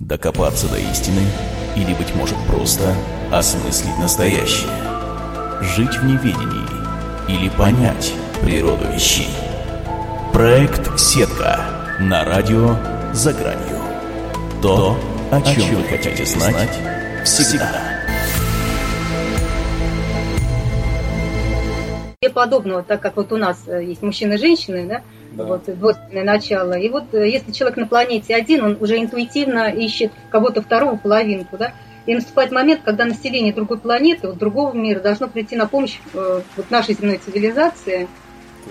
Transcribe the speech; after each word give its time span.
Докопаться 0.00 0.66
до 0.66 0.78
истины 0.78 1.20
или, 1.76 1.92
быть 1.92 2.14
может, 2.14 2.36
просто 2.46 2.94
осмыслить 3.30 3.98
настоящее. 3.98 4.70
Жить 5.60 5.94
в 5.98 6.04
неведении 6.06 6.64
или 7.28 7.50
понять 7.50 8.14
природу 8.40 8.86
вещей. 8.90 9.28
Проект 10.32 10.98
«Сетка» 10.98 11.98
на 12.00 12.24
радио 12.24 12.76
«За 13.12 13.34
гранью». 13.34 13.78
То, 14.62 14.98
о 15.30 15.42
чем 15.42 15.76
вы 15.76 15.84
хотите 15.84 16.24
знать 16.24 16.78
всегда. 17.26 17.82
И 22.22 22.28
подобного, 22.30 22.82
так 22.82 23.02
как 23.02 23.16
вот 23.16 23.32
у 23.32 23.36
нас 23.36 23.64
э, 23.66 23.84
есть 23.84 24.02
мужчины 24.02 24.34
и 24.34 24.38
женщины, 24.38 24.86
да, 24.86 25.02
Да. 25.32 25.44
вот 25.44 25.64
двойственное 25.66 26.24
начало. 26.24 26.72
И 26.72 26.88
вот 26.88 27.14
э, 27.14 27.28
если 27.28 27.52
человек 27.52 27.76
на 27.76 27.86
планете 27.86 28.34
один, 28.34 28.64
он 28.64 28.76
уже 28.80 28.98
интуитивно 28.98 29.68
ищет 29.68 30.12
кого-то 30.30 30.62
второго 30.62 30.96
половинку, 30.96 31.56
да, 31.56 31.72
и 32.06 32.14
наступает 32.14 32.50
момент, 32.50 32.80
когда 32.84 33.04
население 33.04 33.52
другой 33.52 33.78
планеты, 33.78 34.28
вот 34.28 34.38
другого 34.38 34.72
мира 34.72 35.00
должно 35.00 35.28
прийти 35.28 35.56
на 35.56 35.66
помощь 35.66 35.98
э, 36.14 36.40
вот 36.56 36.70
нашей 36.70 36.94
земной 36.94 37.18
цивилизации. 37.18 38.08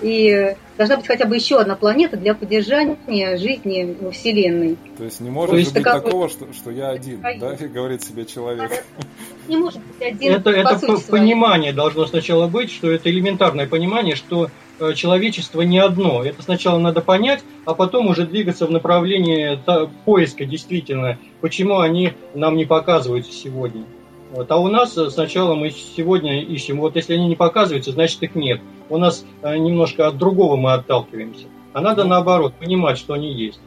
И 0.02 0.54
должна 0.78 0.96
быть 0.96 1.06
хотя 1.06 1.26
бы 1.26 1.36
еще 1.36 1.58
одна 1.60 1.76
планета 1.76 2.16
для 2.16 2.34
поддержания 2.34 3.36
жизни 3.36 3.96
во 4.00 4.10
Вселенной. 4.10 4.76
То 4.96 5.04
есть 5.04 5.20
не 5.20 5.30
может 5.30 5.50
То 5.50 5.56
есть 5.58 5.74
быть 5.74 5.82
такая- 5.82 6.00
такого, 6.00 6.28
что, 6.28 6.46
что 6.52 6.70
я 6.70 6.88
один, 6.88 7.20
да, 7.20 7.56
говорит 7.56 8.02
себе 8.02 8.24
человек. 8.24 8.70
Не 9.48 9.56
может 9.56 9.80
быть 9.80 10.00
один 10.12 10.32
Это, 10.34 10.42
по 10.52 10.56
это 10.56 10.78
сути 10.78 10.90
по- 10.92 10.96
своей. 10.98 11.24
понимание 11.24 11.72
должно 11.72 12.06
сначала 12.06 12.46
быть, 12.46 12.70
что 12.70 12.88
это 12.90 13.10
элементарное 13.10 13.66
понимание, 13.66 14.14
что 14.14 14.48
э, 14.78 14.92
человечество 14.94 15.62
не 15.62 15.78
одно. 15.80 16.22
Это 16.24 16.40
сначала 16.42 16.78
надо 16.78 17.00
понять, 17.00 17.40
а 17.64 17.74
потом 17.74 18.06
уже 18.06 18.26
двигаться 18.26 18.66
в 18.66 18.70
направлении 18.70 19.58
поиска 20.04 20.44
действительно, 20.44 21.18
почему 21.40 21.78
они 21.80 22.12
нам 22.34 22.56
не 22.56 22.64
показываются 22.64 23.32
сегодня. 23.32 23.82
Вот. 24.30 24.50
А 24.50 24.56
у 24.56 24.68
нас 24.68 24.96
э, 24.96 25.10
сначала 25.10 25.54
мы 25.54 25.70
сегодня 25.70 26.42
ищем, 26.42 26.80
вот 26.80 26.96
если 26.96 27.14
они 27.14 27.28
не 27.28 27.36
показываются, 27.36 27.92
значит 27.92 28.22
их 28.22 28.34
нет. 28.34 28.60
У 28.88 28.96
нас 28.96 29.24
э, 29.42 29.56
немножко 29.56 30.06
от 30.06 30.18
другого 30.18 30.56
мы 30.56 30.72
отталкиваемся. 30.72 31.46
А 31.72 31.80
надо 31.80 32.04
наоборот 32.04 32.54
понимать, 32.54 32.98
что 32.98 33.14
они 33.14 33.32
есть. 33.32 33.60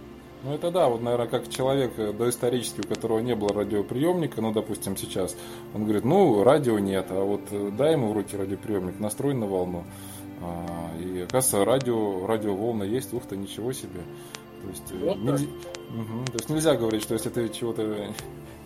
Ну 0.44 0.54
это 0.54 0.72
да, 0.72 0.90
вот, 0.90 1.02
наверное, 1.02 1.28
как 1.28 1.50
человек 1.50 1.94
э, 1.98 2.14
доисторический, 2.14 2.84
у 2.86 2.88
которого 2.88 3.20
не 3.20 3.36
было 3.36 3.54
радиоприемника, 3.54 4.42
ну, 4.42 4.54
допустим, 4.54 4.96
сейчас, 4.96 5.36
он 5.74 5.84
говорит, 5.84 6.06
ну, 6.06 6.44
радио 6.44 6.80
нет, 6.80 7.08
а 7.10 7.24
вот 7.24 7.42
дай 7.78 7.94
ему 7.94 8.10
в 8.10 8.14
руки 8.14 8.38
радиоприемник, 8.38 9.00
настрой 9.00 9.34
на 9.34 9.46
волну. 9.46 9.84
А, 10.42 10.92
и, 11.00 11.22
оказывается, 11.22 11.66
радио, 11.66 12.26
радиоволна 12.26 12.84
есть, 12.84 13.14
ух 13.14 13.24
ты, 13.26 13.38
ничего 13.38 13.74
себе. 13.74 14.02
То 14.62 14.70
есть, 14.70 14.92
Вот 15.02 15.18
нельзя, 15.18 15.48
Мгм. 15.90 16.26
То 16.26 16.34
есть 16.34 16.50
нельзя 16.50 16.76
говорить, 16.76 17.04
что 17.04 17.14
если 17.14 17.30
ты 17.30 17.50
чего-то 17.50 17.84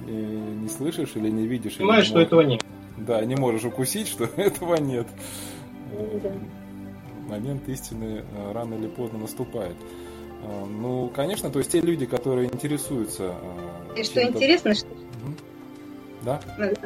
э, 0.07 0.11
не 0.11 0.69
слышишь 0.69 1.11
или 1.15 1.29
не 1.29 1.45
видишь, 1.47 1.73
или 1.73 1.79
Понимаешь, 1.79 2.05
не 2.05 2.07
что 2.09 2.15
можешь- 2.15 2.27
этого 2.27 2.41
нет. 2.41 2.63
Да, 2.97 3.23
не 3.25 3.35
можешь 3.35 3.63
укусить, 3.65 4.07
что 4.07 4.23
этого 4.37 4.75
нет. 4.75 5.07
Э, 5.93 6.19
Да. 6.23 6.31
Момент 7.29 7.67
истины 7.67 8.23
э, 8.35 8.51
рано 8.53 8.75
или 8.75 8.87
поздно 8.87 9.19
наступает. 9.19 9.75
Э, 10.43 10.65
Ну, 10.65 11.11
конечно, 11.15 11.49
то 11.49 11.59
есть 11.59 11.71
те 11.71 11.81
люди, 11.81 12.05
которые 12.05 12.47
интересуются... 12.47 13.33
И 13.95 14.03
что 14.03 14.21
интересно, 14.23 14.73
что. 14.75 14.87
Да? 16.23 16.41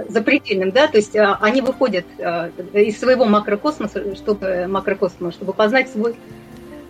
запредельным, 0.10 0.72
да, 0.72 0.88
то 0.88 0.98
есть 0.98 1.16
они 1.16 1.62
выходят 1.62 2.06
из 2.74 3.00
своего 3.00 3.26
макрокосмоса, 3.26 4.14
чтобы 4.16 4.68
макрокосмоса, 4.68 5.36
чтобы 5.38 5.54
познать 5.54 5.90
свой 5.90 6.16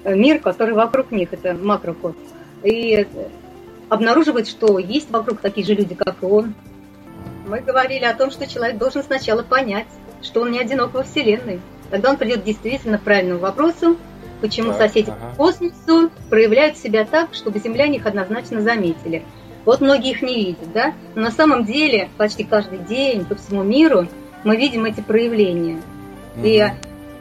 мир, 0.03 0.39
который 0.39 0.73
вокруг 0.73 1.11
них, 1.11 1.31
это 1.31 1.53
макрокосмос, 1.53 2.25
и 2.63 3.07
обнаруживают, 3.92 4.47
что 4.47 4.80
есть 4.80 5.11
вокруг 5.11 5.42
такие 5.42 5.67
же 5.67 5.73
люди, 5.73 5.95
как 5.95 6.16
и 6.22 6.25
он. 6.25 6.53
Мы 7.45 7.59
говорили 7.59 8.06
о 8.06 8.16
том, 8.16 8.31
что 8.31 8.47
человек 8.47 8.78
должен 8.78 9.03
сначала 9.03 9.44
понять, 9.44 9.88
что 10.23 10.42
он 10.42 10.52
не 10.52 10.59
одинок 10.59 10.94
во 10.94 11.03
Вселенной. 11.03 11.59
Тогда 11.89 12.12
он 12.12 12.16
придет 12.16 12.45
действительно 12.45 12.97
к 12.97 13.01
правильному 13.01 13.41
вопросу, 13.41 13.97
почему 14.40 14.69
Так, 14.72 14.84
соседи 14.84 15.09
ага. 15.09 15.31
по 15.31 15.35
космосу 15.35 16.09
проявляют 16.30 16.78
себя 16.78 17.03
так, 17.03 17.34
чтобы 17.34 17.59
земляне 17.59 17.97
их 17.97 18.06
однозначно 18.06 18.62
заметили. 18.62 19.24
Вот 19.66 19.81
многие 19.81 20.12
их 20.12 20.22
не 20.22 20.35
видят, 20.35 20.72
да? 20.74 20.94
Но 21.13 21.24
на 21.24 21.31
самом 21.31 21.66
деле 21.66 22.09
почти 22.18 22.46
каждый 22.46 22.78
день 22.80 23.25
по 23.25 23.35
всему 23.35 23.62
миру 23.62 24.07
мы 24.46 24.56
видим 24.56 24.85
эти 24.85 25.01
проявления. 25.01 25.81
И 26.41 26.63
Мгм. 26.63 26.78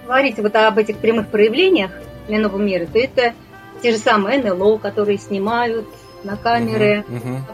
говорить 0.06 0.38
вот 0.38 0.54
об 0.54 0.78
этих 0.78 0.98
прямых 0.98 1.26
проявлениях 1.26 1.90
иного 2.28 2.58
мира, 2.58 2.86
то 2.86 2.96
это 2.96 3.34
те 3.82 3.90
же 3.90 3.98
самые 3.98 4.40
НЛО, 4.40 4.78
которые 4.78 5.18
снимают 5.18 5.88
на 6.24 6.36
камеры, 6.36 7.04
Мгм. 7.08 7.44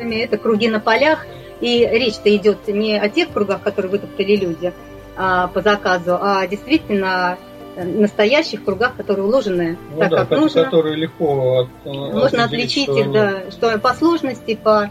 Мгм. 0.00 0.10
это 0.12 0.38
круги 0.38 0.68
на 0.68 0.80
полях. 0.80 1.26
И 1.60 1.88
речь-то 1.90 2.34
идет 2.36 2.66
не 2.68 2.98
о 2.98 3.08
тех 3.08 3.30
кругах, 3.30 3.62
которые 3.62 3.90
вытоптали 3.92 4.36
люди 4.36 4.72
а, 5.16 5.46
по 5.48 5.62
заказу, 5.62 6.18
а 6.20 6.46
действительно 6.46 7.38
настоящих 7.76 8.64
кругах, 8.64 8.96
которые 8.96 9.26
уложены 9.26 9.78
Ну 9.92 9.98
так, 10.00 10.10
да, 10.10 10.16
как 10.24 10.30
нужно. 10.38 10.64
которые 10.64 10.96
легко 10.96 11.60
от- 11.60 11.68
э, 11.84 11.90
Можно 11.90 12.44
отличить 12.44 12.84
что 12.84 12.98
их, 13.00 13.12
да, 13.12 13.40
что 13.50 13.78
по 13.78 13.94
сложности, 13.94 14.54
по 14.56 14.90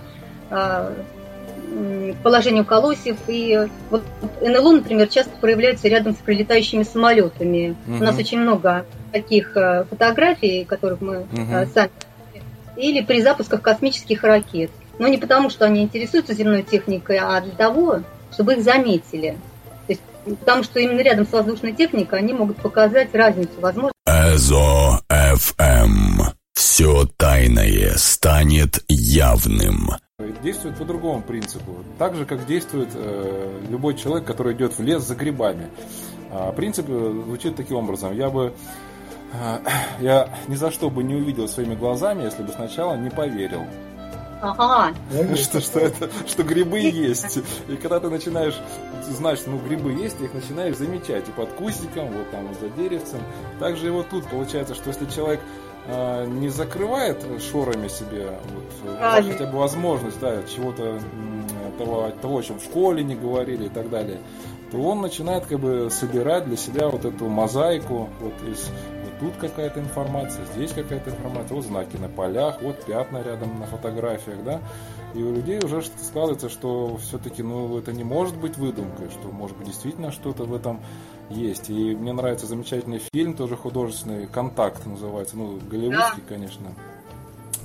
а, 0.50 0.94
положению 2.24 2.66
колосьев. 2.66 3.18
И 3.28 3.68
вот 3.90 4.04
НЛО, 4.42 4.74
например, 4.74 5.08
часто 5.08 5.32
проявляются 5.40 5.88
рядом 5.88 6.14
с 6.14 6.18
прилетающими 6.18 6.84
самолетами. 6.84 7.76
Мгм. 7.86 8.02
У 8.02 8.04
нас 8.04 8.18
очень 8.18 8.40
много 8.40 8.86
таких 9.12 9.56
э, 9.56 9.86
фотографий, 9.90 10.66
которых 10.66 11.02
мы 11.02 11.26
э, 11.52 11.66
сами 11.74 11.90
или 12.76 13.02
при 13.02 13.22
запусках 13.22 13.62
космических 13.62 14.24
ракет. 14.24 14.72
Но 15.00 15.08
не 15.08 15.18
потому, 15.18 15.50
что 15.50 15.66
они 15.66 15.82
интересуются 15.82 16.34
земной 16.34 16.64
техникой, 16.64 17.18
а 17.18 17.42
для 17.42 17.54
того, 17.54 18.02
чтобы 18.32 18.54
их 18.54 18.64
заметили. 18.64 19.38
То 19.88 19.94
есть, 19.94 20.02
потому 20.40 20.64
что 20.64 20.80
именно 20.80 21.02
рядом 21.02 21.26
с 21.26 21.32
воздушной 21.32 21.74
техникой 21.74 22.20
они 22.20 22.34
могут 22.34 22.58
показать 22.58 23.14
разницу, 23.14 23.54
возможно, 23.60 23.94
Эзо 24.06 25.00
FM. 25.10 26.34
Все 26.54 27.06
тайное 27.18 27.94
станет 27.98 28.84
явным. 28.88 29.90
Действует 30.44 30.78
по 30.78 30.86
другому 30.86 31.22
принципу. 31.22 31.78
Так 31.98 32.16
же, 32.16 32.26
как 32.26 32.46
действует 32.46 32.90
э, 32.94 33.60
любой 33.70 33.96
человек, 33.96 34.28
который 34.28 34.54
идет 34.54 34.78
в 34.78 34.84
лес 34.84 35.04
за 35.04 35.16
грибами. 35.16 35.68
А, 36.32 36.52
принцип 36.52 36.86
э, 36.90 37.22
звучит 37.26 37.56
таким 37.56 37.78
образом. 37.78 38.16
Я 38.16 38.30
бы 38.30 38.54
я 40.00 40.30
ни 40.48 40.56
за 40.56 40.72
что 40.72 40.90
бы 40.90 41.04
не 41.04 41.16
увидел 41.16 41.48
своими 41.48 41.76
глазами, 41.76 42.24
если 42.24 42.44
бы 42.44 42.52
сначала 42.52 42.96
не 42.96 43.10
поверил. 43.10 43.64
ага, 44.58 45.36
что, 45.36 45.62
что, 45.62 45.80
это, 45.80 46.10
что 46.28 46.44
грибы 46.44 46.80
есть. 46.80 47.40
И 47.70 47.78
когда 47.78 48.02
ты 48.02 48.10
начинаешь 48.10 48.60
знать, 49.10 49.40
что 49.40 49.52
ну, 49.52 49.58
грибы 49.58 49.94
есть, 49.94 50.18
ты 50.18 50.26
их 50.26 50.34
начинаешь 50.34 50.76
замечать 50.76 51.28
и 51.30 51.32
под 51.32 51.54
кустиком, 51.54 52.10
вот 52.10 52.30
там 52.32 52.50
за 52.60 52.70
деревцем. 52.70 53.20
Также 53.60 53.88
и 53.88 53.90
вот 53.90 54.10
тут 54.10 54.28
получается, 54.28 54.76
что 54.76 54.90
если 54.90 55.06
человек 55.06 55.40
э, 55.88 56.26
не 56.28 56.50
закрывает 56.50 57.24
шорами 57.42 57.88
себе 57.88 58.38
вот, 58.54 58.98
хотя 59.00 59.46
бы 59.46 59.58
возможность 59.58 60.20
да, 60.20 60.44
чего-то 60.44 61.00
того, 61.78 62.12
того, 62.22 62.40
о 62.40 62.44
чем 62.44 62.60
в 62.60 62.64
школе 62.64 63.04
не 63.04 63.16
говорили 63.16 63.66
и 63.66 63.70
так 63.70 63.90
далее, 63.90 64.20
то 64.72 64.78
он 64.78 65.02
начинает 65.02 65.46
как 65.46 65.60
бы 65.60 65.90
собирать 65.90 66.46
для 66.46 66.58
себя 66.58 66.90
вот 66.90 67.06
эту 67.06 67.30
мозаику 67.30 68.10
вот 68.20 68.34
из 68.50 68.70
тут 69.20 69.36
какая-то 69.38 69.80
информация, 69.80 70.46
здесь 70.54 70.72
какая-то 70.72 71.10
информация, 71.10 71.56
вот 71.56 71.66
знаки 71.66 71.98
на 71.98 72.10
полях, 72.10 72.62
вот 72.62 72.84
пятна 72.86 73.22
рядом 73.24 73.60
на 73.60 73.66
фотографиях, 73.66 74.44
да, 74.44 74.60
и 75.14 75.22
у 75.22 75.34
людей 75.34 75.60
уже 75.60 75.84
складывается, 75.84 76.50
что 76.50 76.98
все-таки, 76.98 77.44
ну, 77.44 77.78
это 77.78 77.94
не 77.94 78.04
может 78.04 78.36
быть 78.36 78.58
выдумкой, 78.58 79.10
что, 79.12 79.30
может 79.30 79.56
быть, 79.58 79.68
действительно 79.68 80.12
что-то 80.12 80.44
в 80.44 80.56
этом 80.56 80.82
есть. 81.30 81.70
И 81.70 81.96
мне 81.96 82.14
нравится 82.14 82.48
замечательный 82.48 83.02
фильм, 83.14 83.36
тоже 83.36 83.56
художественный, 83.56 84.26
«Контакт» 84.26 84.86
называется, 84.86 85.38
ну, 85.38 85.60
голливудский, 85.70 86.24
конечно. 86.28 86.74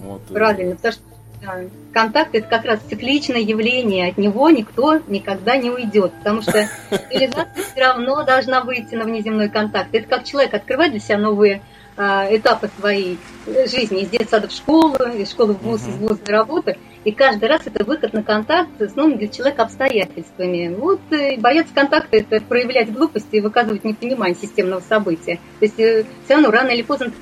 Вот. 0.02 0.20
правильно, 0.26 0.76
потому 0.76 0.92
что 0.92 1.02
да, 1.40 1.60
контакт 1.92 2.34
это 2.34 2.46
как 2.48 2.64
раз 2.64 2.80
цикличное 2.88 3.40
явление, 3.40 4.10
от 4.10 4.18
него 4.18 4.50
никто 4.50 5.00
никогда 5.08 5.56
не 5.56 5.70
уйдет, 5.70 6.12
потому 6.18 6.42
что 6.42 6.52
цивилизация 6.90 7.64
все 7.72 7.80
равно 7.80 8.22
должна 8.24 8.62
выйти 8.62 8.94
на 8.94 9.04
внеземной 9.04 9.48
контакт. 9.48 9.88
Это 9.92 10.08
как 10.08 10.24
человек 10.24 10.54
открывает 10.54 10.92
для 10.92 11.00
себя 11.00 11.18
новые 11.18 11.62
а, 11.96 12.26
этапы 12.30 12.70
своей 12.78 13.18
жизни 13.46 14.02
из 14.02 14.10
детсада 14.10 14.48
в 14.48 14.52
школу, 14.52 14.96
из 15.16 15.30
школы 15.30 15.54
в 15.54 15.62
вуз, 15.62 15.82
из 15.86 15.96
вуза 15.96 16.20
в 16.24 16.28
работу. 16.28 16.74
И 17.04 17.12
каждый 17.12 17.48
раз 17.48 17.62
это 17.64 17.84
выход 17.84 18.12
на 18.12 18.22
контакт 18.22 18.70
с 18.80 18.94
новыми 18.94 19.16
для 19.16 19.28
человека 19.28 19.62
обстоятельствами. 19.62 20.74
Вот 20.74 21.00
э, 21.10 21.38
бояться 21.38 21.72
контакта– 21.72 22.16
это 22.18 22.40
проявлять 22.40 22.92
глупость 22.92 23.28
и 23.32 23.40
выказывать 23.40 23.84
непонимание 23.84 24.36
системного 24.36 24.80
события. 24.80 25.40
То 25.60 25.64
есть 25.64 25.74
все 25.74 26.34
равно 26.34 26.50
рано 26.50 26.70
или 26.70 26.82
поздно 26.82 27.12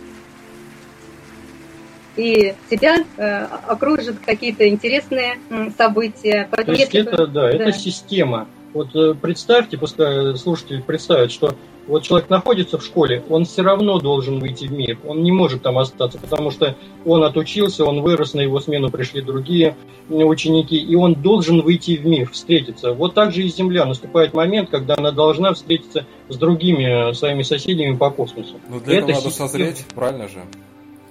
и 2.16 2.54
тебя 2.70 3.04
э, 3.16 3.44
окружат 3.66 4.16
какие-то 4.24 4.68
интересные 4.68 5.38
м, 5.50 5.72
события. 5.76 6.44
То 6.50 6.56
Поэтому 6.56 6.76
есть 6.76 6.94
если 6.94 7.12
это, 7.12 7.26
да, 7.26 7.50
это 7.50 7.66
да. 7.66 7.72
система. 7.72 8.48
Вот 8.72 8.94
э, 8.94 9.14
представьте, 9.14 9.78
пускай 9.78 10.36
слушатели 10.36 10.80
представят, 10.80 11.32
что 11.32 11.54
вот 11.86 12.02
человек 12.02 12.28
находится 12.28 12.78
в 12.78 12.84
школе, 12.84 13.22
он 13.28 13.44
все 13.44 13.62
равно 13.62 13.98
должен 13.98 14.40
выйти 14.40 14.66
в 14.66 14.72
мир. 14.72 14.98
Он 15.06 15.22
не 15.22 15.30
может 15.30 15.62
там 15.62 15.78
остаться, 15.78 16.18
потому 16.18 16.50
что 16.50 16.76
он 17.04 17.22
отучился, 17.22 17.84
он 17.84 18.02
вырос, 18.02 18.34
на 18.34 18.40
его 18.40 18.58
смену 18.60 18.90
пришли 18.90 19.22
другие 19.22 19.76
ученики, 20.08 20.76
и 20.76 20.94
он 20.94 21.14
должен 21.14 21.62
выйти 21.62 21.96
в 21.96 22.06
мир, 22.06 22.28
встретиться. 22.30 22.92
Вот 22.92 23.14
так 23.14 23.32
же 23.32 23.42
и 23.42 23.48
Земля. 23.48 23.84
Наступает 23.84 24.34
момент, 24.34 24.70
когда 24.70 24.94
она 24.96 25.10
должна 25.10 25.54
встретиться 25.54 26.06
с 26.28 26.36
другими 26.36 27.12
своими 27.14 27.42
соседями 27.42 27.96
по 27.96 28.10
космосу. 28.10 28.56
Но 28.68 28.80
для 28.80 28.98
этого 28.98 29.12
надо 29.12 29.22
система... 29.22 29.48
созреть, 29.48 29.86
правильно 29.94 30.28
же? 30.28 30.42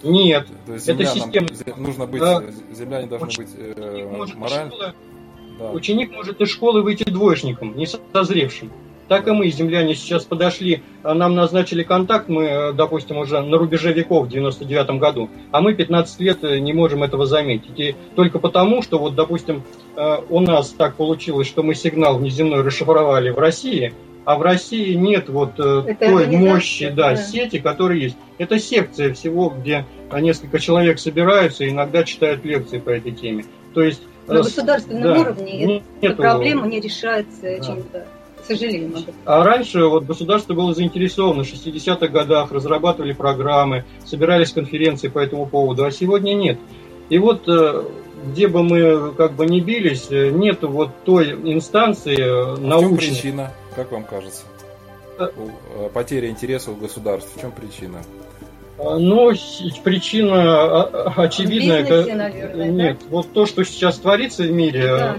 Нет, 0.06 0.48
То 0.66 0.74
есть 0.74 0.88
это 0.88 1.06
система. 1.06 1.48
Нужно 1.78 2.06
быть, 2.06 2.22
да. 2.22 2.44
земля 2.72 3.02
не 3.02 3.08
должна 3.08 3.28
быть 3.28 3.50
э, 3.58 4.28
морально. 4.36 4.94
Да. 5.60 5.72
Ученик 5.72 6.12
может 6.12 6.42
из 6.42 6.50
школы 6.50 6.82
выйти 6.82 7.04
двоечником, 7.04 7.76
не 7.76 7.88
созревшим. 7.88 8.72
Так 9.08 9.28
и 9.28 9.32
мы, 9.32 9.50
земляне, 9.50 9.94
сейчас 9.94 10.26
подошли, 10.26 10.82
а 11.04 11.14
нам 11.14 11.36
назначили 11.36 11.84
контакт, 11.84 12.28
мы, 12.28 12.44
э, 12.44 12.74
допустим, 12.74 13.18
уже 13.18 13.40
на 13.40 13.58
рубеже 13.58 13.94
веков 13.94 14.26
в 14.26 14.30
99 14.30 15.00
году, 15.00 15.30
а 15.52 15.62
мы 15.62 15.76
15 15.76 16.20
лет 16.22 16.44
э, 16.44 16.58
не 16.58 16.74
можем 16.74 17.04
этого 17.04 17.28
заметить. 17.28 17.80
И 17.80 17.96
только 18.16 18.40
потому, 18.40 18.82
что, 18.82 18.98
вот, 18.98 19.14
допустим, 19.14 19.62
э, 19.96 20.18
у 20.28 20.40
нас 20.40 20.70
так 20.70 20.96
получилось, 20.96 21.48
что 21.48 21.62
мы 21.62 21.76
сигнал 21.76 22.18
внеземной 22.18 22.64
расшифровали 22.64 23.30
в 23.30 23.38
России, 23.38 23.94
а 24.26 24.38
в 24.38 24.42
России 24.42 24.94
нет 24.94 25.30
вот 25.30 25.60
Это 25.60 25.96
той 25.96 26.28
мощи 26.28 26.90
да, 26.90 27.12
да. 27.12 27.16
сети, 27.16 27.60
которая 27.60 27.98
есть. 27.98 28.18
Это 28.38 28.60
секция 28.60 29.14
всего, 29.14 29.50
где 29.50 29.86
несколько 30.12 30.60
человек 30.60 31.00
собираются 31.00 31.64
и 31.64 31.70
иногда 31.70 32.04
читают 32.04 32.44
лекции 32.44 32.80
по 32.80 32.90
этой 32.90 33.12
теме. 33.12 33.46
То 33.74 33.82
есть 33.82 34.02
на 34.28 34.36
государственном 34.36 35.04
да, 35.04 35.20
уровне 35.22 35.84
эта 36.02 36.16
проблема 36.16 36.68
не 36.68 36.80
решается 36.80 37.42
да. 37.42 37.60
чем-то 37.60 38.08
к 38.46 38.48
сожалению. 38.48 38.94
А 39.26 39.44
раньше 39.44 39.86
вот 39.86 40.06
государство 40.06 40.54
было 40.54 40.74
заинтересовано, 40.74 41.44
в 41.44 41.48
60-х 41.48 42.08
годах 42.08 42.52
разрабатывали 42.52 43.14
программы, 43.14 43.86
собирались 44.06 44.52
конференции 44.52 45.08
по 45.08 45.18
этому 45.18 45.48
поводу, 45.48 45.84
а 45.84 45.90
сегодня 45.90 46.34
нет. 46.36 46.60
И 47.10 47.18
вот 47.18 47.48
э, 47.48 47.84
где 48.28 48.48
бы 48.48 48.62
мы 48.62 49.14
как 49.14 49.34
бы 49.34 49.48
не 49.48 49.62
бились, 49.62 50.08
э, 50.12 50.30
нет 50.30 50.62
вот 50.62 50.92
той 51.06 51.32
инстанции 51.32 52.18
а 52.20 52.56
научной. 52.58 52.98
В 52.98 53.02
чем 53.02 53.16
причина, 53.16 53.52
как 53.76 53.92
вам 53.92 54.04
кажется? 54.04 54.44
Э, 55.20 55.30
Потеря 55.94 56.30
интереса 56.30 56.72
у 56.72 56.76
государства. 56.76 57.38
В 57.38 57.42
чем 57.42 57.52
причина? 57.52 58.02
А, 58.78 58.98
ну, 58.98 59.32
причина 59.84 60.36
а, 60.36 61.14
а, 61.16 61.24
очевидная. 61.24 61.84
Бизнесе, 61.84 62.16
наверное, 62.16 62.70
Нет, 62.70 62.98
да? 63.00 63.06
вот 63.10 63.32
то, 63.32 63.46
что 63.46 63.64
сейчас 63.64 63.98
творится 64.00 64.44
в 64.44 64.52
мире, 64.52 64.86
да. 64.86 65.16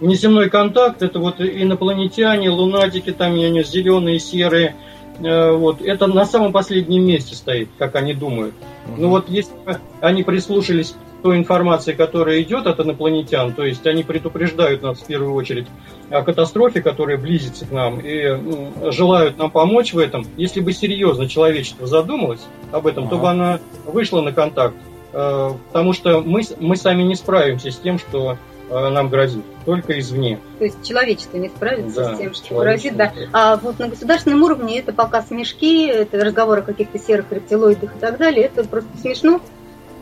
внеземной 0.00 0.50
контакт, 0.50 1.00
это 1.00 1.18
вот 1.18 1.40
инопланетяне, 1.40 2.50
лунатики, 2.50 3.10
там, 3.12 3.36
я 3.36 3.48
не 3.48 3.62
зеленые, 3.62 4.18
серые, 4.18 4.76
вот, 5.18 5.80
это 5.80 6.06
на 6.06 6.26
самом 6.26 6.52
последнем 6.52 7.04
месте 7.06 7.34
стоит, 7.34 7.68
как 7.78 7.96
они 7.96 8.12
думают. 8.12 8.54
Угу. 8.86 9.00
Ну 9.00 9.08
вот 9.08 9.28
если 9.30 9.52
они 10.00 10.22
прислушались 10.22 10.94
той 11.22 11.38
информации, 11.38 11.92
которая 11.92 12.40
идет 12.42 12.66
от 12.66 12.80
инопланетян, 12.80 13.52
то 13.52 13.64
есть 13.64 13.86
они 13.86 14.02
предупреждают 14.02 14.82
нас 14.82 15.00
в 15.00 15.06
первую 15.06 15.34
очередь 15.34 15.66
о 16.10 16.22
катастрофе, 16.22 16.82
которая 16.82 17.18
близится 17.18 17.66
к 17.66 17.70
нам, 17.70 18.00
и 18.00 18.30
ну, 18.30 18.72
желают 18.90 19.38
нам 19.38 19.50
помочь 19.50 19.92
в 19.92 19.98
этом. 19.98 20.26
Если 20.36 20.60
бы 20.60 20.72
серьезно 20.72 21.28
человечество 21.28 21.86
задумалось 21.86 22.40
об 22.72 22.86
этом, 22.86 23.04
ага. 23.04 23.10
то 23.10 23.18
бы 23.18 23.28
она 23.28 23.60
вышла 23.86 24.20
на 24.20 24.32
контакт. 24.32 24.74
Э, 25.12 25.52
потому 25.68 25.92
что 25.92 26.20
мы, 26.20 26.42
мы 26.58 26.76
сами 26.76 27.02
не 27.02 27.14
справимся 27.14 27.70
с 27.70 27.76
тем, 27.76 27.98
что 27.98 28.36
э, 28.68 28.88
нам 28.88 29.08
грозит, 29.08 29.44
только 29.64 29.98
извне. 29.98 30.38
То 30.58 30.64
есть 30.64 30.84
человечество 30.86 31.36
не 31.36 31.48
справится 31.48 32.02
да, 32.02 32.14
с 32.14 32.18
тем, 32.18 32.34
что 32.34 32.60
грозит, 32.60 32.96
да. 32.96 33.12
А 33.32 33.56
вот 33.56 33.78
на 33.78 33.88
государственном 33.88 34.42
уровне 34.42 34.78
это 34.78 34.92
пока 34.92 35.22
смешки, 35.22 35.86
это 35.86 36.18
разговоры 36.24 36.60
о 36.60 36.64
каких-то 36.64 36.98
серых 36.98 37.26
рептилоидах 37.30 37.96
и 37.96 37.98
так 37.98 38.18
далее, 38.18 38.46
это 38.46 38.64
просто 38.64 38.90
смешно. 39.00 39.40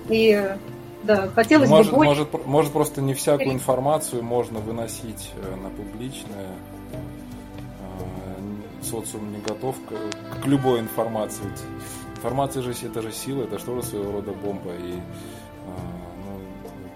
И 0.08 0.42
да, 1.08 1.26
хотелось 1.28 1.70
может, 1.70 1.90
бы 1.90 1.96
больше. 1.96 2.20
Может, 2.20 2.46
может, 2.46 2.72
просто 2.72 3.00
не 3.00 3.14
всякую 3.14 3.52
информацию 3.52 4.22
можно 4.22 4.58
выносить 4.60 5.32
э, 5.36 5.56
на 5.56 5.70
публичное. 5.70 6.50
Э, 6.92 8.82
социум 8.82 9.32
не 9.32 9.38
готов 9.38 9.74
к, 9.88 10.42
к 10.42 10.46
любой 10.46 10.80
информации. 10.80 11.44
Информация 12.16 12.62
же 12.62 12.72
это 12.72 13.00
же 13.00 13.10
сила, 13.10 13.44
это 13.44 13.58
что 13.58 13.74
же 13.76 13.82
своего 13.82 14.12
рода 14.12 14.32
бомба. 14.32 14.70
И 14.74 14.92
э, 14.92 15.00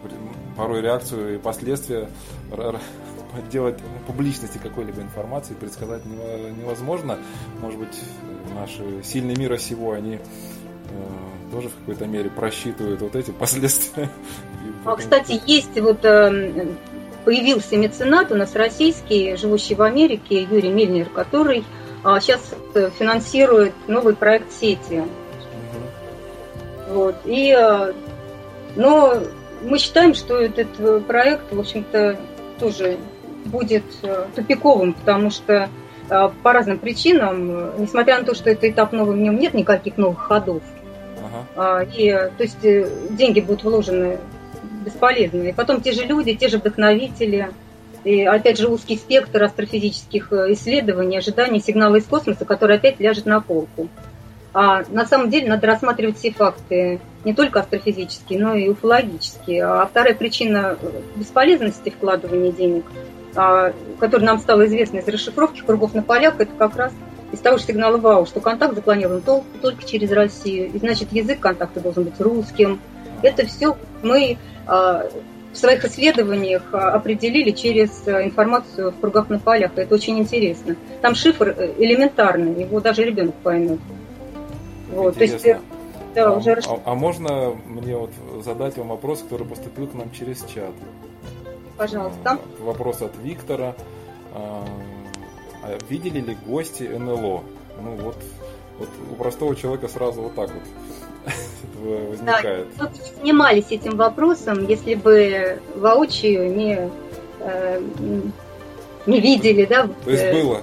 ну, 0.04 0.10
порой 0.56 0.82
реакцию 0.82 1.36
и 1.36 1.38
последствия 1.38 2.10
делать 3.50 3.78
публичности 4.06 4.58
какой-либо 4.58 5.00
информации 5.00 5.54
предсказать 5.54 6.04
невозможно. 6.04 7.18
Может 7.62 7.80
быть, 7.80 7.98
наши 8.54 9.02
сильные 9.02 9.36
мира 9.38 9.56
сего, 9.56 9.92
они 9.92 10.20
тоже 11.52 11.68
в 11.68 11.74
какой-то 11.80 12.06
мере 12.06 12.30
просчитывают 12.30 13.02
вот 13.02 13.14
эти 13.14 13.30
последствия. 13.38 14.08
А, 14.84 14.96
кстати, 14.96 15.40
есть 15.46 15.78
вот 15.80 16.04
э, 16.04 16.66
появился 17.24 17.76
меценат 17.76 18.32
у 18.32 18.34
нас 18.34 18.56
российский, 18.56 19.36
живущий 19.36 19.74
в 19.74 19.82
Америке, 19.82 20.42
Юрий 20.42 20.70
Мильнер, 20.70 21.08
который 21.10 21.64
сейчас 22.20 22.40
э, 22.74 22.90
финансирует 22.98 23.74
новый 23.86 24.16
проект 24.16 24.50
сети. 24.52 25.04
Угу. 26.88 26.94
Вот. 26.94 27.16
И, 27.26 27.54
э, 27.56 27.92
но 28.74 29.18
мы 29.62 29.78
считаем, 29.78 30.14
что 30.14 30.38
этот 30.38 31.06
проект, 31.06 31.52
в 31.52 31.60
общем-то, 31.60 32.18
тоже 32.58 32.96
будет 33.44 33.84
тупиковым, 34.34 34.94
потому 34.94 35.30
что 35.30 35.68
по 36.08 36.52
разным 36.52 36.78
причинам, 36.78 37.80
несмотря 37.80 38.18
на 38.18 38.24
то, 38.24 38.34
что 38.34 38.50
это 38.50 38.70
этап 38.70 38.92
новый, 38.92 39.16
в 39.16 39.18
нем 39.18 39.38
нет 39.38 39.54
никаких 39.54 39.96
новых 39.96 40.18
ходов. 40.18 40.62
И, 41.54 42.10
то 42.36 42.42
есть 42.42 42.64
э, 42.64 42.88
деньги 43.10 43.40
будут 43.40 43.64
вложены 43.64 44.18
бесполезно. 44.84 45.42
И 45.42 45.52
потом 45.52 45.80
те 45.80 45.92
же 45.92 46.04
люди, 46.04 46.34
те 46.34 46.48
же 46.48 46.58
вдохновители, 46.58 47.50
и 48.04 48.24
опять 48.24 48.58
же 48.58 48.68
узкий 48.68 48.96
спектр 48.96 49.44
астрофизических 49.44 50.32
э, 50.32 50.52
исследований, 50.52 51.18
ожиданий 51.18 51.60
сигнала 51.60 51.96
из 51.96 52.04
космоса, 52.04 52.44
который 52.44 52.76
опять 52.76 52.98
ляжет 52.98 53.26
на 53.26 53.40
полку. 53.40 53.88
А 54.54 54.82
на 54.90 55.06
самом 55.06 55.30
деле 55.30 55.48
надо 55.48 55.66
рассматривать 55.66 56.18
все 56.18 56.30
факты, 56.30 57.00
не 57.24 57.32
только 57.32 57.60
астрофизические, 57.60 58.40
но 58.40 58.54
и 58.54 58.68
уфологические. 58.68 59.64
А 59.64 59.86
вторая 59.86 60.14
причина 60.14 60.76
бесполезности 61.16 61.90
вкладывания 61.90 62.52
денег, 62.52 62.84
а, 63.34 63.72
которая 63.98 64.26
нам 64.26 64.38
стала 64.40 64.66
известна 64.66 64.98
из 64.98 65.08
расшифровки 65.08 65.62
кругов 65.62 65.94
на 65.94 66.02
полях, 66.02 66.34
это 66.38 66.52
как 66.58 66.76
раз 66.76 66.92
из 67.32 67.40
того 67.40 67.58
же 67.58 67.64
сигнала 67.64 67.96
ВАУ, 67.96 68.26
что 68.26 68.40
контакт 68.40 68.74
запланирован 68.74 69.22
только 69.22 69.84
через 69.84 70.10
Россию, 70.12 70.70
и 70.72 70.78
значит 70.78 71.12
язык 71.12 71.40
контакта 71.40 71.80
должен 71.80 72.04
быть 72.04 72.20
русским. 72.20 72.80
Это 73.22 73.46
все 73.46 73.76
мы 74.02 74.36
а, 74.66 75.08
в 75.52 75.56
своих 75.56 75.84
исследованиях 75.84 76.62
а, 76.72 76.92
определили 76.92 77.50
через 77.50 78.06
а, 78.06 78.24
информацию 78.24 78.90
в 78.90 79.00
кругах 79.00 79.28
на 79.28 79.38
полях. 79.38 79.72
Это 79.76 79.94
очень 79.94 80.18
интересно. 80.18 80.76
Там 81.00 81.14
шифр 81.14 81.54
э, 81.56 81.74
элементарный, 81.78 82.62
его 82.62 82.80
даже 82.80 83.04
ребенок 83.04 83.34
поймет. 83.36 83.78
Вот, 84.90 85.16
то 85.16 85.24
есть, 85.24 85.44
э, 85.46 85.60
да, 86.14 86.28
а, 86.28 86.36
уже... 86.36 86.52
а, 86.52 86.80
а 86.84 86.94
можно 86.94 87.54
мне 87.66 87.96
вот 87.96 88.10
задать 88.42 88.76
вам 88.76 88.88
вопрос, 88.88 89.22
который 89.22 89.46
поступил 89.46 89.86
к 89.86 89.94
нам 89.94 90.10
через 90.10 90.44
чат? 90.44 90.72
Пожалуйста. 91.76 92.38
Вопрос 92.60 93.02
от 93.02 93.16
Виктора. 93.22 93.74
А 95.62 95.78
видели 95.88 96.20
ли 96.20 96.36
гости 96.46 96.82
НЛО? 96.82 97.42
Ну 97.80 97.96
вот, 97.96 98.16
вот 98.78 98.88
у 99.10 99.14
простого 99.14 99.54
человека 99.54 99.88
сразу 99.88 100.22
вот 100.22 100.34
так 100.34 100.50
вот 100.50 101.32
возникает. 102.10 102.66
Да, 102.78 102.90
не 102.90 103.20
занимались 103.20 103.66
этим 103.70 103.96
вопросом, 103.96 104.66
если 104.66 104.94
бы 104.94 105.60
воочию 105.76 106.54
не, 106.54 106.90
э, 107.40 107.80
не 109.06 109.20
видели, 109.20 109.64
да? 109.64 109.88
То 110.04 110.10
есть 110.10 110.24
э, 110.24 110.32
было? 110.32 110.60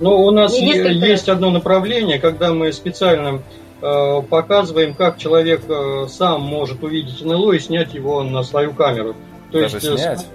Ну, 0.00 0.26
у 0.26 0.30
нас 0.30 0.52
несколько... 0.58 0.88
есть 0.88 1.28
одно 1.28 1.50
направление, 1.50 2.18
когда 2.18 2.52
мы 2.52 2.72
специально 2.72 3.42
э, 3.82 4.22
показываем, 4.22 4.94
как 4.94 5.18
человек 5.18 5.62
сам 6.08 6.42
может 6.42 6.82
увидеть 6.82 7.22
НЛО 7.24 7.52
и 7.52 7.58
снять 7.58 7.94
его 7.94 8.22
на 8.22 8.42
свою 8.42 8.72
камеру. 8.72 9.14
То 9.52 9.60
Даже 9.60 9.76
есть, 9.76 9.86
снять? 9.86 10.26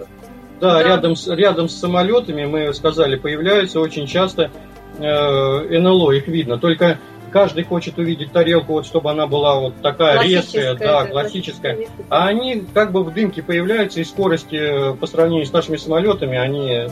Да, 0.61 0.75
да. 0.75 0.83
Рядом, 0.83 1.15
с, 1.15 1.27
рядом 1.27 1.67
с 1.67 1.75
самолетами, 1.75 2.45
мы 2.45 2.73
сказали, 2.73 3.15
появляются 3.15 3.79
очень 3.79 4.05
часто 4.05 4.51
э, 4.99 5.79
НЛО, 5.79 6.11
их 6.11 6.27
видно. 6.27 6.59
Только 6.59 6.99
каждый 7.31 7.63
хочет 7.63 7.97
увидеть 7.97 8.31
тарелку, 8.31 8.73
вот, 8.73 8.85
чтобы 8.85 9.09
она 9.09 9.25
была 9.25 9.59
вот 9.59 9.81
такая 9.81 10.21
резкая, 10.21 10.75
да, 10.75 11.05
классическая. 11.05 11.73
классическая. 11.73 12.05
А 12.09 12.27
они 12.27 12.63
как 12.73 12.91
бы 12.91 13.03
в 13.03 13.11
дымке 13.11 13.41
появляются, 13.41 14.01
и 14.01 14.03
скорости 14.03 14.95
по 14.99 15.07
сравнению 15.07 15.47
с 15.47 15.51
нашими 15.51 15.77
самолетами, 15.77 16.37
они 16.37 16.87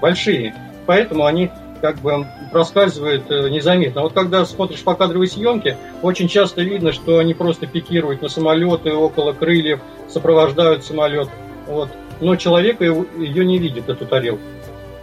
большие. 0.00 0.54
Поэтому 0.86 1.24
они 1.24 1.48
как 1.80 1.98
бы 1.98 2.26
проскальзывают 2.50 3.30
э, 3.30 3.48
незаметно. 3.50 4.02
Вот 4.02 4.14
когда 4.14 4.44
смотришь 4.44 4.82
по 4.82 4.94
кадровой 4.94 5.28
съемке, 5.28 5.76
очень 6.02 6.28
часто 6.28 6.62
видно, 6.62 6.92
что 6.92 7.18
они 7.18 7.34
просто 7.34 7.66
пикируют 7.66 8.22
на 8.22 8.28
самолеты, 8.28 8.92
около 8.92 9.32
крыльев, 9.32 9.80
сопровождают 10.08 10.84
самолет. 10.84 11.28
Вот 11.66 11.88
но 12.22 12.36
человек 12.36 12.80
ее 12.80 13.44
не 13.44 13.58
видит, 13.58 13.88
эту 13.88 14.06
тарелку. 14.06 14.42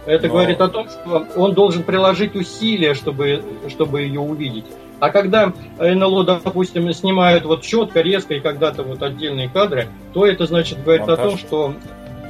Это 0.06 0.26
Но... 0.26 0.32
говорит 0.32 0.60
о 0.60 0.68
том, 0.68 0.88
что 0.88 1.26
он 1.36 1.52
должен 1.52 1.82
приложить 1.82 2.34
усилия, 2.34 2.94
чтобы, 2.94 3.42
чтобы 3.68 4.02
ее 4.02 4.20
увидеть. 4.20 4.64
А 4.98 5.10
когда 5.10 5.52
НЛО, 5.78 6.24
допустим, 6.24 6.92
снимают 6.92 7.44
вот 7.44 7.62
четко, 7.62 8.00
резко 8.00 8.34
и 8.34 8.40
когда-то 8.40 8.82
вот 8.82 9.02
отдельные 9.02 9.48
кадры, 9.48 9.88
то 10.12 10.26
это 10.26 10.46
значит 10.46 10.82
говорит 10.82 11.06
Монтаж. 11.06 11.18
о 11.18 11.28
том, 11.28 11.38
что 11.38 11.74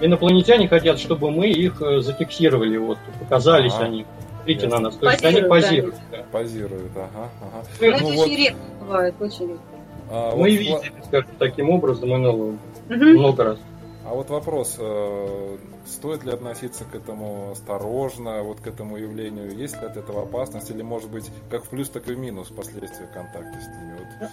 инопланетяне 0.00 0.68
хотят, 0.68 0.98
чтобы 0.98 1.30
мы 1.30 1.48
их 1.48 1.80
э, 1.80 2.00
зафиксировали, 2.00 2.76
вот 2.76 2.98
показались 3.18 3.74
ага. 3.74 3.84
они. 3.84 4.06
Смотрите 4.36 4.68
на 4.68 4.78
нас. 4.80 4.96
То 4.96 5.10
есть 5.10 5.24
они 5.24 5.42
позируют. 5.42 5.96
Да. 6.10 6.18
Позируют, 6.32 6.92
ага. 6.96 7.28
ага. 7.40 7.64
Ну, 7.80 7.90
ну, 7.90 8.16
вот... 8.16 8.26
очень 8.26 8.36
редко 8.36 8.60
бывает, 8.80 9.14
очень 9.20 9.48
редко. 9.48 9.62
А, 10.10 10.30
мы 10.36 10.42
вот... 10.42 10.48
видели, 10.48 10.92
скажем, 11.04 11.30
таким 11.38 11.70
образом 11.70 12.08
НЛО 12.08 12.32
угу. 12.32 12.56
много 12.88 13.44
раз. 13.44 13.58
А 14.10 14.12
вот 14.12 14.28
вопрос, 14.28 14.74
э, 14.76 15.56
стоит 15.86 16.24
ли 16.24 16.32
относиться 16.32 16.82
к 16.82 16.96
этому 16.96 17.52
осторожно, 17.52 18.42
вот 18.42 18.58
к 18.58 18.66
этому 18.66 18.96
явлению, 18.96 19.56
есть 19.56 19.80
ли 19.80 19.86
от 19.86 19.96
этого 19.96 20.24
опасность, 20.24 20.68
или 20.68 20.82
может 20.82 21.08
быть 21.08 21.30
как 21.48 21.64
в 21.64 21.68
плюс, 21.68 21.90
так 21.90 22.08
и 22.08 22.14
в 22.14 22.18
минус 22.18 22.48
последствия 22.48 23.06
контакта 23.14 23.56
с 23.60 23.68
ними? 23.68 23.94
Вот. 23.96 24.28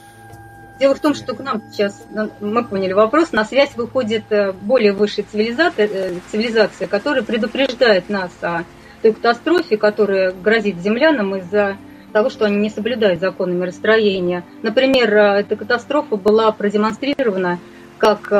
Дело 0.79 0.95
в 0.95 0.99
том, 0.99 1.13
что 1.13 1.35
к 1.35 1.41
нам 1.41 1.61
сейчас, 1.71 2.03
ну, 2.09 2.31
мы 2.39 2.63
поняли 2.63 2.93
вопрос, 2.93 3.33
на 3.33 3.45
связь 3.45 3.75
выходит 3.75 4.23
э, 4.31 4.51
более 4.51 4.93
высшая 4.93 5.25
цивилизация, 5.31 5.87
э, 5.87 6.13
цивилизация 6.31 6.87
которая 6.87 7.21
предупреждает 7.21 8.09
нас 8.09 8.31
о 8.41 8.63
той 9.03 9.13
катастрофе, 9.13 9.77
которая 9.77 10.31
грозит 10.31 10.79
землянам 10.79 11.35
из-за 11.35 11.77
того, 12.13 12.31
что 12.31 12.45
они 12.45 12.57
не 12.57 12.71
соблюдают 12.71 13.19
законы 13.19 13.53
миростроения. 13.53 14.43
Например, 14.63 15.15
эта 15.15 15.55
катастрофа 15.55 16.15
была 16.15 16.51
продемонстрирована 16.51 17.59
как 17.99 18.31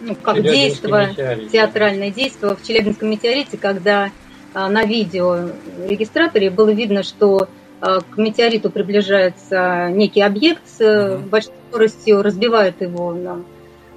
ну, 0.00 0.14
как 0.14 0.42
действие, 0.42 1.48
театральное 1.50 2.10
действие 2.10 2.54
в 2.54 2.66
Челябинском 2.66 3.10
метеорите, 3.10 3.56
когда 3.56 4.10
а, 4.54 4.68
на 4.68 4.84
видео 4.84 5.50
регистраторе 5.86 6.50
было 6.50 6.70
видно, 6.70 7.02
что 7.02 7.48
а, 7.80 8.00
к 8.00 8.16
метеориту 8.16 8.70
приближается 8.70 9.88
некий 9.90 10.22
объект 10.22 10.62
с 10.66 10.80
mm 10.80 11.28
большой 11.28 11.52
скоростью, 11.68 12.22
разбивает 12.22 12.80
его 12.80 13.12
на 13.12 13.42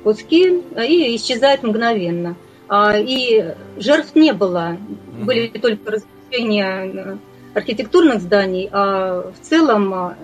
куски 0.04 0.62
и 0.78 1.16
исчезает 1.16 1.64
мгновенно. 1.64 2.36
А, 2.68 2.98
и 2.98 3.54
жертв 3.78 4.16
не 4.16 4.34
было, 4.34 4.78
mm 4.78 5.24
были 5.24 5.48
только 5.48 5.92
разрушения 5.92 7.18
архитектурных 7.54 8.22
зданий, 8.22 8.70
а 8.72 9.32
в 9.32 9.40
целом 9.46 9.94
а, 9.94 10.16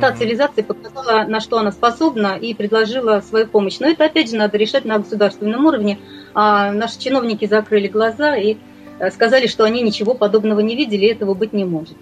та 0.00 0.12
цивилизация 0.12 0.62
показала, 0.62 1.24
на 1.24 1.40
что 1.40 1.58
она 1.58 1.72
способна 1.72 2.36
и 2.36 2.54
предложила 2.54 3.20
свою 3.20 3.46
помощь. 3.46 3.78
Но 3.80 3.88
это, 3.88 4.04
опять 4.04 4.30
же, 4.30 4.36
надо 4.36 4.58
решать 4.58 4.84
на 4.84 4.98
государственном 4.98 5.64
уровне. 5.64 5.98
А 6.34 6.72
наши 6.72 6.98
чиновники 6.98 7.46
закрыли 7.46 7.88
глаза 7.88 8.36
и 8.36 8.56
э, 8.98 9.10
сказали, 9.10 9.46
что 9.46 9.64
они 9.64 9.80
ничего 9.80 10.14
подобного 10.14 10.60
не 10.60 10.76
видели, 10.76 11.06
и 11.06 11.12
этого 11.12 11.32
быть 11.32 11.54
не 11.54 11.64
может. 11.64 11.96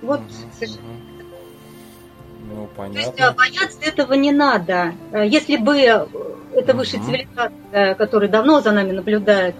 Вот, 0.00 0.20
Ну, 2.50 2.68
понятно. 2.74 3.12
То 3.12 3.24
есть 3.24 3.36
бояться 3.36 3.78
этого 3.82 4.14
не 4.14 4.32
надо. 4.32 4.94
Э, 5.12 5.26
если 5.26 5.58
бы 5.58 5.76
эта 5.76 6.74
высшая 6.74 7.02
цивилизация, 7.02 7.94
которая 7.96 8.30
давно 8.30 8.62
за 8.62 8.72
нами 8.72 8.92
наблюдает, 8.92 9.54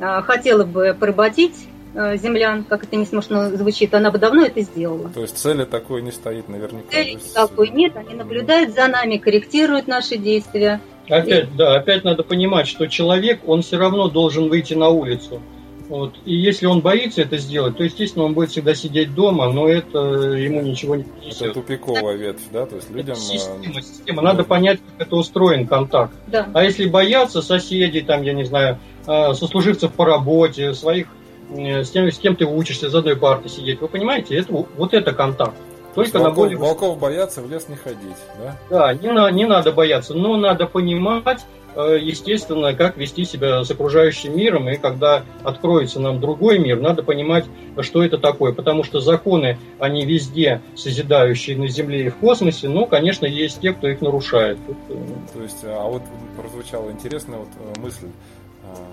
хотела 0.00 0.64
бы 0.64 0.96
поработить 0.98 1.67
землян, 2.16 2.64
как 2.64 2.84
это 2.84 2.96
не 2.96 3.06
смешно 3.06 3.50
звучит, 3.50 3.92
она 3.94 4.10
бы 4.10 4.18
давно 4.18 4.44
это 4.44 4.60
сделала. 4.60 5.08
То 5.10 5.22
есть 5.22 5.36
цели 5.36 5.64
такой 5.64 6.02
не 6.02 6.12
стоит 6.12 6.48
наверняка. 6.48 6.90
Цели 6.90 7.12
есть... 7.12 7.34
такой 7.34 7.70
нет, 7.70 7.96
они 7.96 8.14
наблюдают 8.14 8.74
за 8.74 8.86
нами, 8.86 9.16
корректируют 9.16 9.88
наши 9.88 10.16
действия. 10.16 10.80
Опять, 11.08 11.48
и... 11.48 11.56
да, 11.56 11.76
опять 11.76 12.04
надо 12.04 12.22
понимать, 12.22 12.68
что 12.68 12.86
человек, 12.86 13.40
он 13.46 13.62
все 13.62 13.78
равно 13.78 14.08
должен 14.08 14.48
выйти 14.48 14.74
на 14.74 14.88
улицу. 14.88 15.40
Вот. 15.88 16.14
И 16.26 16.34
если 16.34 16.66
он 16.66 16.82
боится 16.82 17.22
это 17.22 17.38
сделать, 17.38 17.78
то, 17.78 17.82
естественно, 17.82 18.26
он 18.26 18.34
будет 18.34 18.50
всегда 18.50 18.74
сидеть 18.74 19.14
дома, 19.14 19.50
но 19.50 19.66
это 19.66 19.98
ему 19.98 20.60
ничего 20.60 20.96
не 20.96 21.04
принесет. 21.04 21.42
Это 21.42 21.54
тупиковая 21.54 22.14
ветвь, 22.14 22.42
да? 22.52 22.66
То 22.66 22.76
есть 22.76 22.90
людям... 22.90 23.16
система, 23.16 23.80
система. 23.80 24.22
Надо 24.22 24.44
понять, 24.44 24.80
как 24.80 25.06
это 25.06 25.16
устроен 25.16 25.66
контакт. 25.66 26.12
Да. 26.26 26.46
А 26.52 26.62
если 26.62 26.84
боятся 26.86 27.40
соседей, 27.40 28.02
там, 28.02 28.22
я 28.22 28.34
не 28.34 28.44
знаю, 28.44 28.78
сослуживцев 29.06 29.90
по 29.92 30.04
работе, 30.04 30.74
своих 30.74 31.06
Э, 31.08 31.17
с, 31.50 31.90
тем, 31.90 32.10
с 32.10 32.18
кем 32.18 32.36
ты 32.36 32.44
учишься, 32.44 32.88
за 32.88 32.98
одной 32.98 33.16
партой 33.16 33.50
сидеть. 33.50 33.80
Вы 33.80 33.88
понимаете, 33.88 34.36
это, 34.36 34.52
вот 34.52 34.94
это 34.94 35.12
контакт. 35.12 35.56
Только 35.94 36.18
волков, 36.18 36.30
на 36.30 36.34
более... 36.34 36.58
волков 36.58 36.98
боятся 36.98 37.42
в 37.42 37.50
лес 37.50 37.68
не 37.68 37.76
ходить, 37.76 38.16
да? 38.38 38.56
Да, 38.70 38.94
не, 38.94 39.10
на, 39.10 39.30
не 39.30 39.46
надо 39.46 39.72
бояться, 39.72 40.14
но 40.14 40.36
надо 40.36 40.66
понимать, 40.66 41.44
э, 41.74 41.98
естественно, 42.00 42.72
как 42.74 42.96
вести 42.96 43.24
себя 43.24 43.64
с 43.64 43.70
окружающим 43.70 44.36
миром, 44.36 44.68
и 44.68 44.76
когда 44.76 45.24
откроется 45.42 45.98
нам 45.98 46.20
другой 46.20 46.58
мир, 46.58 46.78
надо 46.78 47.02
понимать, 47.02 47.46
что 47.80 48.04
это 48.04 48.18
такое, 48.18 48.52
потому 48.52 48.84
что 48.84 49.00
законы, 49.00 49.58
они 49.80 50.04
везде 50.04 50.60
созидающие 50.76 51.56
на 51.56 51.66
Земле 51.66 52.06
и 52.06 52.08
в 52.10 52.16
космосе, 52.16 52.68
но, 52.68 52.86
конечно, 52.86 53.26
есть 53.26 53.60
те, 53.60 53.72
кто 53.72 53.88
их 53.88 54.00
нарушает. 54.00 54.58
Э, 54.68 54.94
То 55.34 55.42
есть, 55.42 55.64
а 55.64 55.88
вот 55.88 56.02
прозвучала 56.36 56.92
интересная 56.92 57.40
вот 57.40 57.78
мысль, 57.78 58.06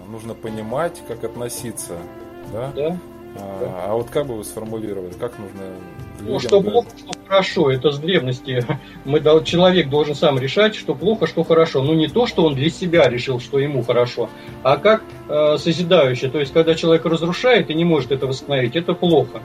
нужно 0.10 0.34
понимать, 0.34 1.04
как 1.08 1.24
относиться 1.26 1.98
да? 2.54 2.72
Да. 2.76 2.98
А, 3.38 3.86
а 3.90 3.94
вот 3.96 4.10
как 4.10 4.28
бы 4.28 4.38
вы 4.38 4.44
сформулировали, 4.44 5.14
как 5.20 5.38
нужно 5.40 5.62
ну, 6.22 6.40
что 6.40 6.62
плохо, 6.62 6.90
что 6.98 7.12
хорошо, 7.28 7.72
это 7.72 7.92
с 7.92 8.00
древности. 8.00 8.66
Мы, 9.06 9.20
человек 9.44 9.90
должен 9.90 10.16
сам 10.16 10.40
решать, 10.40 10.76
что 10.76 10.96
плохо, 10.96 11.28
что 11.28 11.44
хорошо. 11.44 11.84
Ну, 11.84 11.94
не 11.94 12.08
то, 12.08 12.26
что 12.26 12.46
он 12.46 12.56
для 12.56 12.70
себя 12.70 13.10
решил, 13.10 13.40
что 13.40 13.60
ему 13.60 13.84
хорошо, 13.84 14.30
а 14.64 14.78
как 14.78 15.04
э, 15.28 15.58
созидающее. 15.58 16.32
То 16.32 16.40
есть, 16.40 16.54
когда 16.54 16.74
человек 16.76 17.06
разрушает 17.06 17.70
и 17.70 17.74
не 17.74 17.84
может 17.84 18.12
это 18.12 18.28
восстановить, 18.28 18.76
это 18.76 18.94
плохо. 18.94 19.42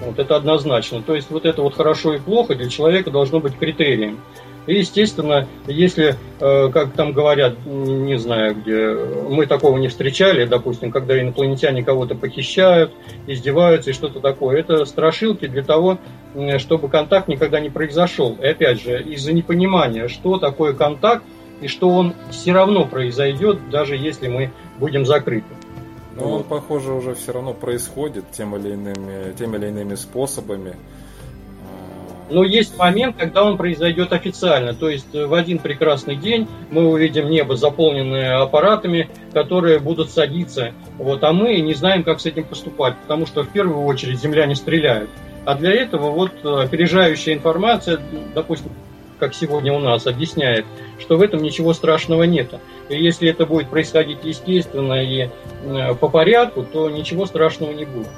Вот 0.00 0.18
это 0.18 0.36
однозначно. 0.36 1.02
То 1.02 1.14
есть, 1.14 1.30
вот 1.30 1.44
это 1.44 1.62
вот 1.62 1.74
хорошо 1.74 2.14
и 2.14 2.18
плохо 2.18 2.54
для 2.54 2.68
человека 2.68 3.10
должно 3.10 3.40
быть 3.40 3.58
критерием. 3.58 4.20
И, 4.66 4.74
естественно, 4.78 5.48
если, 5.66 6.16
э, 6.38 6.68
как 6.72 6.92
там 6.92 7.12
говорят, 7.12 7.54
не 7.66 8.16
знаю 8.18 8.54
где, 8.54 8.94
мы 9.28 9.46
такого 9.46 9.76
не 9.78 9.88
встречали, 9.88 10.44
допустим, 10.44 10.92
когда 10.92 11.20
инопланетяне 11.20 11.82
кого-то 11.82 12.14
похищают, 12.14 12.92
издеваются 13.26 13.90
и 13.90 13.92
что-то 13.92 14.20
такое, 14.20 14.60
это 14.60 14.84
страшилки 14.84 15.46
для 15.48 15.64
того, 15.64 15.98
чтобы 16.58 16.88
контакт 16.88 17.28
никогда 17.28 17.60
не 17.60 17.70
произошел. 17.70 18.36
И 18.40 18.46
опять 18.46 18.80
же, 18.80 19.02
из-за 19.02 19.32
непонимания, 19.32 20.08
что 20.08 20.38
такое 20.38 20.74
контакт, 20.74 21.24
и 21.60 21.68
что 21.68 21.90
он 21.90 22.14
все 22.30 22.52
равно 22.52 22.84
произойдет, 22.84 23.70
даже 23.70 23.96
если 23.96 24.28
мы 24.28 24.50
будем 24.78 25.06
закрыты. 25.06 25.46
Но 26.16 26.24
вот. 26.24 26.36
он, 26.36 26.44
похоже, 26.44 26.92
уже 26.92 27.14
все 27.14 27.32
равно 27.32 27.54
происходит 27.54 28.24
тем 28.32 28.56
или 28.56 28.72
иными, 28.72 29.32
тем 29.38 29.54
или 29.56 29.68
иными 29.68 29.94
способами. 29.94 30.74
Но 32.30 32.44
есть 32.44 32.78
момент, 32.78 33.16
когда 33.18 33.44
он 33.44 33.56
произойдет 33.56 34.12
официально. 34.12 34.74
То 34.74 34.88
есть 34.88 35.14
э, 35.14 35.26
в 35.26 35.34
один 35.34 35.58
прекрасный 35.58 36.16
день 36.16 36.48
мы 36.70 36.88
увидим 36.88 37.28
небо, 37.28 37.56
заполненное 37.56 38.40
аппаратами, 38.40 39.10
которые 39.32 39.78
будут 39.78 40.10
садиться. 40.10 40.72
Вот, 40.98 41.22
а 41.24 41.32
мы 41.32 41.60
не 41.60 41.74
знаем, 41.74 42.04
как 42.04 42.20
с 42.20 42.26
этим 42.26 42.44
поступать, 42.44 42.96
потому 43.02 43.26
что 43.26 43.42
в 43.42 43.48
первую 43.48 43.84
очередь 43.84 44.20
Земля 44.20 44.46
не 44.46 44.54
стреляет. 44.54 45.10
А 45.44 45.54
для 45.54 45.72
этого 45.72 46.10
вот 46.10 46.32
э, 46.44 46.62
опережающая 46.62 47.34
информация, 47.34 47.98
допустим, 48.34 48.70
как 49.18 49.34
сегодня 49.34 49.72
у 49.72 49.78
нас, 49.78 50.06
объясняет, 50.06 50.64
что 50.98 51.16
в 51.16 51.22
этом 51.22 51.42
ничего 51.42 51.74
страшного 51.74 52.24
нет. 52.24 52.54
И 52.88 53.00
если 53.00 53.28
это 53.28 53.46
будет 53.46 53.68
происходить 53.68 54.24
естественно 54.24 55.02
и 55.02 55.28
э, 55.64 55.94
по 55.94 56.08
порядку, 56.08 56.64
то 56.64 56.90
ничего 56.90 57.26
страшного 57.26 57.72
не 57.72 57.84
будет. 57.84 58.08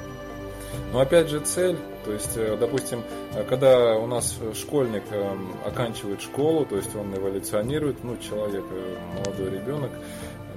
Но 0.91 0.99
опять 0.99 1.29
же 1.29 1.39
цель, 1.39 1.77
то 2.05 2.13
есть, 2.13 2.37
э, 2.37 2.55
допустим, 2.59 3.03
э, 3.33 3.43
когда 3.43 3.97
у 3.97 4.05
нас 4.05 4.37
школьник 4.53 5.03
эм, 5.11 5.53
оканчивает 5.65 6.21
школу, 6.21 6.65
то 6.65 6.75
есть 6.75 6.95
он 6.95 7.13
эволюционирует, 7.15 8.03
ну, 8.03 8.15
человек, 8.17 8.63
э, 8.71 8.97
молодой 9.17 9.49
ребенок, 9.59 9.91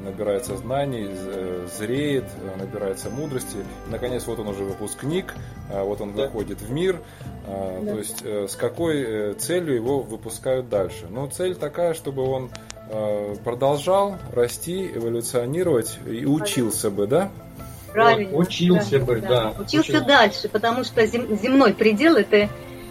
набирается 0.04 0.56
знаний, 0.56 1.08
зреет, 1.76 2.24
набирается 2.56 3.10
мудрости. 3.10 3.56
Наконец, 3.90 4.28
вот 4.28 4.38
он 4.38 4.46
уже 4.46 4.62
выпускник, 4.62 5.34
вот 5.68 6.00
он 6.00 6.14
да. 6.14 6.26
выходит 6.26 6.60
в 6.60 6.70
мир. 6.70 7.00
Да. 7.44 7.92
То 7.92 7.98
есть, 7.98 8.24
с 8.24 8.54
какой 8.54 9.34
целью 9.34 9.74
его 9.74 9.98
выпускают 10.02 10.68
дальше? 10.68 11.06
Ну, 11.10 11.26
цель 11.26 11.56
такая, 11.56 11.94
чтобы 11.94 12.22
он 12.22 12.50
продолжал 13.42 14.18
расти, 14.32 14.86
эволюционировать 14.86 15.98
и 16.06 16.24
учился 16.24 16.92
бы, 16.92 17.08
да? 17.08 17.32
Правильно. 17.92 18.36
Вот, 18.36 18.48
учился 18.48 18.98
да, 18.98 19.04
бы, 19.04 19.20
да. 19.20 19.28
да. 19.28 19.50
Учился, 19.50 19.78
учился 19.78 20.00
дальше, 20.00 20.48
потому 20.48 20.84
что 20.84 21.06
зем, 21.06 21.36
земной 21.36 21.72
предел 21.74 22.16
это 22.16 22.48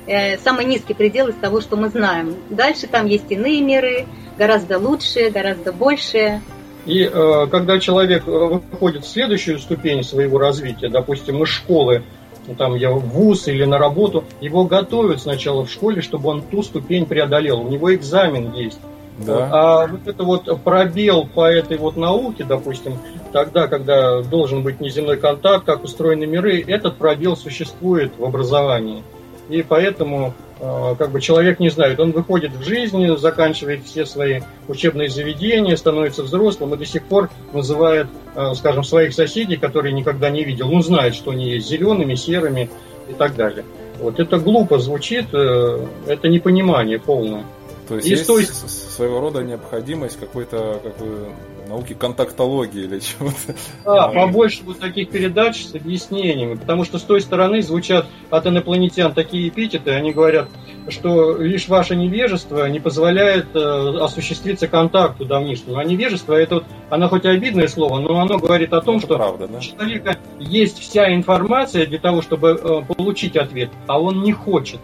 э, 0.08 0.38
самый 0.40 0.66
низкий 0.66 0.94
предел 0.94 1.28
из 1.28 1.36
того, 1.36 1.62
что 1.62 1.76
мы 1.76 1.90
знаем. 1.90 2.36
Дальше 2.50 2.88
там 2.88 3.06
есть 3.06 3.26
иные 3.30 3.62
миры, 3.62 4.06
гораздо 4.38 4.80
лучшие, 4.80 5.30
гораздо 5.30 5.72
большие. 5.72 6.42
И 6.86 7.04
э, 7.04 7.48
когда 7.52 7.80
человек 7.80 8.28
э, 8.28 8.32
выходит 8.32 9.04
в 9.04 9.10
следующую 9.10 9.60
ступень 9.60 10.04
своего 10.04 10.38
развития, 10.40 10.90
допустим, 10.90 11.44
из 11.44 11.50
школы, 11.50 12.04
ну, 12.48 12.56
там 12.56 12.76
я 12.76 12.92
в 12.92 13.00
ВУЗ 13.00 13.50
или 13.50 13.66
на 13.66 13.78
работу, 13.78 14.24
его 14.40 14.64
готовят 14.64 15.22
сначала 15.22 15.66
в 15.66 15.72
школе, 15.72 16.02
чтобы 16.02 16.30
он 16.30 16.42
ту 16.42 16.64
ступень 16.64 17.06
преодолел. 17.06 17.60
У 17.60 17.70
него 17.70 17.94
экзамен 17.94 18.54
есть. 18.54 18.80
Да. 19.18 19.50
А 19.52 19.88
вот 19.88 20.08
это 20.08 20.24
вот 20.24 20.62
пробел 20.64 21.26
по 21.26 21.50
этой 21.50 21.78
вот 21.78 21.98
науке, 21.98 22.44
допустим, 22.44 22.98
тогда, 23.32 23.68
когда 23.68 24.22
должен 24.22 24.62
быть 24.62 24.80
неземной 24.80 25.18
контакт, 25.18 25.66
как 25.66 25.84
устроены 25.84 26.28
миры, 26.28 26.64
этот 26.66 26.98
пробел 26.98 27.36
существует 27.36 28.12
в 28.18 28.24
образовании. 28.24 29.04
И 29.50 29.64
поэтому 29.64 30.34
э, 30.60 30.96
как 31.00 31.12
бы 31.12 31.22
человек 31.22 31.60
не 31.60 31.70
знает, 31.70 32.00
он 32.00 32.12
выходит 32.12 32.52
в 32.52 32.64
жизнь, 32.64 33.18
заканчивает 33.18 33.86
все 33.86 34.06
свои 34.06 34.42
учебные 34.68 35.10
заведения, 35.10 35.76
становится 35.78 36.22
взрослым 36.24 36.74
и 36.74 36.78
до 36.78 36.86
сих 36.86 37.04
пор 37.04 37.30
называет, 37.54 38.08
э, 38.36 38.54
скажем, 38.56 38.84
своих 38.84 39.14
соседей, 39.14 39.56
которые 39.56 39.94
никогда 39.94 40.30
не 40.30 40.44
видел, 40.44 40.72
он 40.72 40.84
знает, 40.84 41.16
что 41.16 41.32
они 41.32 41.50
есть 41.50 41.68
зелеными, 41.70 42.16
серыми 42.16 42.70
и 43.10 43.14
так 43.14 43.36
далее. 43.36 43.64
Вот 44.00 44.20
это 44.20 44.38
глупо 44.38 44.80
звучит, 44.80 45.28
э, 45.34 45.86
это 46.08 46.28
непонимание 46.28 47.00
полное. 47.00 47.46
То 47.88 47.96
есть, 47.96 48.08
есть 48.08 48.28
той... 48.28 48.46
своего 48.46 49.20
рода 49.20 49.44
необходимость 49.44 50.20
какой-то 50.20 50.80
какой 50.84 51.30
науки 51.68 51.94
контактологии 51.94 52.84
или 52.84 53.00
чего-то. 53.00 53.56
Да, 53.86 54.08
побольше 54.10 54.64
вот 54.64 54.80
таких 54.80 55.10
передач 55.10 55.66
с 55.66 55.76
объяснениями, 55.76 56.56
потому 56.56 56.84
что 56.84 56.98
с 56.98 57.04
той 57.04 57.22
стороны 57.22 57.62
звучат 57.62 58.06
от 58.30 58.48
инопланетян 58.48 59.14
такие 59.14 59.50
эпитеты, 59.50 59.92
они 59.92 60.12
говорят, 60.12 60.50
что 60.90 61.38
лишь 61.38 61.68
ваше 61.68 61.96
невежество 61.96 62.68
не 62.68 62.80
позволяет 62.80 63.48
э, 63.56 63.98
осуществиться 64.00 64.68
контакту 64.68 65.26
давнишнему. 65.26 65.78
А 65.78 65.84
невежество, 65.84 66.34
это 66.34 66.56
вот, 66.56 66.66
оно 66.90 67.10
хоть 67.10 67.26
и 67.26 67.30
обидное 67.30 67.68
слово, 67.68 68.00
но 68.00 68.20
оно 68.20 68.38
говорит 68.38 68.74
о 68.74 68.82
том, 68.82 68.98
это 68.98 69.08
что 69.08 69.16
правда, 69.18 69.48
да? 69.48 69.58
у 69.58 69.62
человека 69.62 70.18
есть 70.40 70.80
вся 70.80 71.14
информация 71.14 71.86
для 71.86 72.00
того, 72.00 72.22
чтобы 72.22 72.50
э, 72.50 72.94
получить 72.94 73.36
ответ, 73.36 73.70
а 73.88 74.00
он 74.00 74.24
не 74.24 74.32
хочет. 74.32 74.80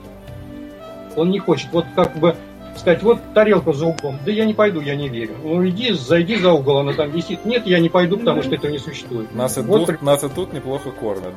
Он 1.16 1.30
не 1.30 1.40
хочет. 1.40 1.68
Вот 1.72 1.86
как 1.96 2.18
бы 2.18 2.36
сказать, 2.78 3.04
вот 3.04 3.20
тарелка 3.34 3.74
за 3.74 3.86
углом, 3.88 4.20
да 4.26 4.32
я 4.32 4.46
не 4.46 4.54
пойду, 4.54 4.82
я 4.82 4.96
не 4.96 5.10
верю. 5.10 5.36
Ну 5.44 5.68
иди, 5.68 5.94
зайди 5.94 6.38
за 6.38 6.52
угол, 6.52 6.80
она 6.80 6.94
там 6.94 7.12
висит. 7.12 7.46
Нет, 7.46 7.66
я 7.66 7.80
не 7.80 7.90
пойду, 7.90 8.18
потому 8.18 8.42
что 8.42 8.56
этого 8.56 8.72
не 8.72 8.80
существует. 8.80 9.34
Нас 9.34 9.58
и, 9.58 9.62
вот, 9.62 9.86
тут, 9.86 10.02
нас 10.02 10.24
и 10.24 10.30
тут 10.30 10.54
неплохо 10.54 10.92
кормят, 10.92 11.34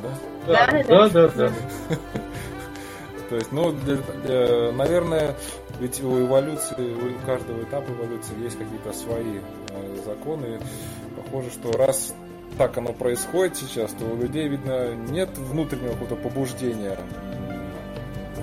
да? 0.47 0.83
Да, 0.87 1.09
да, 1.09 1.09
да. 1.09 1.28
да, 1.28 1.50
То 3.28 3.37
есть, 3.37 3.50
ну, 3.50 3.73
для, 3.73 3.97
для, 4.25 4.73
наверное, 4.73 5.35
ведь 5.81 6.02
у 6.02 6.21
эволюции, 6.21 6.76
у 6.78 7.26
каждого 7.26 7.62
этапа 7.62 7.90
эволюции 7.90 8.35
есть 8.43 8.57
какие-то 8.57 8.93
свои 8.93 9.40
э, 9.71 9.97
законы. 10.05 10.61
Похоже, 11.16 11.50
что 11.50 11.73
раз 11.76 12.14
так 12.57 12.78
оно 12.78 12.93
происходит 12.93 13.57
сейчас, 13.57 13.93
то 13.93 14.05
у 14.05 14.16
людей, 14.16 14.49
видно, 14.49 14.95
нет 14.95 15.31
внутреннего 15.37 15.93
какого-то 15.93 16.16
побуждения 16.16 16.97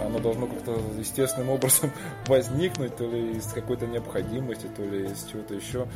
оно 0.01 0.19
должно 0.19 0.47
как-то 0.47 0.77
естественным 0.97 1.49
образом 1.49 1.91
возникнуть, 2.27 2.95
то 2.95 3.05
ли 3.05 3.37
из 3.37 3.45
какой-то 3.51 3.87
необходимости, 3.87 4.67
то 4.75 4.83
ли 4.83 5.05
из 5.05 5.25
чего-то 5.25 5.53
еще. 5.53 5.87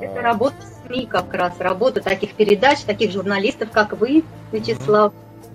Это 0.00 0.20
работа 0.20 0.56
СМИ 0.86 1.06
как 1.06 1.32
раз, 1.34 1.58
работа 1.58 2.00
таких 2.00 2.34
передач, 2.34 2.80
таких 2.80 3.10
журналистов, 3.10 3.70
как 3.72 3.98
вы, 3.98 4.24
Вячеслав. 4.52 5.12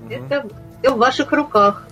Mm-hmm. 0.10 0.26
Это 0.26 0.48
все 0.82 0.94
в 0.94 0.98
ваших 0.98 1.32
руках. 1.32 1.88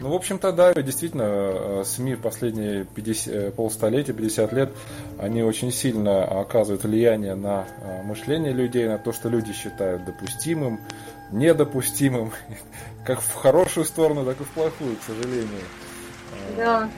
Ну, 0.00 0.10
в 0.10 0.14
общем-то, 0.14 0.52
да, 0.52 0.74
действительно, 0.74 1.22
э, 1.24 1.82
СМИ 1.84 2.14
в 2.14 2.20
последние 2.20 2.84
50, 2.84 3.34
э, 3.34 3.50
полстолетия, 3.52 4.12
50 4.12 4.52
лет, 4.52 4.72
они 5.18 5.42
очень 5.42 5.70
сильно 5.70 6.24
оказывают 6.24 6.84
влияние 6.84 7.34
на 7.34 7.66
э, 7.80 8.02
мышление 8.02 8.52
людей, 8.52 8.88
на 8.88 8.98
то, 8.98 9.12
что 9.12 9.28
люди 9.28 9.52
считают 9.52 10.04
допустимым, 10.04 10.80
недопустимым, 11.30 12.32
как 13.06 13.20
в 13.20 13.34
хорошую 13.34 13.86
сторону, 13.86 14.24
так 14.24 14.40
и 14.40 14.44
в 14.44 14.48
плохую, 14.48 14.96
к 14.96 15.02
сожалению. 15.02 15.48
Да. 16.56 16.88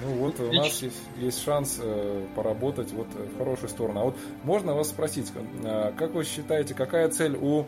Ну 0.00 0.14
вот 0.14 0.38
у 0.38 0.52
нас 0.52 0.80
есть, 0.80 1.02
есть 1.16 1.42
шанс 1.42 1.78
э, 1.80 2.26
поработать 2.36 2.92
вот 2.92 3.08
в 3.08 3.38
хорошую 3.38 3.68
сторону. 3.68 4.00
А 4.00 4.04
вот 4.04 4.16
можно 4.44 4.74
вас 4.74 4.90
спросить, 4.90 5.32
э, 5.64 5.92
как 5.96 6.14
вы 6.14 6.24
считаете, 6.24 6.74
какая 6.74 7.08
цель 7.08 7.36
у 7.36 7.64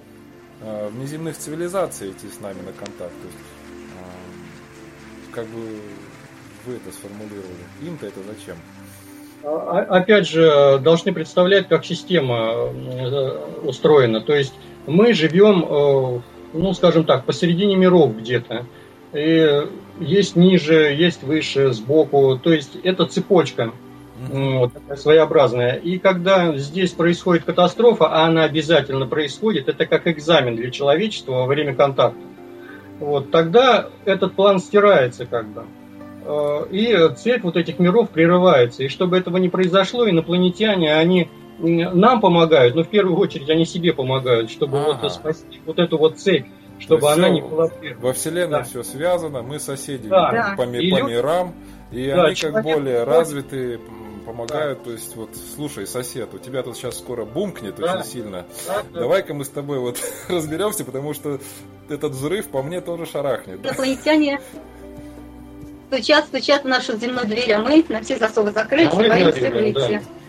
э, 0.61 0.89
внеземных 0.91 1.37
цивилизаций 1.37 2.11
идти 2.11 2.29
с 2.29 2.41
нами 2.41 2.61
на 2.63 2.73
контакт? 2.73 3.15
То 3.21 3.27
есть, 3.27 3.39
как 5.33 5.47
бы 5.47 5.81
вы 6.67 6.75
это 6.75 6.93
сформулировали? 6.93 7.65
Им-то 7.83 8.07
это 8.07 8.21
зачем? 8.27 8.57
А, 9.43 9.87
опять 9.89 10.29
же, 10.29 10.79
должны 10.83 11.13
представлять, 11.13 11.69
как 11.69 11.85
система 11.85 12.37
э, 12.37 13.39
устроена. 13.63 14.21
То 14.21 14.35
есть 14.35 14.53
мы 14.87 15.13
живем, 15.15 15.65
э, 15.65 16.21
ну, 16.53 16.73
скажем 16.75 17.05
так, 17.05 17.25
посередине 17.25 17.77
миров 17.77 18.17
где-то. 18.17 18.67
И 19.13 19.67
есть 19.99 20.37
ниже, 20.37 20.95
есть 20.95 21.23
выше, 21.23 21.73
сбоку. 21.73 22.39
То 22.43 22.53
есть 22.53 22.77
это 22.85 23.07
цепочка 23.07 23.73
вот, 24.29 24.73
такая 24.75 24.97
своеобразная. 24.97 25.75
И 25.77 25.99
когда 25.99 26.57
здесь 26.57 26.93
происходит 26.93 27.45
катастрофа, 27.45 28.07
а 28.07 28.27
она 28.27 28.45
обязательно 28.45 29.07
происходит, 29.07 29.69
это 29.69 29.87
как 29.87 30.07
экзамен 30.07 30.57
для 30.57 30.71
человечества 30.71 31.33
во 31.33 31.47
время 31.47 31.75
контакта. 31.75 32.21
Вот, 33.01 33.31
тогда 33.31 33.89
этот 34.05 34.35
план 34.35 34.59
стирается 34.61 35.27
как 35.27 35.49
бы. 35.49 35.65
Э, 36.25 36.67
и 36.71 37.15
цепь 37.17 37.43
вот 37.43 37.57
этих 37.57 37.79
миров 37.79 38.11
прерывается. 38.11 38.85
И 38.85 38.89
чтобы 38.89 39.17
этого 39.17 39.39
не 39.39 39.49
произошло, 39.49 40.09
инопланетяне, 40.09 40.95
они 40.95 41.29
нам 41.59 42.21
помогают, 42.21 42.75
но 42.75 42.85
в 42.85 42.89
первую 42.89 43.19
очередь 43.19 43.51
они 43.51 43.65
себе 43.65 43.93
помогают, 43.93 44.51
чтобы 44.51 44.81
ага. 44.81 44.99
вот 45.03 45.13
спасти 45.13 45.61
вот 45.67 45.79
эту 45.79 45.99
вот 45.99 46.19
цепь, 46.19 46.47
чтобы 46.79 47.11
она 47.11 47.29
не 47.29 47.43
была 47.43 47.71
Во 47.99 48.13
Вселенной 48.13 48.59
да. 48.59 48.63
все 48.63 48.83
связано, 48.83 49.43
мы 49.43 49.59
соседи 49.59 50.09
да. 50.09 50.55
по, 50.57 50.63
и 50.63 50.91
по 50.91 51.03
мирам, 51.03 51.55
и 51.91 52.07
да, 52.07 52.25
они 52.25 52.35
как 52.35 52.63
более 52.63 53.05
развитые 53.05 53.79
помогают, 54.31 54.79
да. 54.79 54.85
то 54.85 54.91
есть 54.93 55.17
вот, 55.17 55.31
слушай, 55.57 55.87
сосед, 55.87 56.33
у 56.33 56.39
тебя 56.39 56.63
тут 56.63 56.77
сейчас 56.77 56.99
скоро 56.99 57.25
бумкнет 57.25 57.77
да. 57.77 57.97
очень 57.97 58.09
сильно. 58.09 58.47
Да, 58.67 58.83
да. 58.93 59.01
Давай-ка 59.01 59.35
мы 59.35 59.45
с 59.45 59.49
тобой 59.49 59.79
вот 59.81 59.99
разберемся, 60.29 60.85
потому 60.85 61.15
что 61.15 61.41
этот 61.89 62.13
взрыв 62.13 62.49
по 62.49 62.63
мне 62.63 62.81
тоже 62.81 63.07
шарахнет. 63.07 63.65
Инопланетяне 63.65 64.41
стучат, 65.89 66.27
стучат 66.27 66.63
в 66.63 66.69
нашу 66.69 66.97
земную 66.97 67.27
дверь, 67.27 67.53
а 67.53 67.59
мы 67.59 67.85
на 67.89 68.03
все 68.03 68.19
засовы 68.19 68.53
закрыли, 68.53 68.87
а 68.87 68.95
боимся 68.95 69.51
выйти. 69.51 70.01
Да. 70.05 70.20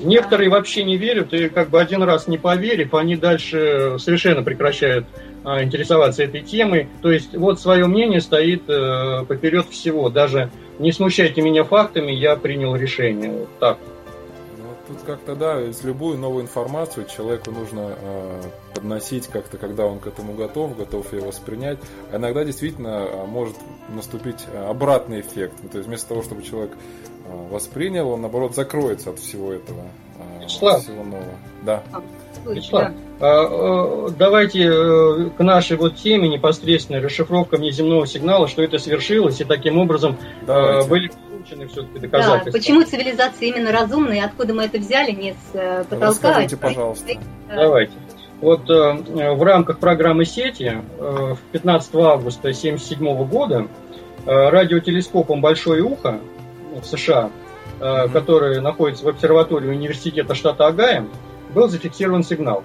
Некоторые 0.00 0.48
вообще 0.48 0.84
не 0.84 0.96
верят, 0.96 1.32
и 1.34 1.48
как 1.48 1.70
бы 1.70 1.80
один 1.80 2.02
раз 2.02 2.28
не 2.28 2.38
поверив, 2.38 2.94
они 2.94 3.16
дальше 3.16 3.96
совершенно 3.98 4.42
прекращают 4.42 5.06
а, 5.44 5.62
интересоваться 5.62 6.22
этой 6.22 6.42
темой. 6.42 6.88
То 7.02 7.10
есть 7.10 7.36
вот 7.36 7.60
свое 7.60 7.86
мнение 7.86 8.20
стоит 8.20 8.68
э, 8.68 9.24
поперед 9.26 9.66
всего. 9.70 10.08
Даже 10.08 10.50
не 10.78 10.92
смущайте 10.92 11.42
меня 11.42 11.64
фактами, 11.64 12.12
я 12.12 12.36
принял 12.36 12.76
решение. 12.76 13.30
Вот 13.30 13.48
так. 13.58 13.78
Тут 14.88 15.02
как-то, 15.04 15.34
да, 15.36 15.60
с 15.70 15.84
любую 15.84 16.16
новую 16.16 16.44
информацию 16.44 17.06
человеку 17.06 17.50
нужно 17.50 17.94
э, 18.00 18.42
подносить 18.74 19.26
как-то, 19.26 19.58
когда 19.58 19.84
он 19.84 19.98
к 19.98 20.06
этому 20.06 20.32
готов, 20.32 20.78
готов 20.78 21.12
ее 21.12 21.20
воспринять. 21.20 21.78
А 22.10 22.16
иногда 22.16 22.42
действительно 22.42 23.06
э, 23.06 23.26
может 23.26 23.56
наступить 23.94 24.46
обратный 24.66 25.20
эффект. 25.20 25.54
Ну, 25.62 25.68
то 25.68 25.76
есть 25.76 25.88
вместо 25.88 26.08
того, 26.08 26.22
чтобы 26.22 26.42
человек 26.42 26.72
э, 26.72 27.17
воспринял, 27.50 28.10
он 28.10 28.22
наоборот 28.22 28.54
закроется 28.54 29.10
от 29.10 29.18
всего 29.18 29.52
этого. 29.52 29.82
Э, 30.18 30.44
Вячеслав. 30.44 30.82
Всего 30.82 31.04
нового. 31.04 31.24
Да. 31.62 31.82
Вячеслав, 32.46 32.92
а, 33.20 34.08
давайте 34.10 34.64
э, 34.64 35.30
к 35.36 35.40
нашей 35.40 35.76
вот 35.76 35.96
теме 35.96 36.28
непосредственно 36.28 37.00
расшифровка 37.00 37.56
внеземного 37.56 38.06
сигнала, 38.06 38.46
что 38.46 38.62
это 38.62 38.78
свершилось, 38.78 39.40
и 39.40 39.44
таким 39.44 39.78
образом 39.78 40.16
э, 40.42 40.46
давайте. 40.46 40.88
были 40.88 41.10
получены 41.30 41.66
все-таки 41.68 41.98
доказательства. 41.98 42.52
Да, 42.52 42.58
почему 42.58 42.82
цивилизация 42.82 43.48
именно 43.48 43.72
разумная, 43.72 44.24
откуда 44.24 44.54
мы 44.54 44.64
это 44.64 44.78
взяли, 44.78 45.10
не 45.10 45.32
с 45.32 45.36
э, 45.54 45.84
потолка? 45.84 46.06
Расскажите, 46.06 46.56
пожалуйста. 46.56 47.12
Давайте. 47.48 47.92
Вот 48.40 48.70
э, 48.70 49.34
в 49.34 49.42
рамках 49.42 49.78
программы 49.78 50.24
сети 50.24 50.80
э, 50.98 51.34
15 51.52 51.94
августа 51.96 52.40
1977 52.48 53.26
года 53.26 53.66
э, 54.26 54.48
радиотелескопом 54.50 55.40
«Большое 55.40 55.82
ухо» 55.82 56.20
в 56.80 56.86
США, 56.86 57.30
mm-hmm. 57.80 58.10
который 58.10 58.60
находится 58.60 59.04
в 59.04 59.08
обсерватории 59.08 59.68
университета 59.68 60.34
штата 60.34 60.66
Огайо, 60.66 61.06
был 61.54 61.68
зафиксирован 61.68 62.24
сигнал. 62.24 62.62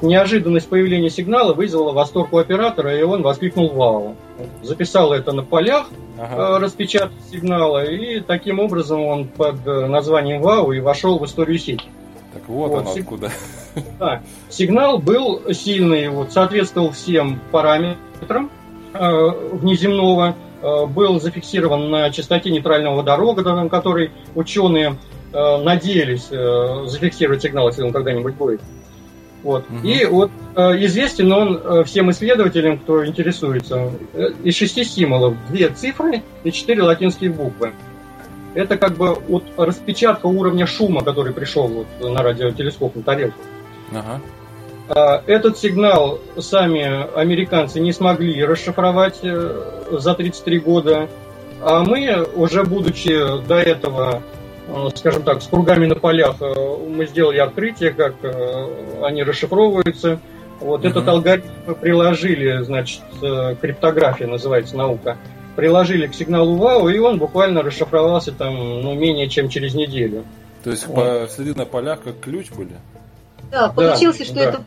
Неожиданность 0.00 0.68
появления 0.68 1.10
сигнала 1.10 1.52
вызвала 1.52 1.92
восторг 1.92 2.32
у 2.32 2.38
оператора, 2.38 2.98
и 2.98 3.02
он 3.02 3.22
воскликнул 3.22 3.70
«Вау!». 3.70 4.16
Записал 4.62 5.12
это 5.12 5.32
на 5.32 5.42
полях, 5.42 5.88
ага. 6.18 6.56
Э, 6.56 6.58
распечатал 6.58 7.16
сигнала, 7.30 7.84
и 7.84 8.20
таким 8.20 8.60
образом 8.60 9.00
он 9.02 9.28
под 9.28 9.66
э, 9.66 9.86
названием 9.86 10.40
«Вау» 10.40 10.72
и 10.72 10.80
вошел 10.80 11.18
в 11.18 11.26
историю 11.26 11.58
сети. 11.58 11.84
Так 12.32 12.48
вот, 12.48 12.70
вот 12.70 12.86
он 12.86 12.98
откуда. 12.98 13.30
Да. 13.98 14.22
Сигнал 14.48 14.98
был 14.98 15.52
сильный, 15.52 16.08
вот, 16.08 16.32
соответствовал 16.32 16.92
всем 16.92 17.40
параметрам 17.50 18.50
э, 18.92 19.28
внеземного, 19.52 20.34
был 20.86 21.20
зафиксирован 21.20 21.90
на 21.90 22.10
частоте 22.10 22.50
нейтрального 22.50 22.96
водорода, 22.96 23.42
на 23.42 23.68
которой 23.68 24.10
ученые 24.34 24.96
э, 25.32 25.62
надеялись 25.62 26.28
э, 26.30 26.86
зафиксировать 26.86 27.42
сигнал, 27.42 27.68
если 27.68 27.82
он 27.82 27.92
когда-нибудь 27.92 28.34
будет. 28.34 28.60
Вот. 29.44 29.66
Угу. 29.68 29.86
И 29.86 30.06
вот 30.06 30.30
э, 30.56 30.84
известен 30.86 31.30
он 31.30 31.60
э, 31.62 31.84
всем 31.84 32.10
исследователям, 32.10 32.78
кто 32.78 33.06
интересуется, 33.06 33.92
э, 34.14 34.28
из 34.42 34.56
шести 34.56 34.84
символов 34.84 35.34
две 35.50 35.68
цифры 35.68 36.22
и 36.44 36.50
четыре 36.50 36.82
латинские 36.82 37.30
буквы. 37.30 37.72
это 38.54 38.78
как 38.78 38.96
бы 38.96 39.14
вот 39.28 39.44
распечатка 39.58 40.26
уровня 40.26 40.66
шума, 40.66 41.04
который 41.04 41.34
пришел 41.34 41.68
вот 41.68 41.86
на 42.00 42.22
радиотелескоп 42.22 42.96
на 42.96 43.02
тарелку. 43.02 43.38
Ага. 43.92 44.20
А, 44.88 45.22
этот 45.26 45.58
сигнал 45.58 46.20
сами 46.38 47.10
американцы 47.18 47.80
не 47.80 47.92
смогли 47.92 48.44
расшифровать 48.44 49.20
э, 49.22 49.88
за 49.92 50.14
33 50.14 50.58
года, 50.58 51.08
а 51.62 51.82
мы, 51.82 52.26
уже 52.34 52.64
будучи 52.64 53.46
до 53.46 53.56
этого, 53.56 54.22
э, 54.68 54.88
скажем 54.94 55.22
так, 55.22 55.40
с 55.40 55.46
кругами 55.46 55.86
на 55.86 55.94
полях, 55.94 56.36
э, 56.40 56.54
мы 56.86 57.06
сделали 57.06 57.38
открытие, 57.38 57.92
как 57.92 58.14
они 59.02 59.22
расшифровываются. 59.22 60.20
Вот 60.60 60.80
угу. 60.80 60.88
этот 60.88 61.08
алгоритм 61.08 61.74
приложили, 61.80 62.62
значит, 62.62 63.00
криптография 63.60 64.26
называется 64.26 64.76
наука, 64.76 65.16
приложили 65.56 66.06
к 66.06 66.14
сигналу 66.14 66.56
ВАУ, 66.56 66.88
и 66.88 66.98
он 66.98 67.18
буквально 67.18 67.62
расшифровался 67.62 68.32
там, 68.32 68.82
ну, 68.82 68.94
менее 68.94 69.28
чем 69.28 69.48
через 69.48 69.74
неделю. 69.74 70.24
То 70.62 70.70
есть 70.70 70.86
вот. 70.86 71.30
следы 71.30 71.54
на 71.54 71.64
полях 71.64 72.02
как 72.02 72.20
ключ 72.20 72.50
были? 72.50 72.72
Да, 73.50 73.68
получилось, 73.68 74.18
да, 74.18 74.24
что 74.24 74.34
да. 74.34 74.40
это 74.42 74.64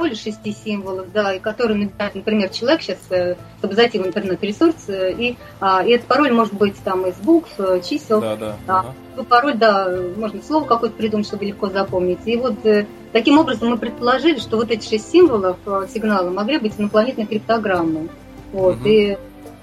поле 0.00 0.14
шести 0.14 0.52
символов, 0.52 1.12
да, 1.12 1.34
и 1.34 1.38
который 1.38 1.76
набирает, 1.76 2.14
например, 2.14 2.48
человек 2.48 2.80
сейчас, 2.80 2.98
э, 3.10 3.36
чтобы 3.58 3.74
зайти 3.74 3.98
в 3.98 4.06
интернет-ресурс, 4.06 4.88
э, 4.88 5.12
и, 5.12 5.36
а, 5.60 5.84
и 5.84 5.90
этот 5.90 6.06
пароль 6.06 6.32
может 6.32 6.54
быть 6.54 6.74
там 6.82 7.06
из 7.06 7.16
букв, 7.16 7.50
э, 7.58 7.82
чисел. 7.84 8.22
Да, 8.22 8.34
да. 8.36 8.56
А, 8.66 8.78
ага. 9.16 9.24
Пароль, 9.24 9.58
да, 9.58 9.94
можно 10.16 10.42
слово 10.42 10.64
какое-то 10.64 10.96
придумать, 10.96 11.26
чтобы 11.26 11.44
легко 11.44 11.68
запомнить. 11.68 12.20
И 12.24 12.36
вот 12.36 12.54
таким 13.12 13.38
образом 13.38 13.68
мы 13.68 13.76
предположили, 13.76 14.38
что 14.38 14.56
вот 14.56 14.70
эти 14.70 14.88
шесть 14.88 15.10
символов 15.10 15.58
сигнала 15.92 16.30
могли 16.30 16.56
быть 16.56 16.72
инопланетной 16.78 17.26
криптограммой. 17.26 18.08
Вот, 18.52 18.76
угу. 18.76 18.88
и 18.88 19.18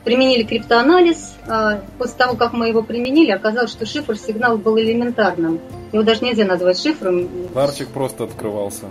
применили 0.08 0.44
криптоанализ. 0.44 1.36
А, 1.48 1.82
после 1.98 2.16
того, 2.16 2.36
как 2.36 2.54
мы 2.54 2.68
его 2.68 2.82
применили, 2.84 3.32
оказалось, 3.32 3.72
что 3.72 3.86
шифр 3.86 4.16
сигнала 4.18 4.56
был 4.56 4.78
элементарным. 4.78 5.60
Его 5.92 6.04
даже 6.04 6.24
нельзя 6.24 6.46
назвать 6.46 6.80
шифром. 6.80 7.28
Ларчик 7.54 7.90
просто 7.90 8.26
открывался. 8.26 8.86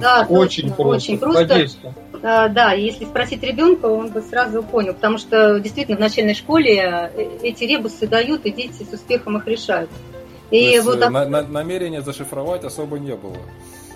Да, 0.00 0.26
очень 0.28 0.70
точно, 0.70 0.76
просто. 0.76 1.12
Очень 1.12 1.18
просто. 1.18 1.94
А, 2.22 2.48
да, 2.48 2.72
если 2.72 3.04
спросить 3.04 3.42
ребенка, 3.42 3.86
он 3.86 4.10
бы 4.10 4.20
сразу 4.20 4.62
понял, 4.62 4.94
потому 4.94 5.18
что 5.18 5.58
действительно 5.58 5.96
в 5.96 6.00
начальной 6.00 6.34
школе 6.34 7.10
э, 7.14 7.28
эти 7.42 7.64
ребусы 7.64 8.06
дают, 8.06 8.44
и 8.44 8.50
дети 8.50 8.82
с 8.82 8.92
успехом 8.92 9.38
их 9.38 9.46
решают. 9.46 9.90
И 10.50 10.78
То 10.78 10.82
вот, 10.84 10.98
на, 10.98 11.24
на, 11.24 11.42
намерения 11.42 12.02
зашифровать 12.02 12.64
особо 12.64 12.98
не 12.98 13.14
было. 13.14 13.36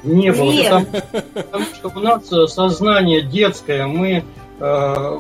Не 0.05 0.33
было, 0.33 0.53
Нет. 0.53 0.71
потому, 0.71 0.87
потому 1.35 1.65
что 1.75 1.93
у 1.95 2.01
нас 2.01 2.33
э, 2.33 2.47
сознание 2.47 3.23
детское, 3.23 3.87
мы 3.87 4.19
Э, 4.19 4.44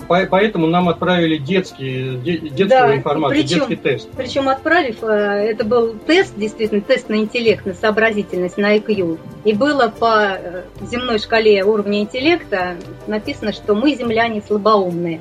поэтому 0.09 0.66
нам 0.66 0.88
отправили 0.88 1.37
детский, 1.37 2.16
детскую 2.16 2.68
да, 2.68 2.96
информацию, 2.96 3.42
причем, 3.42 3.59
детский 3.59 3.76
тест. 3.76 4.09
Причем 4.16 4.48
отправив, 4.48 5.02
э, 5.02 5.07
это 5.07 5.64
был 5.64 5.94
тест, 6.07 6.35
действительно, 6.37 6.80
тест 6.80 7.09
на 7.09 7.16
интеллект, 7.16 7.66
на 7.66 7.74
сообразительность, 7.74 8.57
на 8.57 8.76
IQ. 8.76 9.18
И 9.44 9.52
было 9.52 9.88
по 9.88 10.38
э, 10.38 10.62
земной 10.83 11.18
шкале 11.18 11.64
уровня 11.64 12.00
интеллекта 12.00 12.76
написано, 13.07 13.52
что 13.52 13.74
мы, 13.74 13.94
земляне, 13.94 14.42
слабоумные. 14.46 15.20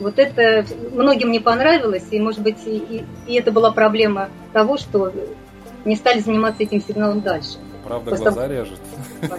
Вот 0.00 0.18
это 0.18 0.66
многим 0.92 1.30
не 1.30 1.38
понравилось, 1.38 2.04
и, 2.10 2.18
может 2.18 2.40
быть, 2.40 2.58
и, 2.66 3.04
и 3.26 3.34
это 3.34 3.52
была 3.52 3.70
проблема 3.70 4.28
того, 4.52 4.76
что 4.76 5.12
не 5.84 5.96
стали 5.96 6.20
заниматься 6.20 6.62
этим 6.62 6.80
сигналом 6.80 7.20
дальше. 7.20 7.58
Правда, 7.84 8.10
Просто 8.10 8.30
глаза 8.30 8.48
режет. 8.48 8.80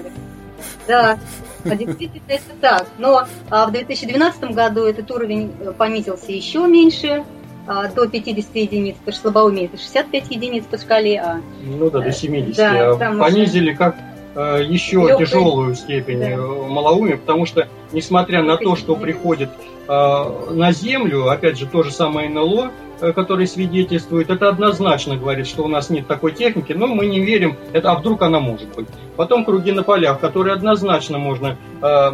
Да, 0.88 1.18
действительно 1.66 2.24
это 2.28 2.44
так. 2.62 2.88
Но 2.98 3.26
а 3.50 3.68
в 3.68 3.72
2012 3.72 4.52
году 4.52 4.84
этот 4.84 5.10
уровень 5.12 5.52
э, 5.60 5.74
понизился 5.78 6.32
еще 6.32 6.68
меньше, 6.68 7.24
а, 7.68 7.88
до 7.88 8.08
50 8.08 8.56
единиц 8.56 8.96
по 9.04 9.12
слабоумие, 9.12 9.66
это 9.66 9.78
65 9.78 10.32
единиц 10.32 10.66
по 10.66 10.78
шкале 10.78 11.20
А. 11.20 11.42
Ну 11.64 11.90
да, 11.90 12.00
до 12.00 12.12
70. 12.12 12.56
Да, 12.58 12.92
а 12.92 13.18
понизили 13.18 13.74
как 13.74 13.96
э, 14.36 14.62
еще 14.68 14.98
Легкой... 14.98 15.26
тяжелую 15.26 15.76
степень 15.76 16.20
да. 16.20 16.30
Э, 16.30 16.38
малоумия, 16.38 17.18
потому 17.18 17.46
что, 17.46 17.68
несмотря 17.92 18.44
на 18.44 18.58
то, 18.58 18.76
что 18.76 18.96
приходит 18.96 19.50
э, 19.88 20.52
на 20.52 20.72
Землю, 20.72 21.30
опять 21.30 21.58
же, 21.58 21.66
то 21.66 21.82
же 21.82 21.92
самое 21.92 22.30
НЛО, 22.30 22.66
Э, 22.66 22.85
который 23.00 23.48
свидетельствует, 23.48 24.30
это 24.30 24.50
однозначно 24.50 25.18
говорит, 25.18 25.48
что 25.48 25.64
у 25.64 25.68
нас 25.68 25.90
нет 25.90 26.08
такой 26.08 26.34
техники, 26.34 26.74
но 26.74 26.88
мы 26.88 27.06
не 27.06 27.20
верим, 27.20 27.58
это, 27.74 27.92
а 27.92 27.96
вдруг 27.96 28.22
она 28.22 28.40
может 28.40 28.74
быть. 28.76 28.88
Потом 29.16 29.46
круги 29.46 29.72
на 29.72 29.84
полях, 29.84 30.20
которые 30.20 30.54
однозначно 30.54 31.18
можно 31.18 31.58
э, 31.82 32.12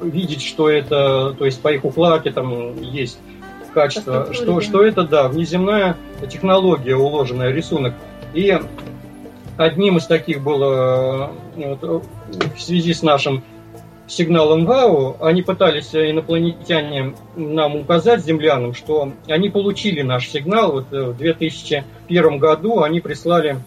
видеть, 0.00 0.42
что 0.42 0.68
это, 0.68 1.34
то 1.38 1.44
есть 1.44 1.60
по 1.60 1.72
их 1.72 1.84
укладке 1.84 2.30
там 2.30 2.80
есть 2.80 3.18
качество, 3.72 4.32
что, 4.32 4.60
что 4.60 4.84
это, 4.84 5.04
да, 5.04 5.28
внеземная 5.28 5.96
технология, 6.28 6.94
уложенная 6.94 7.50
рисунок. 7.50 7.94
И 8.34 8.58
одним 9.56 9.98
из 9.98 10.06
таких 10.06 10.42
было 10.42 11.32
э, 11.56 11.76
вот, 11.80 12.04
в 12.56 12.60
связи 12.60 12.94
с 12.94 13.02
нашим 13.02 13.42
сигналом 14.06 14.64
ВАУ, 14.64 15.16
они 15.20 15.42
пытались, 15.42 15.94
инопланетяне, 15.94 17.14
нам 17.36 17.76
указать, 17.76 18.24
землянам, 18.24 18.74
что 18.74 19.12
они 19.26 19.48
получили 19.48 20.02
наш 20.02 20.28
сигнал. 20.28 20.72
Вот 20.72 20.92
э, 20.92 21.02
в 21.02 21.16
2001 21.16 22.38
году 22.38 22.82
они 22.82 23.00
прислали 23.00 23.58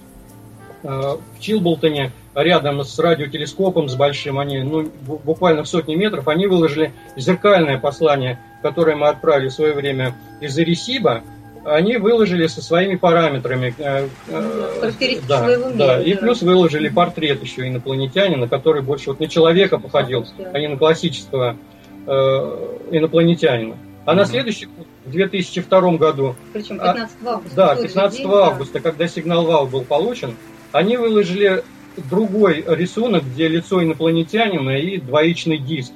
э, 0.84 0.88
в 0.88 1.40
Чилболтоне 1.40 2.12
рядом 2.36 2.84
с 2.84 3.00
радиотелескопом, 3.00 3.88
с 3.88 3.96
большим, 3.96 4.40
они 4.40 4.60
ну, 4.60 4.92
буквально 5.24 5.64
в 5.64 5.68
сотни 5.68 5.96
метров, 5.96 6.28
они 6.28 6.48
выложили 6.48 6.94
зеркальное 7.16 7.80
послание, 7.80 8.40
которое 8.62 8.96
мы 8.96 9.08
отправили 9.08 9.48
в 9.48 9.54
свое 9.54 9.74
время 9.74 10.16
из 10.42 10.58
Ирисиба, 10.60 11.24
они 11.66 11.98
выложили 11.98 12.48
со 12.48 12.62
своими 12.62 12.96
параметрами. 12.96 13.74
Э, 13.78 14.08
э, 14.28 14.92
да, 15.28 15.40
своего 15.40 15.70
мира. 15.70 15.78
Да, 15.78 16.02
и 16.02 16.14
плюс 16.14 16.42
выложили 16.42 16.90
портрет 16.90 17.42
еще 17.42 17.68
инопланетянина, 17.68 18.48
который 18.48 18.82
больше 18.82 19.10
вот 19.10 19.20
на 19.20 19.28
человека 19.28 19.80
походил, 19.80 20.26
а 20.54 20.60
не 20.60 20.68
на 20.68 20.78
классического 20.78 21.58
э, 22.06 22.78
инопланетянина. 22.92 23.78
А 24.06 24.12
mm-hmm. 24.12 24.16
на 24.16 24.26
следующий 24.26 24.66
год, 24.68 24.86
в 25.06 25.12
2002 25.12 25.92
году... 25.98 26.36
Причем 26.54 26.80
15 26.80 27.18
а, 27.26 27.30
августа. 27.30 27.56
Да, 27.56 27.76
15 27.76 28.18
день, 28.20 28.32
августа, 28.32 28.74
да. 28.76 28.80
когда 28.80 29.08
сигнал 29.08 29.46
ВАУ 29.46 29.66
был 29.66 29.84
получен, 29.84 30.36
они 30.72 30.98
выложили 30.98 31.64
другой 32.10 32.64
рисунок, 32.68 33.24
где 33.24 33.48
лицо 33.48 33.84
инопланетянина 33.84 34.78
и 34.78 35.00
двоичный 35.00 35.58
диск. 35.58 35.94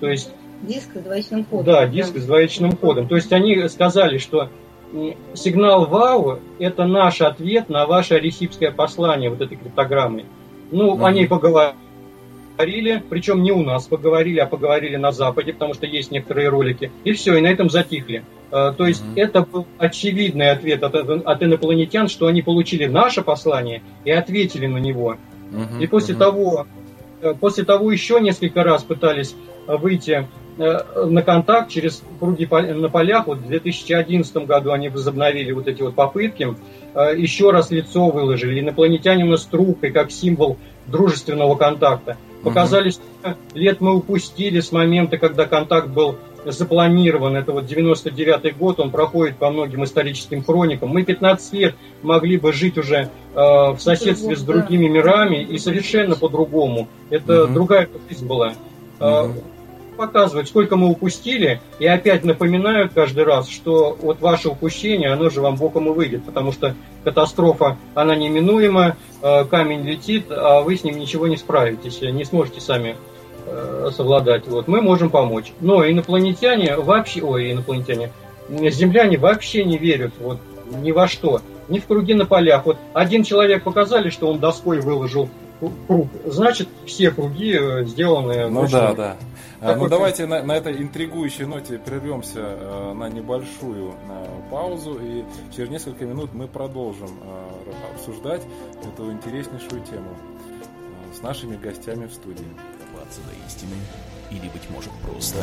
То 0.00 0.08
есть 0.08 0.30
Диск 0.62 0.90
с 0.94 1.00
двоичным 1.00 1.44
кодом. 1.44 1.64
Да, 1.64 1.86
диск 1.86 2.14
да. 2.14 2.20
с 2.20 2.24
двоичным 2.24 2.72
кодом. 2.72 3.08
То 3.08 3.16
есть 3.16 3.32
они 3.32 3.68
сказали, 3.68 4.18
что 4.18 4.50
сигнал 5.34 5.86
ВАУ– 5.86 6.38
это 6.58 6.84
наш 6.84 7.20
ответ 7.20 7.68
на 7.68 7.86
ваше 7.86 8.14
аресипское 8.14 8.70
послание 8.70 9.30
вот 9.30 9.40
этой 9.40 9.56
криптограммы. 9.56 10.24
Ну, 10.70 10.94
mm-hmm. 10.94 11.06
о 11.06 11.12
ней 11.12 11.26
поговорили, 11.26 13.02
причем 13.08 13.42
не 13.42 13.52
у 13.52 13.62
нас 13.62 13.86
поговорили, 13.86 14.38
а 14.38 14.46
поговорили 14.46 14.96
на 14.96 15.12
Западе, 15.12 15.52
потому 15.52 15.74
что 15.74 15.86
есть 15.86 16.10
некоторые 16.10 16.48
ролики, 16.48 16.90
и 17.04 17.12
все, 17.12 17.36
и 17.36 17.40
на 17.40 17.48
этом 17.48 17.70
затихли. 17.70 18.24
Uh, 18.50 18.74
то 18.74 18.84
есть 18.84 19.04
mm-hmm. 19.04 19.20
это 19.20 19.42
был 19.42 19.66
очевидный 19.78 20.50
ответ 20.50 20.82
от, 20.82 20.94
от 20.96 21.42
инопланетян, 21.42 22.08
что 22.08 22.26
они 22.26 22.42
получили 22.42 22.86
наше 22.86 23.22
послание 23.22 23.80
и 24.04 24.10
ответили 24.10 24.66
на 24.66 24.78
него. 24.78 25.16
Mm-hmm. 25.52 25.82
И 25.82 25.86
после 25.86 26.14
mm-hmm. 26.14 26.18
того, 26.18 26.66
э, 27.22 27.34
после 27.38 27.64
того 27.64 27.92
еще 27.92 28.20
несколько 28.20 28.64
раз 28.64 28.82
пытались 28.82 29.36
выйти 29.68 30.26
Э, 30.49 30.49
на 30.60 31.22
контакт 31.22 31.70
через 31.70 32.02
круги 32.18 32.46
на 32.46 32.88
полях. 32.90 33.26
Вот 33.26 33.38
в 33.38 33.46
2011 33.46 34.36
году 34.46 34.72
они 34.72 34.90
возобновили 34.90 35.52
вот 35.52 35.66
эти 35.66 35.80
вот 35.80 35.94
попытки. 35.94 36.54
Э, 36.94 37.14
еще 37.16 37.50
раз 37.50 37.70
лицо 37.70 38.10
выложили. 38.10 38.60
Инопланетянина 38.60 39.36
с 39.38 39.46
трубкой 39.46 39.90
как 39.90 40.10
символ 40.10 40.58
дружественного 40.86 41.56
контакта. 41.56 42.18
Показали, 42.42 42.90
сколько 42.90 43.36
лет 43.54 43.80
мы 43.80 43.96
упустили 43.96 44.60
с 44.60 44.72
момента, 44.72 45.18
когда 45.18 45.46
контакт 45.46 45.88
был 45.88 46.16
запланирован. 46.44 47.36
Это 47.36 47.52
вот 47.52 47.66
99 47.66 48.56
год, 48.56 48.80
он 48.80 48.90
проходит 48.90 49.36
по 49.36 49.50
многим 49.50 49.84
историческим 49.84 50.42
хроникам. 50.42 50.90
Мы 50.90 51.04
15 51.04 51.52
лет 51.54 51.74
могли 52.02 52.38
бы 52.38 52.52
жить 52.52 52.76
уже 52.76 52.96
э, 52.96 53.08
в 53.34 53.78
соседстве 53.78 54.36
с 54.36 54.42
другими 54.42 54.88
мирами 54.88 55.42
и 55.42 55.58
совершенно 55.58 56.16
по-другому. 56.16 56.88
Это 57.08 57.44
угу. 57.44 57.54
другая 57.54 57.88
жизнь 58.10 58.26
была. 58.26 58.54
Угу 59.00 59.42
показывают, 60.00 60.48
сколько 60.48 60.76
мы 60.76 60.88
упустили, 60.88 61.60
и 61.78 61.86
опять 61.86 62.24
напоминают 62.24 62.92
каждый 62.94 63.24
раз, 63.24 63.48
что 63.48 63.96
вот 64.00 64.20
ваше 64.20 64.48
упущение, 64.48 65.12
оно 65.12 65.28
же 65.28 65.42
вам 65.42 65.56
боком 65.56 65.88
и 65.88 65.90
выйдет, 65.90 66.24
потому 66.24 66.52
что 66.52 66.74
катастрофа, 67.04 67.76
она 67.94 68.16
неминуема, 68.16 68.96
э, 69.20 69.44
камень 69.44 69.82
летит, 69.82 70.24
а 70.30 70.62
вы 70.62 70.78
с 70.78 70.84
ним 70.84 70.98
ничего 70.98 71.26
не 71.26 71.36
справитесь, 71.36 72.00
не 72.00 72.24
сможете 72.24 72.62
сами 72.62 72.96
э, 73.44 73.90
совладать. 73.94 74.46
Вот, 74.46 74.68
мы 74.68 74.80
можем 74.80 75.10
помочь. 75.10 75.52
Но 75.60 75.86
инопланетяне 75.86 76.76
вообще, 76.78 77.20
ой, 77.20 77.52
инопланетяне, 77.52 78.10
земляне 78.48 79.18
вообще 79.18 79.64
не 79.64 79.76
верят 79.76 80.12
вот 80.18 80.38
ни 80.70 80.92
во 80.92 81.08
что, 81.08 81.42
ни 81.68 81.78
в 81.78 81.86
круги 81.86 82.14
на 82.14 82.24
полях. 82.24 82.64
Вот 82.64 82.78
один 82.94 83.22
человек 83.22 83.64
показали, 83.64 84.08
что 84.08 84.28
он 84.28 84.38
доской 84.38 84.80
выложил 84.80 85.28
круг, 85.86 86.08
значит 86.26 86.68
все 86.86 87.10
круги 87.10 87.56
э, 87.58 87.84
сделаны. 87.84 88.48
Ну 88.48 88.68
да, 88.68 88.94
да. 88.94 89.16
А, 89.60 89.76
ну 89.76 89.88
давайте 89.88 90.24
на, 90.24 90.42
на 90.42 90.56
этой 90.56 90.80
интригующей 90.80 91.44
ноте 91.44 91.78
прервемся 91.78 92.40
э, 92.40 92.92
на 92.94 93.10
небольшую 93.10 93.92
э, 94.08 94.26
паузу 94.50 94.98
и 95.02 95.22
через 95.54 95.68
несколько 95.68 96.06
минут 96.06 96.32
мы 96.32 96.48
продолжим 96.48 97.10
э, 97.22 97.94
обсуждать 97.94 98.42
эту 98.82 99.12
интереснейшую 99.12 99.82
тему 99.82 100.08
э, 100.12 101.16
с 101.16 101.22
нашими 101.22 101.56
гостями 101.56 102.06
в 102.06 102.12
студии. 102.14 102.46
Добраться 102.90 103.20
до 103.20 103.46
истины 103.46 103.74
или, 104.30 104.48
быть 104.48 104.70
может, 104.70 104.92
просто 105.04 105.36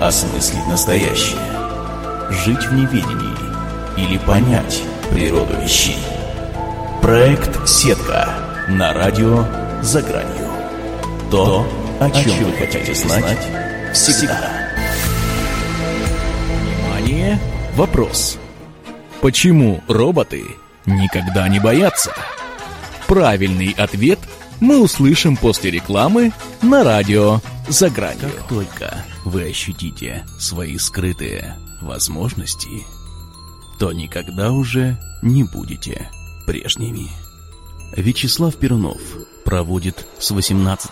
осмыслить 0.00 0.66
настоящее. 0.68 1.40
Жить 2.30 2.64
в 2.66 2.74
неведении 2.74 3.34
или 3.96 4.18
понять 4.18 4.82
природу 5.10 5.54
вещей. 5.60 5.98
Проект 7.02 7.68
«Сетка» 7.68 8.28
на 8.68 8.92
радио 8.92 9.44
«За 9.84 10.00
гранью». 10.00 10.48
То, 11.30 11.66
о 12.00 12.10
чем, 12.10 12.42
вы 12.42 12.52
хотите 12.52 12.94
знать 12.94 13.38
всегда. 13.92 14.70
Внимание! 16.62 17.38
Вопрос. 17.76 18.38
Почему 19.20 19.84
роботы 19.86 20.42
никогда 20.86 21.50
не 21.50 21.60
боятся? 21.60 22.14
Правильный 23.06 23.74
ответ 23.76 24.18
мы 24.58 24.80
услышим 24.80 25.36
после 25.36 25.70
рекламы 25.70 26.32
на 26.62 26.82
радио 26.82 27.42
«За 27.68 27.90
гранью». 27.90 28.30
Как 28.30 28.48
только 28.48 29.04
вы 29.26 29.50
ощутите 29.50 30.24
свои 30.38 30.78
скрытые 30.78 31.58
возможности, 31.82 32.86
то 33.78 33.92
никогда 33.92 34.50
уже 34.50 34.96
не 35.20 35.44
будете 35.44 36.08
прежними. 36.46 37.10
Вячеслав 37.94 38.56
Перунов 38.56 38.98
проводит 39.44 40.06
с 40.18 40.30
18 40.30 40.90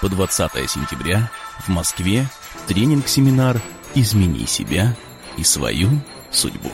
по 0.00 0.08
20 0.08 0.70
сентября 0.70 1.30
в 1.60 1.68
Москве 1.68 2.28
тренинг-семинар 2.66 3.60
«Измени 3.94 4.46
себя 4.46 4.96
и 5.36 5.44
свою 5.44 5.90
судьбу». 6.30 6.70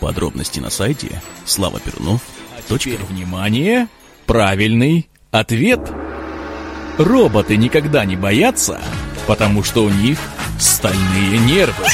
Подробности 0.00 0.60
на 0.60 0.70
сайте 0.70 1.22
славаперунов.ру 1.44 2.20
а 2.56 2.78
теперь, 2.78 3.00
внимание, 3.04 3.88
правильный 4.26 5.08
ответ. 5.30 5.80
Роботы 6.98 7.56
никогда 7.56 8.04
не 8.04 8.16
боятся, 8.16 8.80
потому 9.26 9.62
что 9.62 9.84
у 9.84 9.90
них 9.90 10.18
стальные 10.58 11.38
нервы. 11.38 11.84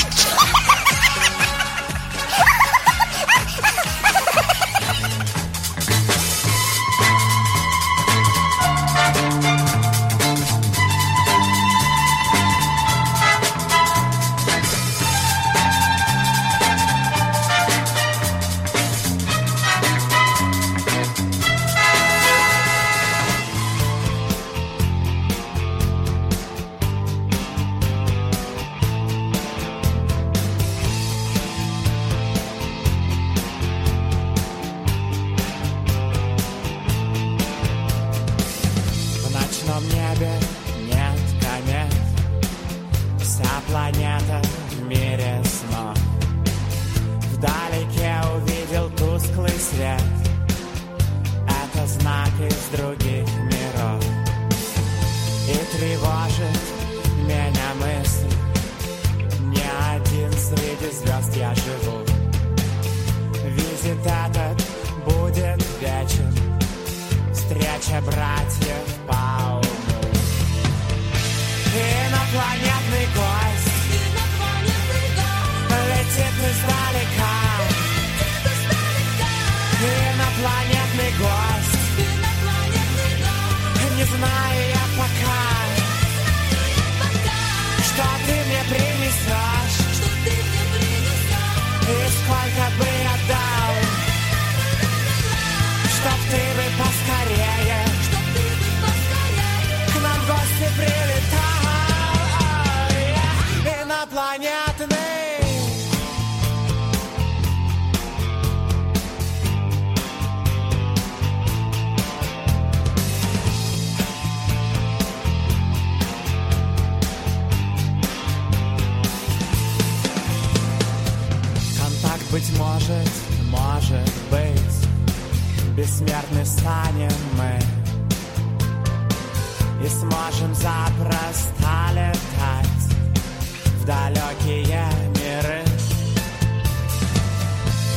Далекие 134.31 134.85
миры 135.17 135.65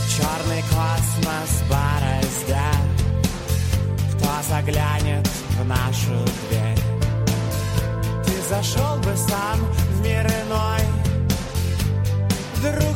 Черный 0.10 0.64
космос 0.64 1.62
борозда. 1.70 2.72
Кто 4.14 4.30
заглянет 4.50 5.28
в 5.28 5.66
нашу 5.66 6.26
дверь? 6.50 6.80
Ты 8.26 8.42
зашел 8.50 8.98
бы 8.98 9.16
сам 9.16 9.60
в 9.60 10.02
мир 10.02 10.26
иной. 10.26 10.82
Друг 12.64 12.93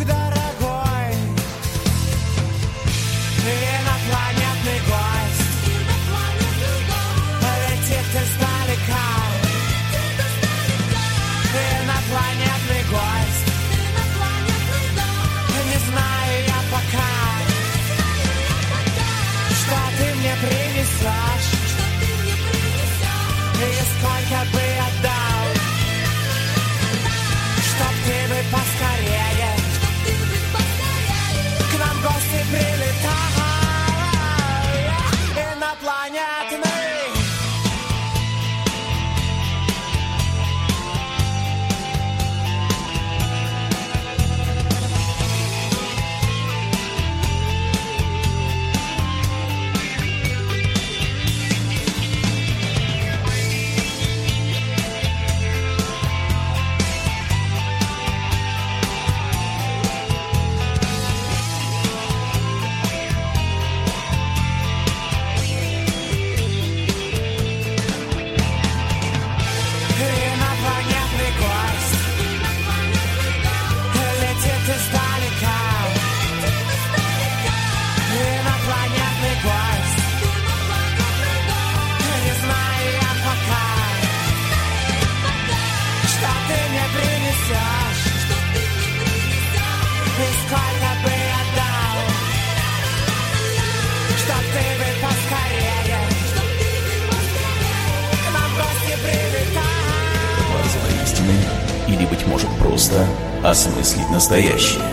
может, 102.27 102.49
просто 102.59 103.05
осмыслить 103.43 104.09
настоящее. 104.09 104.83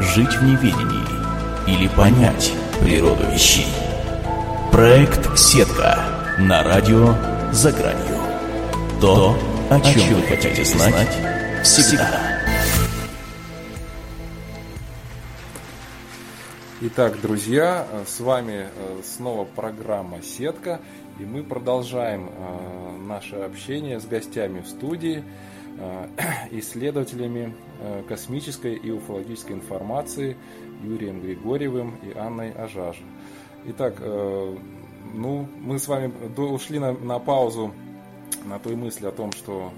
Жить 0.00 0.34
в 0.34 0.42
неведении 0.42 1.04
или 1.66 1.88
понять 1.88 2.52
природу 2.80 3.24
вещей. 3.30 3.66
Проект 4.72 5.38
«Сетка» 5.38 5.98
на 6.38 6.62
радио 6.62 7.14
«За 7.52 7.70
гранью». 7.72 8.18
То, 9.00 9.36
о 9.70 9.80
чем 9.80 10.14
вы 10.14 10.22
хотите 10.22 10.64
знать 10.64 11.08
всегда. 11.62 12.34
Итак, 16.80 17.20
друзья, 17.22 17.86
с 18.06 18.20
вами 18.20 18.66
э, 18.66 19.00
снова 19.04 19.44
программа 19.44 20.20
«Сетка», 20.22 20.80
и 21.18 21.24
мы 21.24 21.42
продолжаем 21.42 22.28
э, 22.28 22.96
наше 23.06 23.36
общение 23.36 24.00
с 24.00 24.04
гостями 24.04 24.60
в 24.60 24.68
студии, 24.68 25.24
исследователями 26.50 27.54
космической 28.08 28.74
и 28.74 28.90
уфологической 28.90 29.56
информации 29.56 30.36
Юрием 30.82 31.20
Григорьевым 31.20 31.96
и 32.02 32.16
Анной 32.16 32.52
Ажажи. 32.52 33.02
Итак, 33.66 34.00
ну, 34.00 35.48
мы 35.60 35.78
с 35.78 35.88
вами 35.88 36.12
ушли 36.36 36.78
на, 36.78 36.92
на 36.92 37.18
паузу 37.18 37.72
на 38.44 38.58
той 38.58 38.76
мысли 38.76 39.06
о 39.06 39.10
том, 39.10 39.32
что 39.32 39.72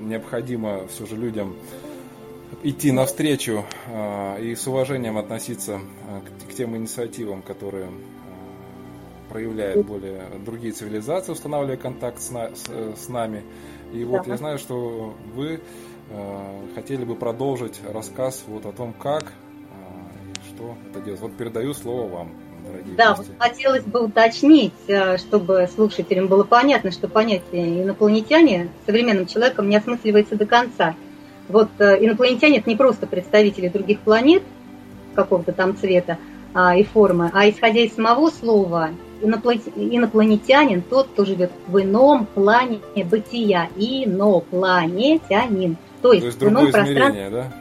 необходимо 0.00 0.86
все 0.88 1.06
же 1.06 1.16
людям 1.16 1.54
идти 2.62 2.92
навстречу 2.92 3.64
э, 3.86 4.42
и 4.42 4.54
с 4.54 4.66
уважением 4.66 5.18
относиться 5.18 5.80
э, 6.08 6.20
к, 6.48 6.54
тем 6.54 6.76
инициативам, 6.76 7.42
которые 7.42 7.86
э, 7.86 7.88
проявляют 9.28 9.86
более 9.86 10.24
другие 10.44 10.72
цивилизации, 10.72 11.32
устанавливая 11.32 11.76
контакт 11.76 12.20
с 12.20 13.08
нами. 13.08 13.42
И 13.94 14.04
вот 14.04 14.24
да. 14.24 14.32
я 14.32 14.36
знаю, 14.36 14.58
что 14.58 15.14
вы 15.34 15.60
э, 16.10 16.60
хотели 16.74 17.04
бы 17.04 17.14
продолжить 17.14 17.80
рассказ 17.92 18.44
вот 18.46 18.66
о 18.66 18.72
том, 18.72 18.92
как 18.92 19.24
э, 19.24 20.30
и 20.30 20.54
что 20.54 20.74
это 20.90 21.00
делать. 21.00 21.20
Вот 21.20 21.36
передаю 21.36 21.72
слово 21.74 22.08
вам. 22.08 22.30
Да, 22.96 23.14
вот 23.14 23.26
хотелось 23.38 23.84
бы 23.84 24.04
уточнить, 24.04 24.72
чтобы 25.18 25.68
слушателям 25.74 26.28
было 26.28 26.44
понятно, 26.44 26.90
что 26.92 27.08
понятие 27.08 27.82
инопланетяне 27.82 28.70
современным 28.86 29.26
человеком 29.26 29.68
не 29.68 29.76
осмысливается 29.76 30.36
до 30.36 30.46
конца. 30.46 30.96
Вот 31.48 31.68
э, 31.78 32.04
инопланетяне 32.04 32.58
это 32.58 32.70
не 32.70 32.76
просто 32.76 33.06
представители 33.06 33.68
других 33.68 34.00
планет 34.00 34.42
какого-то 35.14 35.52
там 35.52 35.76
цвета 35.76 36.18
а, 36.54 36.76
и 36.76 36.84
формы, 36.84 37.30
а 37.34 37.48
исходя 37.48 37.80
из 37.80 37.94
самого 37.94 38.30
слова, 38.30 38.90
инопланетянин 39.24 40.82
тот, 40.82 41.08
кто 41.08 41.24
живет 41.24 41.50
в 41.66 41.80
ином 41.80 42.26
плане 42.26 42.80
бытия, 43.04 43.68
инопланетянин. 43.76 45.76
То 46.02 46.12
есть, 46.12 46.22
То 46.22 46.26
есть 46.26 46.40
в 46.40 46.48
ином 46.48 46.70
пространстве. 46.70 47.30
Да? 47.30 47.52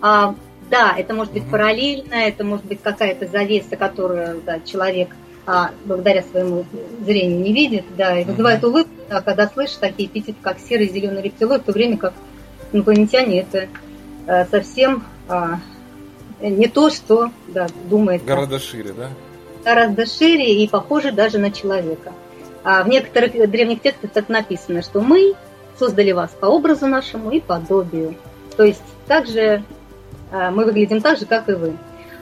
А, 0.00 0.34
да, 0.70 0.94
это 0.96 1.14
может 1.14 1.32
быть 1.32 1.44
угу. 1.44 1.52
параллельно, 1.52 2.14
это 2.14 2.44
может 2.44 2.66
быть 2.66 2.80
какая-то 2.82 3.26
завеса, 3.26 3.76
которую 3.76 4.42
да, 4.44 4.60
человек 4.60 5.08
а, 5.46 5.70
благодаря 5.84 6.22
своему 6.22 6.64
зрению 7.04 7.40
не 7.40 7.52
видит, 7.52 7.84
да, 7.96 8.18
и 8.18 8.24
вызывает 8.24 8.64
улыбку, 8.64 8.92
да, 9.08 9.20
когда 9.20 9.48
слышишь 9.48 9.76
такие 9.76 10.08
эпитеты, 10.08 10.38
как 10.40 10.58
серый, 10.58 10.88
зеленый 10.88 11.22
рептилоид, 11.22 11.62
в 11.62 11.66
то 11.66 11.72
время 11.72 11.98
как 11.98 12.14
инопланетяне 12.72 13.40
это 13.40 13.68
э, 14.26 14.46
совсем 14.46 15.04
а, 15.28 15.60
не 16.40 16.68
то, 16.68 16.90
что 16.90 17.30
да, 17.48 17.66
думает. 17.88 18.24
Гораздо 18.24 18.58
шире, 18.58 18.92
да? 18.92 19.10
Гораздо 19.64 20.06
шире 20.06 20.62
и 20.62 20.68
похоже 20.68 21.10
даже 21.12 21.38
на 21.38 21.50
человека. 21.50 22.12
А 22.64 22.82
в 22.82 22.88
некоторых 22.88 23.50
древних 23.50 23.80
текстах 23.82 24.10
так 24.10 24.28
написано, 24.28 24.82
что 24.82 25.00
мы 25.00 25.34
создали 25.78 26.12
вас 26.12 26.30
по 26.38 26.46
образу 26.46 26.86
нашему 26.86 27.30
и 27.30 27.40
подобию. 27.40 28.14
То 28.56 28.64
есть 28.64 28.82
также 29.06 29.62
э, 30.30 30.50
мы 30.50 30.64
выглядим 30.64 31.00
так 31.00 31.18
же, 31.18 31.26
как 31.26 31.48
и 31.48 31.52
вы. 31.52 31.76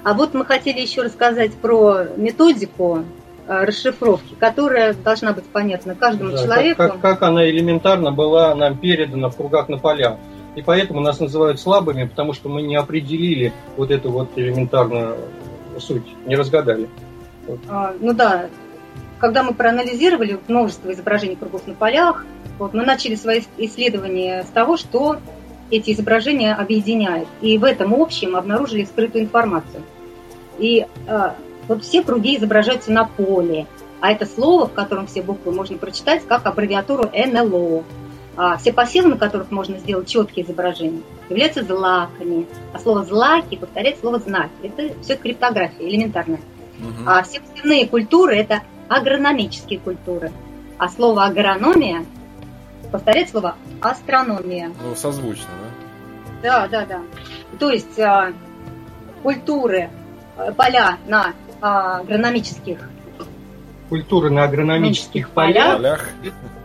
А 0.04 0.14
вот 0.14 0.34
мы 0.34 0.44
хотели 0.44 0.80
еще 0.80 1.02
рассказать 1.02 1.54
про 1.54 2.04
методику 2.16 3.04
э, 3.46 3.64
расшифровки, 3.64 4.34
которая 4.38 4.94
должна 4.94 5.32
быть 5.32 5.44
понятна 5.44 5.94
каждому 5.94 6.32
да, 6.32 6.42
человеку. 6.42 6.78
Как, 6.78 6.92
как, 6.92 7.00
как 7.00 7.22
она 7.22 7.48
элементарно 7.48 8.10
была 8.10 8.54
нам 8.54 8.76
передана 8.76 9.28
в 9.28 9.36
кругах 9.36 9.68
на 9.68 9.78
полях. 9.78 10.16
И 10.54 10.62
поэтому 10.62 11.00
нас 11.00 11.20
называют 11.20 11.60
слабыми, 11.60 12.04
потому 12.04 12.32
что 12.32 12.48
мы 12.48 12.62
не 12.62 12.76
определили 12.76 13.52
вот 13.76 13.90
эту 13.90 14.10
вот 14.10 14.30
элементарную 14.36 15.16
суть, 15.78 16.04
не 16.26 16.36
разгадали. 16.36 16.88
А, 17.68 17.94
ну 18.00 18.12
да, 18.12 18.48
когда 19.18 19.42
мы 19.42 19.54
проанализировали 19.54 20.38
множество 20.48 20.92
изображений 20.92 21.36
кругов 21.36 21.66
на 21.66 21.74
полях, 21.74 22.24
вот, 22.58 22.74
мы 22.74 22.84
начали 22.84 23.14
свои 23.14 23.42
исследования 23.58 24.44
с 24.44 24.48
того, 24.48 24.76
что 24.76 25.18
эти 25.70 25.92
изображения 25.92 26.54
объединяют. 26.54 27.28
И 27.40 27.58
в 27.58 27.64
этом 27.64 27.94
общем 27.94 28.36
обнаружили 28.36 28.84
скрытую 28.84 29.24
информацию. 29.24 29.82
И 30.58 30.86
а, 31.08 31.34
вот 31.68 31.82
все 31.82 32.02
круги 32.02 32.36
изображаются 32.36 32.92
на 32.92 33.04
поле, 33.04 33.66
а 34.00 34.10
это 34.10 34.26
слово, 34.26 34.66
в 34.66 34.72
котором 34.72 35.06
все 35.06 35.22
буквы 35.22 35.52
можно 35.52 35.78
прочитать 35.78 36.26
как 36.26 36.44
аббревиатуру 36.46 37.10
НЛО. 37.12 37.84
А, 38.36 38.56
все 38.56 38.72
посевы, 38.72 39.10
на 39.10 39.16
которых 39.16 39.50
можно 39.50 39.78
сделать 39.78 40.08
четкие 40.08 40.44
изображения, 40.44 41.02
являются 41.28 41.62
злаками. 41.62 42.46
А 42.72 42.78
слово 42.78 43.04
«злаки» 43.04 43.56
повторяет 43.56 44.00
слово 44.00 44.18
«знак». 44.18 44.48
Это 44.62 44.94
все 45.02 45.16
криптография, 45.16 45.86
элементарная. 45.86 46.40
Угу. 46.82 47.08
А 47.08 47.22
все 47.22 47.40
посевные 47.40 47.86
культуры– 47.86 48.36
это 48.36 48.62
агрономические 48.88 49.78
культуры. 49.78 50.32
А 50.78 50.88
слово 50.88 51.24
«агрономия» 51.24 52.04
повторяет 52.90 53.30
слово 53.30 53.54
«астрономия». 53.80 54.72
Ну, 54.82 54.94
созвучно, 54.94 55.48
да? 56.42 56.68
Да, 56.68 56.68
да, 56.68 56.86
да. 56.86 57.00
То 57.58 57.70
есть 57.70 57.98
а, 57.98 58.32
культуры, 59.22 59.90
а, 60.36 60.52
поля 60.52 60.98
на 61.06 61.32
а, 61.60 62.00
агрономических 62.00 62.78
культуры 63.92 64.30
на 64.30 64.44
агрономических 64.44 65.28
полях, 65.28 65.76
полях. 65.76 66.08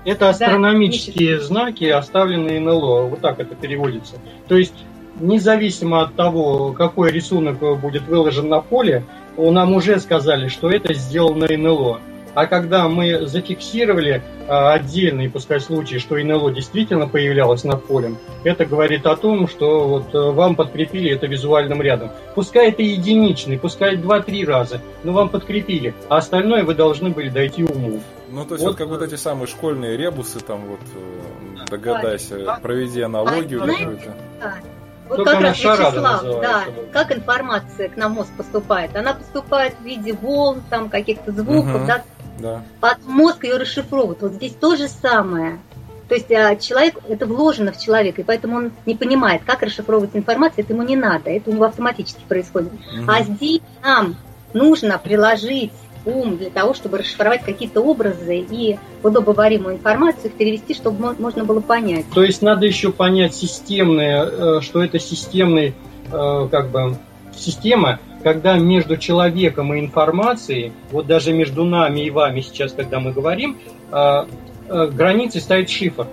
Это 0.05 0.29
астрономические 0.29 1.39
да, 1.39 1.43
знаки, 1.43 1.83
оставленные 1.83 2.61
НЛО. 2.61 3.07
Вот 3.07 3.19
так 3.19 3.41
это 3.41 3.53
переводится. 3.53 4.15
То 4.47 4.55
есть, 4.55 4.85
независимо 5.19 6.03
от 6.03 6.15
того, 6.15 6.71
какой 6.71 7.11
рисунок 7.11 7.59
будет 7.81 8.03
выложен 8.03 8.47
на 8.47 8.61
поле, 8.61 9.03
нам 9.37 9.73
уже 9.73 9.99
сказали, 9.99 10.47
что 10.47 10.69
это 10.69 10.93
сделано 10.93 11.47
НЛО. 11.47 12.01
А 12.37 12.45
когда 12.45 12.87
мы 12.87 13.25
зафиксировали 13.25 14.21
а, 14.47 14.73
отдельный, 14.73 15.27
пускай 15.27 15.59
случай, 15.59 15.97
что 15.97 16.17
НЛО 16.17 16.51
действительно 16.51 17.07
появлялось 17.07 17.63
над 17.63 17.83
полем, 17.85 18.19
это 18.43 18.65
говорит 18.65 19.07
о 19.07 19.15
том, 19.15 19.47
что 19.47 19.87
вот 19.87 20.13
э, 20.13 20.31
вам 20.31 20.55
подкрепили 20.55 21.09
это 21.09 21.25
визуальным 21.25 21.81
рядом. 21.81 22.11
Пускай 22.35 22.69
это 22.69 22.83
единичный, 22.83 23.57
пускай 23.57 23.95
два-три 23.95 24.45
раза, 24.45 24.81
но 25.03 25.13
вам 25.13 25.29
подкрепили, 25.29 25.95
а 26.09 26.17
остальное 26.17 26.63
вы 26.63 26.75
должны 26.75 27.09
были 27.09 27.29
дойти 27.29 27.63
уму. 27.63 28.01
Ну, 28.29 28.45
то 28.45 28.53
есть 28.53 28.63
вот, 28.63 28.71
вот 28.71 28.77
как 28.77 28.87
вот 28.87 29.01
эти 29.01 29.15
самые 29.15 29.47
школьные 29.47 29.97
ребусы, 29.97 30.39
там 30.39 30.61
вот, 30.65 30.79
э, 30.95 31.65
догадайся, 31.71 32.37
да. 32.37 32.59
проведи 32.61 33.01
аналогию 33.01 33.61
какую-то. 33.61 34.13
Вот 35.09 35.17
Только 35.17 35.31
как 35.31 35.41
раз 35.41 35.57
Вячеслав, 35.57 36.23
да, 36.41 36.63
как 36.91 37.15
информация 37.15 37.89
к 37.89 37.97
нам 37.97 38.13
мозг 38.13 38.29
поступает? 38.35 38.95
Она 38.95 39.13
поступает 39.13 39.75
в 39.79 39.83
виде 39.83 40.13
волн, 40.13 40.61
там 40.69 40.89
каких-то 40.89 41.31
звуков, 41.31 41.75
угу. 41.75 41.87
да, 41.87 42.03
да. 42.39 42.61
Под 42.79 43.05
мозг 43.05 43.43
ее 43.43 43.57
расшифровывают. 43.57 44.21
Вот 44.21 44.33
здесь 44.33 44.53
то 44.53 44.75
же 44.75 44.87
самое. 44.87 45.59
То 46.07 46.15
есть 46.15 46.31
а, 46.31 46.55
человек, 46.55 46.99
это 47.07 47.25
вложено 47.25 47.71
в 47.71 47.79
человека, 47.79 48.21
и 48.21 48.23
поэтому 48.23 48.57
он 48.57 48.71
не 48.85 48.95
понимает, 48.95 49.41
как 49.45 49.61
расшифровывать 49.61 50.11
информацию, 50.13 50.63
это 50.63 50.73
ему 50.73 50.83
не 50.83 50.95
надо, 50.95 51.29
это 51.29 51.49
у 51.49 51.53
него 51.53 51.65
автоматически 51.65 52.21
происходит. 52.27 52.71
Угу. 52.73 53.11
А 53.11 53.23
здесь 53.23 53.61
нам 53.83 54.15
нужно 54.53 54.97
приложить 54.97 55.73
ум 56.07 56.37
для 56.37 56.49
того, 56.49 56.73
чтобы 56.73 56.99
расшифровать 56.99 57.43
какие-то 57.43 57.81
образы 57.81 58.37
и 58.37 58.77
удобоваримую 59.03 59.75
информацию 59.75 60.31
перевести, 60.31 60.73
чтобы 60.73 61.15
можно 61.19 61.43
было 61.43 61.59
понять. 61.59 62.05
То 62.13 62.23
есть 62.23 62.41
надо 62.41 62.65
еще 62.65 62.91
понять 62.91 63.35
системное, 63.35 64.25
э, 64.25 64.61
что 64.61 64.83
это 64.83 64.99
системный, 64.99 65.73
э, 66.11 66.47
как 66.49 66.69
бы, 66.69 66.97
система, 67.35 67.99
когда 68.23 68.57
между 68.57 68.97
человеком 68.97 69.73
и 69.73 69.79
информацией, 69.79 70.71
вот 70.91 71.07
даже 71.07 71.33
между 71.33 71.65
нами 71.65 72.01
и 72.01 72.09
вами 72.09 72.41
сейчас, 72.41 72.71
когда 72.71 72.99
мы 72.99 73.11
говорим, 73.11 73.57
а, 73.91 74.27
границей 74.69 75.39
стоит 75.39 75.69
шифр. 75.69 76.07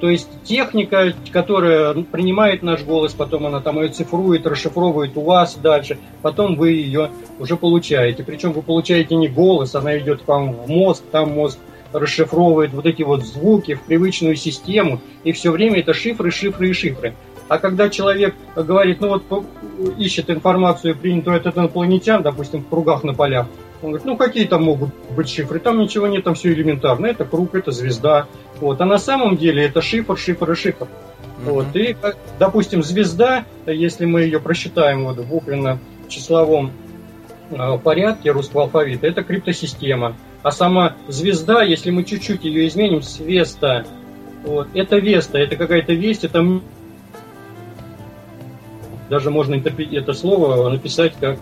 То 0.00 0.10
есть 0.10 0.28
техника, 0.44 1.14
которая 1.32 1.94
принимает 1.94 2.62
наш 2.62 2.82
голос, 2.82 3.14
потом 3.14 3.46
она 3.46 3.60
там 3.60 3.80
ее 3.80 3.88
цифрует, 3.88 4.46
расшифровывает 4.46 5.16
у 5.16 5.22
вас 5.22 5.56
дальше, 5.56 5.98
потом 6.22 6.56
вы 6.56 6.72
ее 6.72 7.10
уже 7.38 7.56
получаете. 7.56 8.22
Причем 8.22 8.52
вы 8.52 8.62
получаете 8.62 9.16
не 9.16 9.28
голос, 9.28 9.74
она 9.74 9.98
идет 9.98 10.22
к 10.22 10.28
вам 10.28 10.52
в 10.52 10.68
мозг, 10.68 11.02
там 11.10 11.32
мозг 11.32 11.58
расшифровывает 11.92 12.72
вот 12.74 12.84
эти 12.84 13.02
вот 13.02 13.24
звуки 13.24 13.74
в 13.74 13.82
привычную 13.82 14.36
систему, 14.36 15.00
и 15.24 15.32
все 15.32 15.50
время 15.50 15.80
это 15.80 15.94
шифры, 15.94 16.30
шифры 16.30 16.70
и 16.70 16.72
шифры. 16.72 17.14
А 17.48 17.58
когда 17.58 17.88
человек 17.88 18.34
говорит, 18.54 19.00
ну 19.00 19.08
вот 19.08 19.44
ищет 19.96 20.30
информацию, 20.30 20.96
принятую 20.96 21.36
от 21.36 21.46
инопланетян, 21.46 22.22
допустим, 22.22 22.62
в 22.62 22.68
кругах 22.68 23.04
на 23.04 23.14
полях, 23.14 23.46
Он 23.82 23.90
говорит, 23.90 24.06
ну 24.06 24.16
какие 24.16 24.46
там 24.46 24.64
могут 24.64 24.90
быть 25.10 25.28
шифры? 25.28 25.58
Там 25.60 25.78
ничего 25.78 26.06
нет, 26.06 26.24
там 26.24 26.34
все 26.34 26.52
элементарно. 26.52 27.06
Это 27.06 27.24
круг, 27.24 27.54
это 27.54 27.70
звезда. 27.70 28.26
Вот. 28.60 28.80
А 28.80 28.84
на 28.84 28.98
самом 28.98 29.36
деле 29.36 29.64
это 29.64 29.82
шифр, 29.82 30.16
шифр 30.16 30.52
и 30.52 30.54
шифр. 30.54 30.84
Mm-hmm. 30.84 31.44
Вот. 31.44 31.76
И, 31.76 31.96
допустим, 32.38 32.82
звезда, 32.82 33.44
если 33.66 34.06
мы 34.06 34.22
ее 34.22 34.40
просчитаем 34.40 35.04
вот, 35.04 35.18
в 35.18 35.28
буквенно-числовом 35.28 36.72
э, 37.50 37.78
порядке 37.82 38.30
русского 38.30 38.62
алфавита, 38.64 39.06
это 39.06 39.22
криптосистема. 39.22 40.16
А 40.42 40.50
сама 40.50 40.96
звезда, 41.08 41.62
если 41.62 41.90
мы 41.90 42.04
чуть-чуть 42.04 42.44
ее 42.44 42.66
изменим, 42.68 43.02
свеста, 43.02 43.84
вот, 44.44 44.68
это 44.74 44.98
Веста, 44.98 45.38
это 45.38 45.56
какая-то 45.56 45.92
весть, 45.92 46.24
это 46.24 46.60
даже 49.10 49.30
можно 49.30 49.54
это 49.56 50.12
слово 50.12 50.70
написать 50.70 51.14
как 51.20 51.38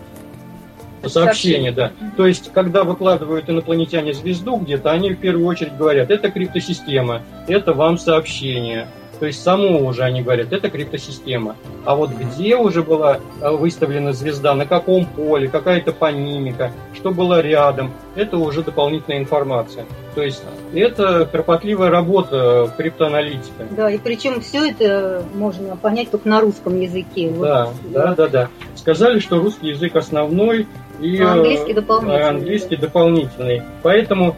сообщение, 1.09 1.71
да. 1.71 1.91
То 2.17 2.27
есть, 2.27 2.51
когда 2.53 2.83
выкладывают 2.83 3.49
инопланетяне 3.49 4.13
звезду 4.13 4.57
где-то, 4.57 4.91
они 4.91 5.11
в 5.11 5.17
первую 5.17 5.47
очередь 5.47 5.75
говорят, 5.75 6.11
это 6.11 6.31
криптосистема, 6.31 7.21
это 7.47 7.73
вам 7.73 7.97
сообщение. 7.97 8.87
То 9.19 9.25
есть 9.25 9.41
само 9.41 9.79
уже 9.79 10.03
они 10.03 10.21
говорят, 10.21 10.51
это 10.51 10.69
криптосистема. 10.69 11.55
А 11.85 11.95
вот 11.95 12.11
где 12.11 12.55
уже 12.57 12.83
была 12.83 13.19
э, 13.41 13.49
выставлена 13.49 14.13
звезда, 14.13 14.53
на 14.55 14.65
каком 14.65 15.05
поле, 15.05 15.47
какая 15.47 15.81
топонимика, 15.81 16.71
что 16.93 17.11
было 17.11 17.39
рядом, 17.39 17.93
это 18.15 18.37
уже 18.37 18.63
дополнительная 18.63 19.19
информация. 19.19 19.85
То 20.15 20.21
есть 20.21 20.43
это 20.73 21.25
кропотливая 21.31 21.89
работа 21.89 22.73
криптоаналитика. 22.77 23.65
Да, 23.71 23.89
и 23.89 23.97
причем 23.97 24.41
все 24.41 24.69
это 24.69 25.23
можно 25.33 25.75
понять 25.77 26.11
только 26.11 26.27
на 26.27 26.41
русском 26.41 26.79
языке. 26.79 27.31
Да, 27.39 27.65
вот. 27.65 27.91
да, 27.91 28.15
да, 28.15 28.27
да. 28.27 28.49
Сказали, 28.75 29.19
что 29.19 29.39
русский 29.39 29.69
язык 29.69 29.95
основной, 29.95 30.67
и 30.99 31.19
а 31.21 31.33
английский 31.33 31.73
дополнительный. 31.73 32.29
Английский 32.29 32.75
дополнительный. 32.75 33.61
Поэтому 33.83 34.35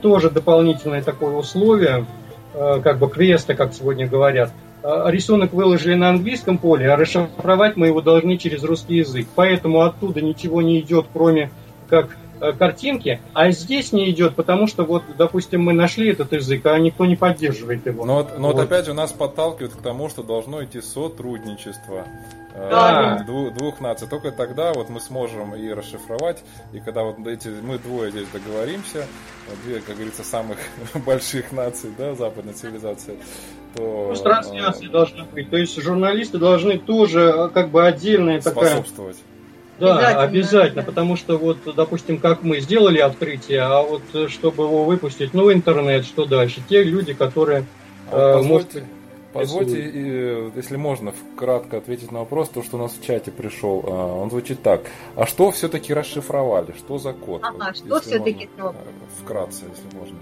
тоже 0.00 0.30
дополнительное 0.30 1.02
такое 1.02 1.34
условие– 1.34 2.06
Э, 2.54 2.80
как 2.82 2.98
бы 2.98 3.08
квеста, 3.08 3.54
как 3.54 3.72
сегодня 3.72 4.06
говорят. 4.06 4.50
Э, 4.82 5.04
рисунок 5.06 5.52
выложили 5.52 5.94
на 5.94 6.10
английском 6.10 6.58
поле, 6.58 6.90
а 6.90 6.96
расшифровать 6.96 7.76
мы 7.76 7.86
его 7.86 8.02
должны 8.02 8.36
через 8.36 8.62
русский 8.62 8.96
язык. 8.96 9.26
Поэтому 9.34 9.80
оттуда 9.80 10.20
ничего 10.20 10.60
не 10.60 10.80
идет, 10.80 11.06
кроме 11.12 11.50
как 11.88 12.16
картинки, 12.58 13.20
а 13.32 13.50
здесь 13.50 13.92
не 13.92 14.10
идет, 14.10 14.34
потому 14.34 14.66
что 14.66 14.84
вот, 14.84 15.02
допустим, 15.16 15.62
мы 15.62 15.72
нашли 15.72 16.10
этот 16.10 16.32
язык, 16.32 16.66
а 16.66 16.78
никто 16.78 17.06
не 17.06 17.16
поддерживает 17.16 17.86
его. 17.86 18.04
Но, 18.04 18.16
вот, 18.16 18.38
но 18.38 18.48
вот. 18.48 18.56
вот 18.56 18.64
опять 18.64 18.86
же 18.86 18.94
нас 18.94 19.12
подталкивает 19.12 19.72
к 19.74 19.82
тому, 19.82 20.08
что 20.08 20.22
должно 20.22 20.64
идти 20.64 20.80
сотрудничество. 20.80 22.06
Да. 22.54 23.18
Э, 23.20 23.24
двух, 23.24 23.54
двух 23.54 23.80
наций. 23.80 24.06
Только 24.08 24.30
тогда 24.30 24.72
вот 24.72 24.90
мы 24.90 25.00
сможем 25.00 25.54
и 25.54 25.70
расшифровать, 25.70 26.42
и 26.72 26.80
когда 26.80 27.02
вот 27.02 27.26
эти 27.26 27.48
мы 27.48 27.78
двое 27.78 28.10
здесь 28.10 28.28
договоримся, 28.32 29.06
две, 29.64 29.80
как 29.80 29.96
говорится, 29.96 30.22
самых 30.22 30.58
больших 31.06 31.52
наций, 31.52 31.90
да, 31.96 32.14
западной 32.14 32.52
цивилизации, 32.52 33.18
то... 33.74 34.08
Пусть 34.10 34.22
трансляции 34.22 34.86
э, 34.86 34.90
должны 34.90 35.24
быть. 35.24 35.50
То 35.50 35.56
есть 35.56 35.80
журналисты 35.80 36.38
должны 36.38 36.78
тоже 36.78 37.20
э, 37.20 37.48
как 37.48 37.70
бы 37.70 37.86
отдельная 37.86 38.40
такая... 38.40 38.66
Способствовать. 38.66 39.16
Да, 39.78 39.96
обязательно, 39.96 40.22
обязательно, 40.22 40.82
потому 40.82 41.16
что 41.16 41.38
вот, 41.38 41.58
допустим, 41.74 42.18
как 42.18 42.42
мы 42.42 42.60
сделали 42.60 42.98
открытие, 42.98 43.62
а 43.62 43.82
вот 43.82 44.02
чтобы 44.30 44.64
его 44.64 44.84
выпустить, 44.84 45.34
ну, 45.34 45.52
интернет, 45.52 46.04
что 46.04 46.24
дальше? 46.26 46.62
Те 46.68 46.84
люди, 46.84 47.14
которые, 47.14 47.64
а 48.10 48.38
э, 48.38 48.42
может 48.42 48.68
Позвольте, 49.32 50.50
если 50.54 50.76
можно, 50.76 51.14
кратко 51.36 51.78
ответить 51.78 52.12
на 52.12 52.20
вопрос, 52.20 52.50
то, 52.50 52.62
что 52.62 52.76
у 52.76 52.80
нас 52.80 52.92
в 52.92 53.04
чате 53.04 53.30
пришел. 53.30 53.82
А, 53.86 54.14
он 54.20 54.30
звучит 54.30 54.62
так. 54.62 54.82
А 55.16 55.26
что 55.26 55.50
все-таки 55.50 55.94
расшифровали? 55.94 56.74
Что 56.76 56.98
за 56.98 57.12
код? 57.12 57.40
Ага, 57.42 57.72
что 57.72 58.00
все-таки? 58.00 58.48
Можно, 58.58 58.78
вкратце, 59.22 59.64
если 59.70 59.98
можно. 59.98 60.18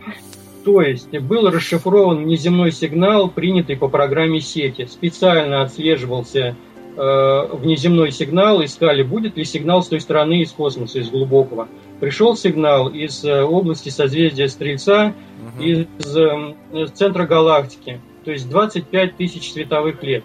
То 0.64 0.82
есть 0.82 1.11
был 1.18 1.51
расшифрован 1.51 2.24
внеземной 2.24 2.70
сигнал, 2.70 3.30
принятый 3.30 3.76
по 3.76 3.88
программе 3.88 4.40
сети. 4.40 4.86
Специально 4.86 5.62
отслеживался 5.62 6.38
э, 6.40 6.55
внеземной 7.03 8.12
сигнал, 8.12 8.62
искали, 8.62 9.03
будет 9.03 9.36
ли 9.36 9.44
сигнал 9.44 9.82
с 9.82 9.88
той 9.88 10.01
стороны 10.01 10.42
из 10.42 10.53
космоса, 10.53 10.98
из 10.98 11.09
глубокого. 11.09 11.68
Пришел 11.98 12.36
сигнал 12.36 12.88
из 12.88 13.24
э, 13.24 13.42
области 13.42 13.88
созвездия 13.88 14.48
Стрельца, 14.48 15.14
угу. 15.57 15.62
из 15.62 16.16
э, 16.16 16.86
центра 16.94 17.26
галактики 17.26 18.01
то 18.24 18.30
есть 18.30 18.48
25 18.48 19.16
тысяч 19.16 19.53
световых 19.53 20.03
лет. 20.03 20.24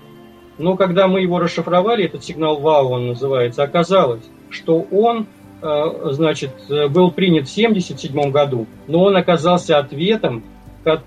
Но 0.57 0.75
когда 0.75 1.07
мы 1.07 1.21
его 1.21 1.39
расшифровали, 1.39 2.05
этот 2.05 2.23
сигнал 2.23 2.59
ВАУ 2.59 2.89
он 2.89 3.07
называется, 3.07 3.63
оказалось, 3.63 4.23
что 4.49 4.85
он 4.91 5.27
э, 5.61 5.85
значит, 6.11 6.51
был 6.69 7.11
принят 7.11 7.47
в 7.47 7.51
1977 7.51 8.31
году, 8.31 8.67
но 8.87 9.03
он 9.03 9.17
оказался 9.17 9.77
ответом 9.77 10.43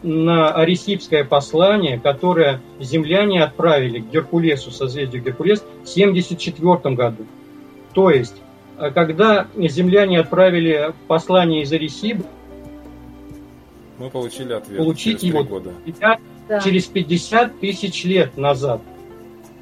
на 0.03 0.51
аресипское 0.51 1.25
послание, 1.25 1.99
которое 1.99 2.61
земляне 2.81 3.43
отправили 3.43 4.01
к 4.01 4.11
Геркулесу, 4.11 4.71
созвездию 4.71 5.23
Геркулес, 5.23 5.61
в 5.61 5.91
1974 5.91 6.95
году. 6.95 7.27
То 7.95 8.11
есть, 8.11 8.37
э, 8.79 8.91
когда 8.91 9.47
земляне 9.57 10.21
отправили 10.21 10.93
послание 11.07 11.63
из 11.63 11.73
Аресиба, 11.73 12.25
мы 13.99 14.11
получили 14.11 14.53
ответ 14.53 14.79
получить 14.79 15.23
его 15.23 15.43
года 15.43 15.73
да. 16.01 16.61
через 16.61 16.87
50 16.87 17.59
тысяч 17.61 18.05
лет 18.05 18.37
назад. 18.37 18.81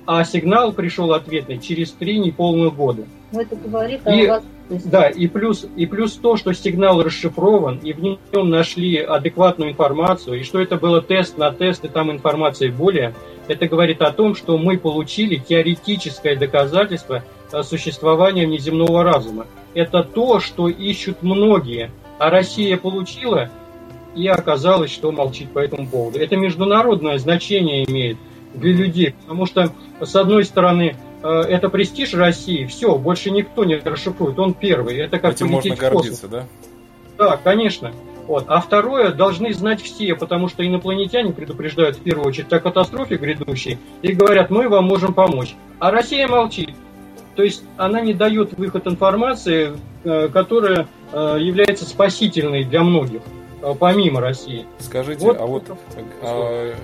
А 0.07 0.24
сигнал 0.24 0.72
пришел 0.72 1.12
ответный 1.12 1.59
через 1.59 1.90
три 1.90 2.18
неполных 2.18 2.76
года. 2.76 3.04
Ну, 3.32 3.40
это 3.40 3.57
говорит 3.57 4.00
и, 4.07 4.26
о 4.26 4.34
вас. 4.34 4.44
Да, 4.84 5.09
и 5.09 5.26
плюс, 5.26 5.66
и 5.76 5.86
плюс 5.86 6.12
то, 6.14 6.36
что 6.36 6.52
сигнал 6.52 7.02
расшифрован, 7.02 7.78
и 7.78 7.92
в 7.92 8.00
нем 8.00 8.50
нашли 8.50 8.98
адекватную 8.98 9.72
информацию, 9.72 10.40
и 10.40 10.44
что 10.44 10.61
это 10.61 10.76
было 10.76 11.02
тест 11.02 11.38
на 11.38 11.52
тест, 11.52 11.84
и 11.84 11.88
там 11.88 12.11
информации 12.11 12.68
более, 12.68 13.14
это 13.48 13.68
говорит 13.68 14.02
о 14.02 14.12
том, 14.12 14.34
что 14.34 14.59
мы 14.59 14.78
получили 14.78 15.36
теоретическое 15.36 16.36
доказательство 16.36 17.22
существования 17.62 18.46
внеземного 18.46 19.04
разума. 19.04 19.46
Это 19.74 20.02
то, 20.02 20.40
что 20.40 20.68
ищут 20.68 21.22
многие, 21.22 21.90
а 22.18 22.30
Россия 22.30 22.76
получила 22.76 23.50
и 24.16 24.26
оказалось, 24.26 24.90
что 24.90 25.12
молчит 25.12 25.52
по 25.52 25.59
этому 25.59 25.86
поводу. 25.86 26.18
Это 26.18 26.36
международное 26.36 27.18
значение 27.18 27.84
имеет 27.88 28.16
для 28.57 28.72
людей, 28.72 29.14
потому 29.22 29.46
что, 29.46 29.72
с 30.00 30.16
одной 30.16 30.44
стороны, 30.44 30.96
э, 31.22 31.28
это 31.28 31.68
престиж 31.68 32.14
России, 32.14 32.66
все, 32.66 32.96
больше 32.96 33.30
никто 33.30 33.64
не 33.64 33.76
расшифрует, 33.76 34.38
он 34.38 34.54
первый. 34.54 34.96
Это 34.96 35.18
как 35.18 35.34
Этим 35.34 35.48
можно 35.48 35.74
гордиться, 35.74 36.28
да? 36.28 36.44
Да, 37.18 37.36
конечно. 37.42 37.92
Вот. 38.26 38.46
А 38.48 38.61
второе, 38.61 39.12
должны 39.12 39.52
знать 39.52 39.80
все, 39.80 40.14
потому 40.14 40.48
что 40.48 40.66
инопланетяне 40.66 41.32
предупреждают 41.32 41.96
в 41.96 42.00
первую 42.00 42.26
очередь 42.26 42.52
о 42.52 42.61
катастрофе 42.61 43.16
грядущей 43.16 43.78
и 44.02 44.12
говорят, 44.12 44.50
мы 44.50 44.68
вам 44.68 44.86
можем 44.86 45.14
помочь. 45.14 45.54
А 45.78 45.90
Россия 45.90 46.26
молчит. 46.26 46.70
То 47.36 47.42
есть 47.42 47.62
она 47.76 48.00
не 48.00 48.14
дает 48.14 48.54
выход 48.59 48.86
информации, 48.86 49.72
э, 50.04 50.28
которая 50.32 50.88
э, 51.12 51.36
является 51.40 51.84
спасительной 51.84 52.64
для 52.64 52.82
многих. 52.82 53.22
Помимо 53.80 54.20
России. 54.20 54.64
Скажите, 54.78 55.24
вот, 55.24 55.40
а 55.40 55.46
вот, 55.46 55.64
а, 56.22 56.74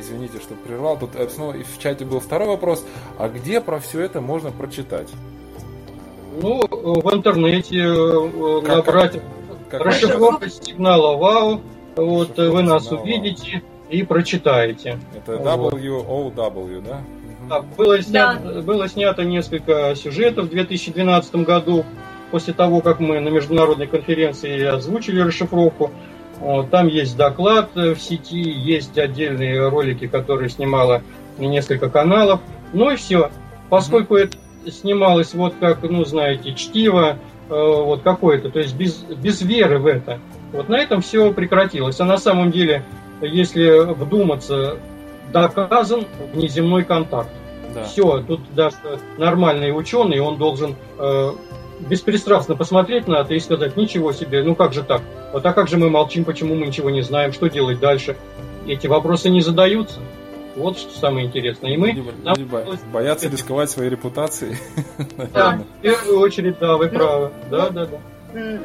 извините, 0.00 0.38
что 0.38 0.54
прервал, 0.54 0.98
тут 0.98 1.10
э, 1.14 1.28
снова 1.28 1.52
в 1.52 1.78
чате 1.82 2.04
был 2.04 2.20
второй 2.20 2.48
вопрос, 2.48 2.84
а 3.18 3.28
где 3.28 3.60
про 3.60 3.78
все 3.78 4.00
это 4.00 4.20
можно 4.20 4.50
прочитать? 4.50 5.08
Ну, 6.40 6.60
в 6.70 7.14
интернете 7.14 7.78
э, 7.78 8.60
как, 8.64 8.86
набрать 8.86 9.20
как, 9.70 9.80
расшифровка 9.82 10.46
как? 10.46 10.52
сигнала 10.52 11.16
ВАУ, 11.16 11.60
вот 11.96 12.36
вы 12.36 12.62
нас 12.62 12.84
сигнала. 12.84 13.02
увидите 13.02 13.62
и 13.90 14.02
прочитаете. 14.02 14.98
Это 15.14 15.34
WOW, 15.34 16.82
да? 16.82 17.00
Да, 17.48 17.62
было, 17.76 18.00
снято, 18.00 18.54
да. 18.54 18.62
было 18.62 18.88
снято 18.88 19.24
несколько 19.24 19.94
сюжетов 19.96 20.46
в 20.46 20.50
2012 20.50 21.34
году, 21.36 21.84
после 22.30 22.54
того, 22.54 22.80
как 22.80 23.00
мы 23.00 23.18
на 23.20 23.28
международной 23.28 23.88
конференции 23.88 24.62
озвучили 24.64 25.20
расшифровку. 25.20 25.90
Там 26.70 26.86
есть 26.86 27.16
доклад 27.16 27.70
в 27.74 27.96
сети, 27.96 28.40
есть 28.40 28.96
отдельные 28.98 29.68
ролики, 29.68 30.06
которые 30.06 30.48
снимало 30.48 31.02
несколько 31.38 31.90
каналов. 31.90 32.40
Ну 32.72 32.90
и 32.90 32.96
все. 32.96 33.30
Поскольку 33.68 34.16
это 34.16 34.36
снималось 34.68 35.34
вот 35.34 35.54
как, 35.60 35.82
ну, 35.82 36.04
знаете, 36.04 36.54
чтиво, 36.54 37.18
э, 37.48 37.54
вот 37.54 38.02
какое-то, 38.02 38.50
то 38.50 38.58
есть 38.58 38.74
без, 38.74 38.96
без 39.02 39.42
веры 39.42 39.78
в 39.78 39.86
это. 39.86 40.18
Вот 40.52 40.68
на 40.68 40.78
этом 40.78 41.00
все 41.02 41.32
прекратилось. 41.32 42.00
А 42.00 42.04
на 42.04 42.18
самом 42.18 42.50
деле, 42.50 42.84
если 43.20 43.92
вдуматься, 43.92 44.78
доказан 45.32 46.06
внеземной 46.32 46.84
контакт. 46.84 47.30
Да. 47.74 47.84
Все, 47.84 48.22
тут 48.26 48.40
даже 48.54 48.76
нормальный 49.16 49.76
ученый, 49.76 50.18
он 50.18 50.38
должен 50.38 50.74
э, 50.98 51.32
беспристрастно 51.88 52.56
посмотреть 52.56 53.08
на 53.08 53.20
это 53.20 53.34
и 53.34 53.40
сказать, 53.40 53.76
ничего 53.76 54.12
себе, 54.12 54.42
ну 54.42 54.54
как 54.54 54.72
же 54.72 54.82
так? 54.82 55.02
Вот 55.32 55.44
а 55.44 55.52
как 55.52 55.68
же 55.68 55.76
мы 55.76 55.90
молчим, 55.90 56.24
почему 56.24 56.54
мы 56.54 56.66
ничего 56.66 56.90
не 56.90 57.02
знаем, 57.02 57.32
что 57.32 57.48
делать 57.48 57.80
дальше? 57.80 58.16
Эти 58.66 58.86
вопросы 58.86 59.30
не 59.30 59.40
задаются. 59.40 60.00
Вот 60.56 60.78
что 60.78 60.92
самое 60.98 61.26
интересное. 61.26 61.72
И 61.72 61.76
мы 61.76 61.92
люди, 61.92 62.10
нам... 62.24 62.36
боятся 62.92 63.28
рисковать 63.28 63.70
своей 63.70 63.90
репутацией. 63.90 64.56
Да, 65.32 65.60
в 65.78 65.82
первую 65.82 66.18
очередь, 66.20 66.58
да, 66.58 66.76
вы 66.76 66.88
правы. 66.88 67.30
Да, 67.50 67.70
да, 67.70 67.86
да. 67.86 68.58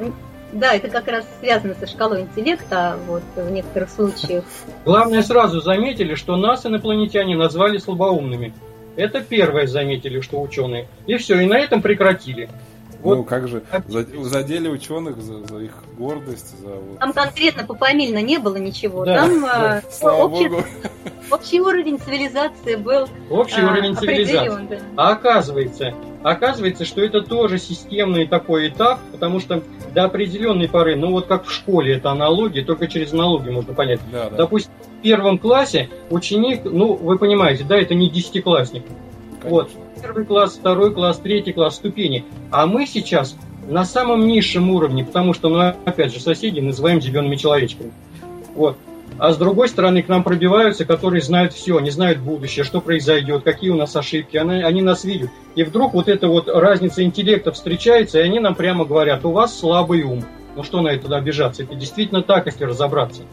Да, 0.51 0.73
это 0.73 0.89
как 0.89 1.07
раз 1.07 1.25
связано 1.41 1.75
со 1.75 1.85
шкалой 1.85 2.21
интеллекта, 2.21 2.97
вот 3.07 3.23
в 3.35 3.51
некоторых 3.51 3.89
случаях. 3.89 4.45
Главное, 4.85 5.21
сразу 5.21 5.59
заметили, 5.59 6.15
что 6.15 6.37
нас 6.37 6.65
инопланетяне 6.65 7.35
назвали 7.35 7.77
слабоумными. 7.77 8.53
Это 8.95 9.21
первое 9.21 9.67
заметили, 9.67 10.21
что 10.21 10.41
ученые. 10.41 10.87
И 11.07 11.17
все, 11.17 11.39
и 11.41 11.45
на 11.45 11.59
этом 11.59 11.81
прекратили. 11.81 12.49
Вот. 13.05 13.17
Ну, 13.17 13.23
как 13.23 13.47
же, 13.47 13.61
задели 13.87 14.67
ученых 14.67 15.21
за, 15.21 15.45
за 15.45 15.59
их 15.59 15.73
гордость. 15.95 16.59
За, 16.59 16.69
вот. 16.69 16.97
Там 16.99 17.13
конкретно 17.13 17.63
пофамильно 17.63 18.19
не 18.19 18.39
было 18.39 18.57
ничего. 18.57 19.05
Да, 19.05 19.21
Там 19.21 19.41
да, 19.41 19.77
э, 19.77 19.91
слава 19.91 20.23
общий, 20.23 20.47
богу. 20.47 20.63
общий 21.31 21.61
уровень 21.61 21.99
цивилизации 21.99 22.75
был 22.75 23.07
Общий 23.29 23.61
а, 23.61 23.71
уровень 23.71 23.95
цивилизации. 23.95 24.65
Да. 24.69 24.79
А 24.97 25.11
оказывается, 25.11 25.93
оказывается, 26.23 26.83
что 26.83 27.01
это 27.01 27.21
тоже 27.21 27.59
системный 27.59 28.25
такой 28.25 28.69
этап, 28.69 28.99
потому 29.11 29.39
что 29.39 29.61
до 29.93 30.05
определенной 30.05 30.67
поры, 30.67 30.95
ну 30.95 31.11
вот 31.11 31.27
как 31.27 31.45
в 31.45 31.51
школе, 31.51 31.97
это 31.97 32.09
аналогия, 32.09 32.63
только 32.63 32.87
через 32.87 33.13
аналогию 33.13 33.53
можно 33.53 33.75
понять. 33.75 33.99
Да, 34.11 34.31
да. 34.31 34.35
Допустим, 34.35 34.71
в 34.99 35.01
первом 35.03 35.37
классе 35.37 35.89
ученик, 36.09 36.61
ну, 36.63 36.95
вы 36.95 37.19
понимаете, 37.19 37.65
да, 37.65 37.77
это 37.77 37.93
не 37.93 38.09
десятиклассник. 38.09 38.83
Конечно. 39.41 39.49
Вот 39.49 39.69
первый 40.01 40.25
класс, 40.25 40.55
второй 40.55 40.93
класс, 40.93 41.19
третий 41.19 41.53
класс, 41.53 41.75
ступени. 41.75 42.25
А 42.51 42.65
мы 42.65 42.85
сейчас 42.85 43.35
на 43.67 43.85
самом 43.85 44.27
низшем 44.27 44.69
уровне, 44.69 45.03
потому 45.03 45.33
что, 45.33 45.49
ну, 45.49 45.73
опять 45.85 46.13
же, 46.13 46.19
соседи 46.19 46.59
называем 46.59 47.01
зелеными 47.01 47.35
человечками. 47.35 47.91
Вот. 48.55 48.77
А 49.17 49.31
с 49.31 49.37
другой 49.37 49.69
стороны, 49.69 50.03
к 50.03 50.09
нам 50.09 50.23
пробиваются, 50.23 50.83
которые 50.83 51.21
знают 51.21 51.53
все, 51.53 51.77
они 51.77 51.89
знают 51.89 52.19
будущее, 52.19 52.65
что 52.65 52.81
произойдет, 52.81 53.43
какие 53.43 53.69
у 53.69 53.75
нас 53.75 53.95
ошибки, 53.95 54.35
они, 54.35 54.61
они 54.61 54.81
нас 54.81 55.05
видят. 55.05 55.29
И 55.55 55.63
вдруг 55.63 55.93
вот 55.93 56.09
эта 56.09 56.27
вот 56.27 56.49
разница 56.49 57.01
интеллекта 57.01 57.53
встречается, 57.53 58.19
и 58.19 58.23
они 58.23 58.39
нам 58.39 58.55
прямо 58.55 58.83
говорят, 58.83 59.23
у 59.23 59.31
вас 59.31 59.57
слабый 59.57 60.03
ум. 60.03 60.25
Ну 60.55 60.63
что 60.63 60.81
на 60.81 60.89
это 60.89 61.15
обижаться? 61.15 61.63
Это 61.63 61.75
действительно 61.75 62.23
так, 62.23 62.45
если 62.45 62.65
разобраться. 62.65 63.23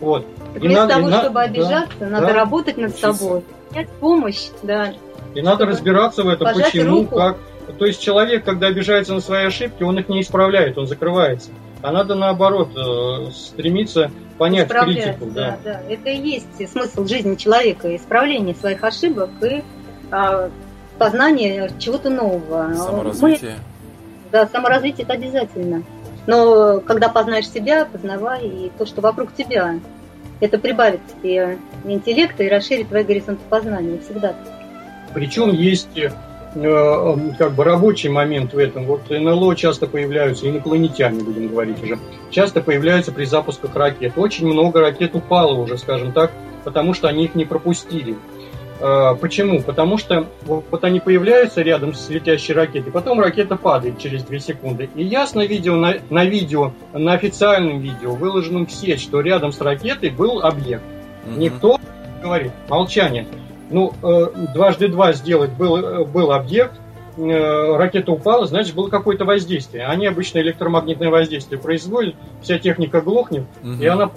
Вот. 0.00 0.24
Так 0.54 0.62
и 0.62 0.66
вместо 0.66 0.86
надо, 0.86 0.94
того, 0.94 1.08
и 1.08 1.12
чтобы 1.12 1.40
обижаться, 1.40 1.96
да, 1.98 2.06
надо 2.06 2.26
да, 2.28 2.32
работать 2.34 2.76
над 2.76 2.96
собой, 2.96 3.42
принять 3.70 3.88
помощь, 4.00 4.48
да. 4.62 4.94
И 5.38 5.42
надо 5.42 5.66
разбираться 5.66 6.24
в 6.24 6.28
этом, 6.28 6.52
почему, 6.52 7.02
руку. 7.02 7.14
как. 7.14 7.36
То 7.78 7.86
есть 7.86 8.02
человек, 8.02 8.44
когда 8.44 8.66
обижается 8.66 9.14
на 9.14 9.20
свои 9.20 9.44
ошибки, 9.44 9.84
он 9.84 9.96
их 9.96 10.08
не 10.08 10.22
исправляет, 10.22 10.76
он 10.76 10.88
закрывается. 10.88 11.50
А 11.80 11.92
надо 11.92 12.16
наоборот 12.16 12.70
э, 12.76 13.30
стремиться 13.30 14.10
понять 14.36 14.68
критику. 14.68 15.26
Да. 15.26 15.58
Да, 15.62 15.74
да. 15.74 15.80
Это 15.88 16.10
и 16.10 16.16
есть 16.16 16.68
смысл 16.72 17.06
жизни 17.06 17.36
человека, 17.36 17.94
исправление 17.94 18.56
своих 18.56 18.82
ошибок 18.82 19.30
и 19.42 19.62
а, 20.10 20.50
познание 20.98 21.70
чего-то 21.78 22.10
нового. 22.10 22.74
Саморазвитие. 22.74 23.52
Мы, 23.52 24.32
да, 24.32 24.48
саморазвитие 24.48 25.04
это 25.04 25.12
обязательно. 25.12 25.84
Но 26.26 26.80
когда 26.80 27.08
познаешь 27.10 27.48
себя, 27.48 27.84
познавай 27.84 28.44
и 28.44 28.72
то, 28.76 28.86
что 28.86 29.02
вокруг 29.02 29.32
тебя. 29.34 29.78
Это 30.40 30.58
прибавит 30.58 31.00
тебе 31.22 31.58
интеллекта 31.84 32.42
и 32.42 32.48
расширит 32.48 32.88
твои 32.88 33.04
горизонты 33.04 33.42
познания. 33.48 34.00
Всегда. 34.00 34.34
Причем 35.18 35.52
есть 35.52 35.98
э, 35.98 36.12
как 37.38 37.52
бы 37.54 37.64
рабочий 37.64 38.08
момент 38.08 38.54
в 38.54 38.58
этом. 38.58 38.84
Вот 38.84 39.10
НЛО 39.10 39.56
часто 39.56 39.88
появляются, 39.88 40.48
инопланетяне, 40.48 41.24
будем 41.24 41.48
говорить 41.48 41.82
уже, 41.82 41.98
часто 42.30 42.60
появляются 42.60 43.10
при 43.10 43.24
запусках 43.24 43.74
ракет. 43.74 44.12
Очень 44.14 44.46
много 44.46 44.80
ракет 44.80 45.16
упало 45.16 45.54
уже, 45.54 45.76
скажем 45.76 46.12
так, 46.12 46.30
потому 46.62 46.94
что 46.94 47.08
они 47.08 47.24
их 47.24 47.34
не 47.34 47.44
пропустили. 47.44 48.14
Э, 48.78 49.16
почему? 49.20 49.60
Потому 49.60 49.98
что 49.98 50.28
вот 50.46 50.84
они 50.84 51.00
появляются 51.00 51.62
рядом 51.62 51.94
с 51.94 52.08
летящей 52.08 52.54
ракетой, 52.54 52.92
потом 52.92 53.18
ракета 53.18 53.56
падает 53.56 53.98
через 53.98 54.22
2 54.22 54.38
секунды. 54.38 54.88
И 54.94 55.02
ясно 55.02 55.44
видео 55.44 55.74
на, 55.74 55.96
на 56.10 56.24
видео, 56.26 56.74
на 56.92 57.14
официальном 57.14 57.80
видео, 57.80 58.14
выложенном 58.14 58.68
в 58.68 58.70
сеть, 58.70 59.00
что 59.00 59.20
рядом 59.20 59.50
с 59.50 59.60
ракетой 59.60 60.10
был 60.10 60.42
объект. 60.42 60.84
Mm-hmm. 61.26 61.38
Никто 61.38 61.80
говорит, 62.22 62.52
молчание 62.68 63.26
ну, 63.70 63.92
э, 64.02 64.26
дважды 64.54 64.88
два 64.88 65.12
сделать 65.12 65.52
был, 65.52 65.76
э, 65.76 66.04
был 66.04 66.32
объект, 66.32 66.74
э, 67.16 67.76
ракета 67.76 68.12
упала, 68.12 68.46
значит, 68.46 68.74
было 68.74 68.88
какое-то 68.88 69.24
воздействие. 69.24 69.86
Они 69.86 70.06
обычно 70.06 70.38
электромагнитное 70.38 71.10
воздействие 71.10 71.60
производят, 71.60 72.14
вся 72.42 72.58
техника 72.58 73.00
глохнет, 73.00 73.44
угу. 73.62 73.72
и 73.80 73.86
она... 73.86 74.10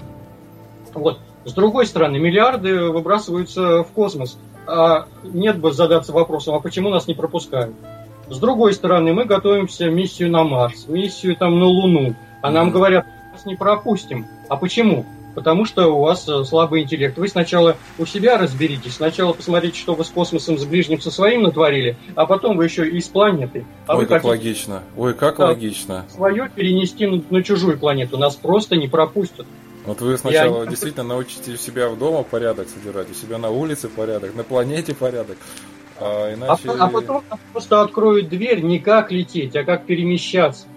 Вот. 0.93 1.19
С 1.43 1.53
другой 1.53 1.87
стороны, 1.87 2.19
миллиарды 2.19 2.89
выбрасываются 2.89 3.83
в 3.83 3.87
космос. 3.93 4.37
А 4.67 5.07
нет 5.23 5.57
бы 5.57 5.71
задаться 5.71 6.13
вопросом, 6.13 6.53
а 6.53 6.59
почему 6.59 6.89
нас 6.89 7.07
не 7.07 7.15
пропускают? 7.15 7.73
С 8.29 8.37
другой 8.37 8.73
стороны, 8.73 9.11
мы 9.11 9.25
готовимся 9.25 9.89
миссию 9.89 10.29
на 10.29 10.43
Марс, 10.43 10.87
миссию 10.87 11.35
там 11.35 11.59
на 11.59 11.65
Луну, 11.65 12.15
а 12.41 12.51
нам 12.51 12.69
говорят, 12.69 13.05
нас 13.33 13.45
не 13.45 13.55
пропустим. 13.55 14.27
А 14.49 14.55
почему? 14.55 15.05
Потому 15.35 15.65
что 15.65 15.87
у 15.87 16.01
вас 16.01 16.27
э, 16.27 16.43
слабый 16.43 16.81
интеллект. 16.81 17.17
Вы 17.17 17.27
сначала 17.27 17.77
у 17.97 18.05
себя 18.05 18.37
разберитесь, 18.37 18.95
сначала 18.95 19.33
посмотрите, 19.33 19.79
что 19.79 19.93
вы 19.93 20.03
с 20.03 20.09
космосом, 20.09 20.57
с 20.57 20.65
ближним, 20.65 21.01
со 21.01 21.11
своим 21.11 21.43
натворили, 21.43 21.97
а 22.15 22.25
потом 22.25 22.57
вы 22.57 22.65
еще 22.65 22.87
и 22.87 22.99
с 22.99 23.07
планеты. 23.07 23.65
А 23.87 23.97
Ой, 23.97 24.05
как 24.05 24.23
хотите... 24.23 24.27
логично. 24.29 24.83
Ой, 24.97 25.13
как 25.13 25.37
да, 25.37 25.47
логично. 25.47 26.05
Свое 26.09 26.49
перенести 26.53 27.07
на, 27.07 27.21
на 27.29 27.43
чужую 27.43 27.77
планету. 27.77 28.17
Нас 28.17 28.35
просто 28.35 28.75
не 28.75 28.87
пропустят. 28.87 29.45
Вот 29.85 29.99
вы 30.01 30.17
сначала 30.17 30.63
Я... 30.63 30.69
действительно 30.69 31.03
научите 31.03 31.57
себя 31.57 31.89
в 31.89 31.97
дома 31.97 32.23
порядок 32.23 32.67
содержать, 32.69 33.09
у 33.09 33.13
себя 33.13 33.37
на 33.37 33.49
улице 33.49 33.89
порядок, 33.89 34.35
на 34.35 34.43
планете 34.43 34.93
порядок. 34.93 35.37
А, 35.99 36.33
иначе... 36.33 36.69
а, 36.69 36.85
а 36.85 36.87
потом 36.87 37.23
просто 37.51 37.81
откроют 37.81 38.29
дверь 38.29 38.61
не 38.61 38.79
как 38.79 39.11
лететь, 39.11 39.55
а 39.55 39.63
как 39.63 39.85
перемещаться. 39.85 40.67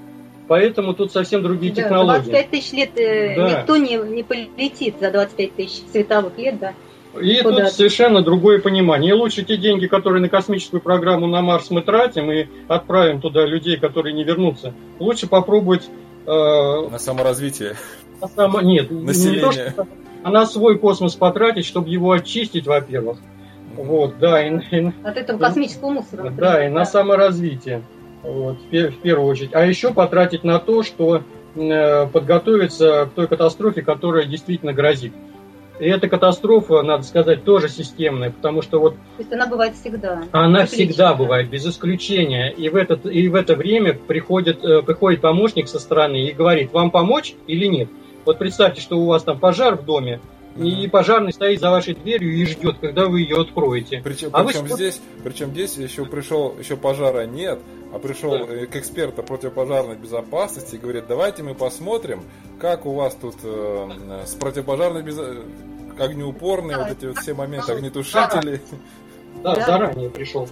Поэтому 0.46 0.94
тут 0.94 1.12
совсем 1.12 1.42
другие 1.42 1.72
да, 1.72 1.82
технологии. 1.82 2.30
25 2.30 2.50
тысяч 2.50 2.72
лет 2.72 2.98
э, 2.98 3.34
да. 3.36 3.60
никто 3.60 3.76
не, 3.76 3.96
не 3.96 4.22
полетит 4.22 4.96
за 5.00 5.10
25 5.10 5.56
тысяч 5.56 5.82
световых 5.90 6.36
лет, 6.36 6.58
да. 6.58 6.74
И 7.20 7.42
Куда? 7.42 7.64
тут 7.64 7.72
совершенно 7.72 8.22
другое 8.22 8.60
понимание. 8.60 9.10
И 9.10 9.14
лучше 9.14 9.44
те 9.44 9.56
деньги, 9.56 9.86
которые 9.86 10.20
на 10.20 10.28
космическую 10.28 10.80
программу 10.80 11.26
на 11.26 11.42
Марс 11.42 11.70
мы 11.70 11.82
тратим 11.82 12.30
и 12.30 12.46
отправим 12.66 13.20
туда 13.20 13.46
людей, 13.46 13.76
которые 13.76 14.12
не 14.12 14.24
вернутся, 14.24 14.74
лучше 14.98 15.28
попробовать... 15.28 15.88
Э, 16.26 16.88
на 16.90 16.98
саморазвитие. 16.98 17.76
На 18.20 18.28
само... 18.28 18.60
Нет, 18.60 18.90
Население. 18.90 19.36
не 19.36 19.40
то, 19.40 19.52
что, 19.52 19.86
а 20.24 20.30
на 20.30 20.46
свой 20.46 20.78
космос 20.78 21.14
потратить, 21.14 21.66
чтобы 21.66 21.88
его 21.88 22.10
очистить, 22.12 22.66
во-первых. 22.66 23.18
Вот, 23.76 24.18
да, 24.18 24.42
и, 24.42 24.58
и, 24.70 24.92
От 25.02 25.16
этого 25.16 25.38
космического 25.38 25.90
мусора. 25.90 26.22
Да, 26.24 26.30
да, 26.30 26.66
и 26.66 26.68
на 26.68 26.84
саморазвитие. 26.84 27.82
Вот, 28.24 28.56
в 28.70 29.00
первую 29.02 29.28
очередь. 29.28 29.50
А 29.52 29.64
еще 29.66 29.92
потратить 29.92 30.44
на 30.44 30.58
то, 30.58 30.82
что 30.82 31.22
э, 31.54 32.06
подготовиться 32.06 33.06
к 33.06 33.14
той 33.14 33.28
катастрофе, 33.28 33.82
которая 33.82 34.24
действительно 34.24 34.72
грозит. 34.72 35.12
И 35.78 35.86
эта 35.86 36.08
катастрофа, 36.08 36.82
надо 36.82 37.02
сказать, 37.02 37.44
тоже 37.44 37.68
системная, 37.68 38.30
потому 38.30 38.62
что 38.62 38.78
вот... 38.78 38.94
То 38.94 38.98
есть 39.18 39.32
она 39.32 39.46
бывает 39.46 39.74
всегда? 39.74 40.22
Она 40.30 40.66
всегда 40.66 41.14
бывает, 41.14 41.50
без 41.50 41.66
исключения. 41.66 42.50
И 42.50 42.68
в, 42.68 42.76
этот, 42.76 43.06
и 43.06 43.28
в 43.28 43.34
это 43.34 43.56
время 43.56 43.92
приходит, 43.92 44.64
э, 44.64 44.82
приходит 44.82 45.20
помощник 45.20 45.68
со 45.68 45.78
стороны 45.78 46.28
и 46.28 46.32
говорит, 46.32 46.72
вам 46.72 46.90
помочь 46.90 47.34
или 47.46 47.66
нет. 47.66 47.88
Вот 48.24 48.38
представьте, 48.38 48.80
что 48.80 48.98
у 48.98 49.06
вас 49.06 49.22
там 49.24 49.38
пожар 49.38 49.76
в 49.76 49.84
доме, 49.84 50.20
и 50.56 50.86
пожарный 50.88 51.32
стоит 51.32 51.60
за 51.60 51.70
вашей 51.70 51.94
дверью 51.94 52.32
и 52.32 52.44
ждет, 52.46 52.78
когда 52.78 53.06
вы 53.06 53.20
ее 53.20 53.40
откроете. 53.40 54.00
Причем, 54.04 54.30
а 54.32 54.44
причем, 54.44 54.62
вы... 54.62 54.74
здесь, 54.74 55.00
причем 55.22 55.50
здесь 55.50 55.76
еще 55.76 56.04
пришел, 56.04 56.56
еще 56.58 56.76
пожара 56.76 57.26
нет, 57.26 57.58
а 57.92 57.98
пришел 57.98 58.30
да. 58.30 58.54
Э, 58.54 58.66
к 58.66 58.76
эксперту 58.76 59.22
противопожарной 59.22 59.96
безопасности 59.96 60.76
и 60.76 60.78
говорит, 60.78 61.04
давайте 61.08 61.42
мы 61.42 61.54
посмотрим, 61.54 62.22
как 62.60 62.86
у 62.86 62.94
вас 62.94 63.16
тут 63.20 63.36
э, 63.42 64.22
с 64.26 64.34
противопожарной 64.34 65.02
без... 65.02 65.18
огнеупорные, 65.98 66.76
да, 66.76 66.84
вот 66.84 66.96
эти 66.96 67.06
вот 67.06 67.18
все 67.18 67.34
моменты, 67.34 67.72
огнетушители. 67.72 68.60
Да, 69.42 69.54
да, 69.56 69.66
заранее 69.66 70.10
пришел. 70.10 70.48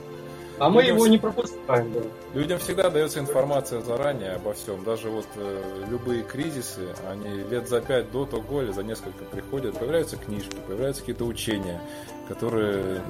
А 0.62 0.68
мы 0.68 0.84
его 0.84 1.08
не 1.08 1.18
пропускаем, 1.18 1.92
да. 1.92 2.00
Людям 2.34 2.60
всегда 2.60 2.88
дается 2.88 3.18
информация 3.18 3.80
заранее 3.80 4.34
обо 4.34 4.52
всем. 4.52 4.84
Даже 4.84 5.10
вот 5.10 5.26
э, 5.34 5.84
любые 5.90 6.22
кризисы, 6.22 6.86
они 7.10 7.42
лет 7.50 7.68
за 7.68 7.80
пять 7.80 8.12
до 8.12 8.26
того 8.26 8.62
или 8.62 8.70
за 8.70 8.84
несколько 8.84 9.24
приходят, 9.24 9.76
появляются 9.76 10.16
книжки, 10.16 10.56
появляются 10.64 11.02
какие-то 11.02 11.24
учения, 11.24 11.80
которые 12.28 13.02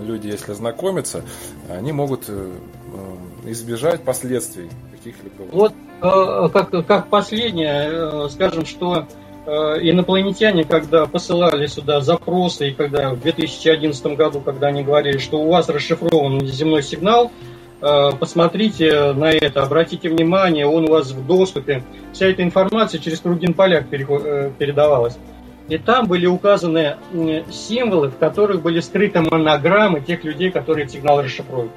люди, 0.00 0.28
если 0.28 0.52
знакомятся, 0.52 1.24
они 1.68 1.90
могут 1.90 2.28
э, 2.28 2.52
э 2.94 3.50
избежать 3.50 4.04
последствий 4.04 4.70
каких-либо. 4.92 5.50
Вот 5.50 5.72
э, 5.72 6.48
как, 6.52 6.86
как 6.86 7.08
последнее, 7.08 7.88
э, 7.90 8.28
скажем, 8.30 8.64
что 8.66 9.08
инопланетяне, 9.50 10.64
когда 10.64 11.06
посылали 11.06 11.66
сюда 11.66 12.00
запросы, 12.00 12.68
и 12.70 12.72
когда 12.72 13.10
в 13.10 13.20
2011 13.20 14.06
году, 14.16 14.40
когда 14.40 14.68
они 14.68 14.82
говорили, 14.82 15.18
что 15.18 15.40
у 15.40 15.50
вас 15.50 15.68
расшифрован 15.68 16.46
земной 16.46 16.82
сигнал, 16.82 17.32
э, 17.80 18.10
посмотрите 18.18 19.12
на 19.12 19.30
это, 19.30 19.62
обратите 19.62 20.08
внимание, 20.08 20.66
он 20.66 20.84
у 20.84 20.92
вас 20.92 21.10
в 21.12 21.26
доступе. 21.26 21.82
Вся 22.12 22.26
эта 22.26 22.42
информация 22.42 23.00
через 23.00 23.20
Кругин 23.20 23.54
поляк 23.54 23.86
э, 23.92 24.50
передавалась. 24.58 25.16
И 25.68 25.78
там 25.78 26.06
были 26.06 26.26
указаны 26.26 26.96
символы, 27.50 28.08
в 28.08 28.18
которых 28.18 28.60
были 28.60 28.80
скрыты 28.80 29.20
монограммы 29.20 30.00
тех 30.00 30.24
людей, 30.24 30.50
которые 30.50 30.88
сигнал 30.88 31.22
расшифруют. 31.22 31.70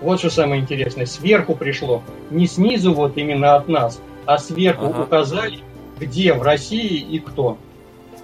Вот 0.00 0.20
что 0.20 0.30
самое 0.30 0.60
интересное. 0.60 1.06
Сверху 1.06 1.54
пришло. 1.56 2.02
Не 2.30 2.46
снизу, 2.46 2.92
вот 2.92 3.16
именно 3.16 3.56
от 3.56 3.68
нас, 3.68 4.00
а 4.24 4.38
сверху 4.38 4.86
Ага. 4.86 5.02
указали, 5.02 5.58
где 5.98 6.32
в 6.34 6.42
России 6.42 6.98
и 6.98 7.18
кто. 7.18 7.58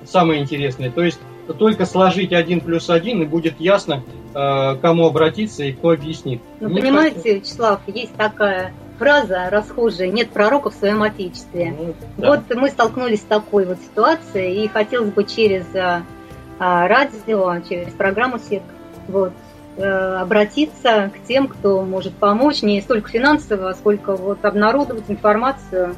Самое 0.04 0.40
интересное. 0.40 0.90
То 0.90 1.02
есть 1.02 1.20
только 1.58 1.86
сложить 1.86 2.32
один 2.32 2.60
плюс 2.60 2.90
один, 2.90 3.22
и 3.22 3.26
будет 3.26 3.60
ясно, 3.60 4.02
э, 4.34 4.76
кому 4.76 5.06
обратиться 5.06 5.64
и 5.64 5.72
кто 5.72 5.90
объяснит. 5.90 6.40
Ну, 6.60 6.68
Мне 6.68 6.80
понимаете, 6.80 7.36
Вячеслав, 7.36 7.80
есть 7.86 8.14
такая 8.14 8.72
фраза 8.98 9.48
расхожая 9.50 10.10
«нет 10.10 10.30
пророка 10.30 10.70
в 10.70 10.74
своем 10.74 11.02
отечестве». 11.02 11.72
кажется, 11.72 12.06
ну, 12.16 12.22
да. 12.22 12.28
Вот 12.30 12.56
мы 12.56 12.68
столкнулись 12.68 13.20
с 13.20 13.24
такой 13.24 13.64
вот 13.64 13.78
ситуацией, 13.78 14.64
и 14.64 14.68
хотелось 14.68 15.10
бы 15.10 15.24
через 15.24 15.64
а, 15.74 16.02
а, 16.58 16.86
радио, 16.86 17.60
через 17.66 17.92
программу 17.94 18.38
СЕК 18.38 18.62
вот, 19.08 19.32
э, 19.78 19.82
обратиться 19.82 21.10
к 21.14 21.26
тем, 21.26 21.48
кто 21.48 21.82
может 21.82 22.12
помочь 22.14 22.62
не 22.62 22.80
столько 22.82 23.08
финансово, 23.08 23.72
сколько 23.72 24.14
вот 24.14 24.44
обнародовать 24.44 25.04
информацию. 25.08 25.96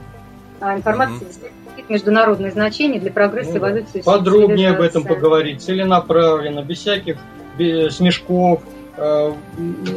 А 0.60 0.76
информация 0.76 1.16
Мгм. 1.16 1.26
действительно 1.26 1.61
имеет 1.82 1.90
международное 1.90 2.50
значение 2.50 3.00
для 3.00 3.10
прогресса 3.10 3.52
Ну, 3.52 3.58
эволюции 3.58 4.00
подробнее 4.02 4.70
об 4.70 4.80
этом 4.80 5.04
поговорить, 5.04 5.62
целенаправленно, 5.62 6.62
без 6.62 6.78
всяких 6.78 7.16
бе- 7.58 7.90
смешков, 7.90 8.62
э, 8.96 9.32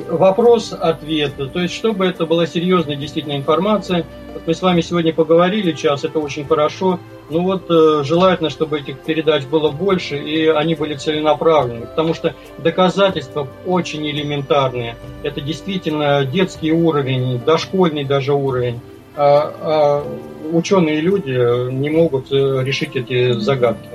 вопрос-ответ. 0.09 1.33
То 1.53 1.59
есть, 1.59 1.73
чтобы 1.73 2.05
это 2.05 2.25
была 2.25 2.45
серьезная 2.45 2.95
действительно 2.95 3.35
информация. 3.35 4.05
Вот 4.33 4.43
мы 4.47 4.53
с 4.53 4.61
вами 4.61 4.81
сегодня 4.81 5.13
поговорили 5.13 5.73
час, 5.73 6.03
это 6.03 6.19
очень 6.19 6.45
хорошо. 6.45 6.99
Ну 7.29 7.41
вот, 7.41 7.69
э, 7.69 8.03
желательно, 8.03 8.49
чтобы 8.49 8.79
этих 8.79 8.99
передач 8.99 9.45
было 9.45 9.71
больше, 9.71 10.17
и 10.17 10.45
они 10.47 10.75
были 10.75 10.93
целенаправлены, 10.93 11.87
потому 11.87 12.13
что 12.13 12.35
доказательства 12.59 13.47
очень 13.65 14.07
элементарные. 14.07 14.95
Это 15.23 15.41
действительно 15.41 16.23
детский 16.23 16.71
уровень, 16.71 17.39
дошкольный 17.39 18.03
даже 18.03 18.33
уровень. 18.33 18.79
А, 19.17 19.53
а 19.61 20.17
ученые 20.51 20.99
люди 21.01 21.71
не 21.71 21.89
могут 21.89 22.31
э, 22.31 22.63
решить 22.63 22.95
эти 22.95 23.33
загадки. 23.33 23.89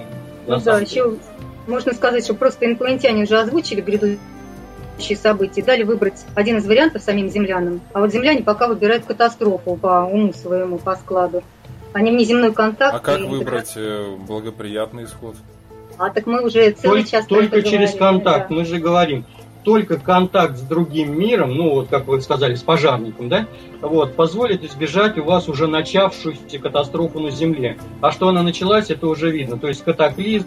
Ну 0.47 0.61
да, 0.61 0.81
деле. 0.81 0.87
еще 0.91 1.16
можно 1.66 1.93
сказать, 1.93 2.25
что 2.25 2.35
просто 2.35 2.66
инопланетяне 2.66 3.25
уже 3.25 3.39
озвучили 3.39 3.81
грядущие 3.81 5.16
события, 5.16 5.62
дали 5.62 5.83
выбрать 5.83 6.25
один 6.35 6.57
из 6.59 6.66
вариантов 6.66 7.03
самим 7.03 7.29
землянам, 7.29 7.81
а 7.93 8.01
вот 8.01 8.12
земляне 8.12 8.43
пока 8.43 8.66
выбирают 8.66 9.05
катастрофу 9.05 9.77
по 9.77 10.05
уму 10.05 10.33
своему, 10.33 10.79
по 10.79 10.97
складу. 10.97 11.43
Они 11.93 12.11
внеземной 12.11 12.53
контакт. 12.53 12.95
А 12.95 12.99
как 13.01 13.21
выбрать 13.21 13.73
э, 13.77 14.16
благоприятный 14.27 15.05
исход? 15.05 15.35
А 15.99 16.09
так 16.11 16.27
мы 16.27 16.43
уже 16.43 16.71
целый 16.71 17.03
Только, 17.03 17.11
час 17.11 17.27
только 17.27 17.62
через 17.62 17.95
говорили, 17.95 17.99
контакт. 17.99 18.49
да. 18.49 18.55
Мы 18.55 18.64
же 18.64 18.79
говорим, 18.79 19.27
только 19.65 19.99
контакт 19.99 20.57
с 20.57 20.63
другим 20.63 21.19
миром, 21.19 21.55
ну 21.55 21.71
вот 21.71 21.89
как 21.89 22.07
вы 22.07 22.21
сказали, 22.21 22.55
с 22.55 22.63
пожарником, 22.63 23.29
да, 23.29 23.47
вот, 23.81 24.15
позволит 24.15 24.65
избежать 24.65 25.19
у 25.19 25.25
вас 25.25 25.49
уже 25.49 25.67
начавшуюся 25.67 26.59
катастрофу 26.59 27.21
на 27.21 27.31
Земле. 27.31 27.77
А 28.01 28.11
что 28.13 28.29
она 28.29 28.43
началась, 28.43 28.91
это 28.91 29.07
уже 29.07 29.31
видно. 29.31 29.59
То 29.59 29.69
есть 29.69 29.83
катаклизмы, 29.85 30.45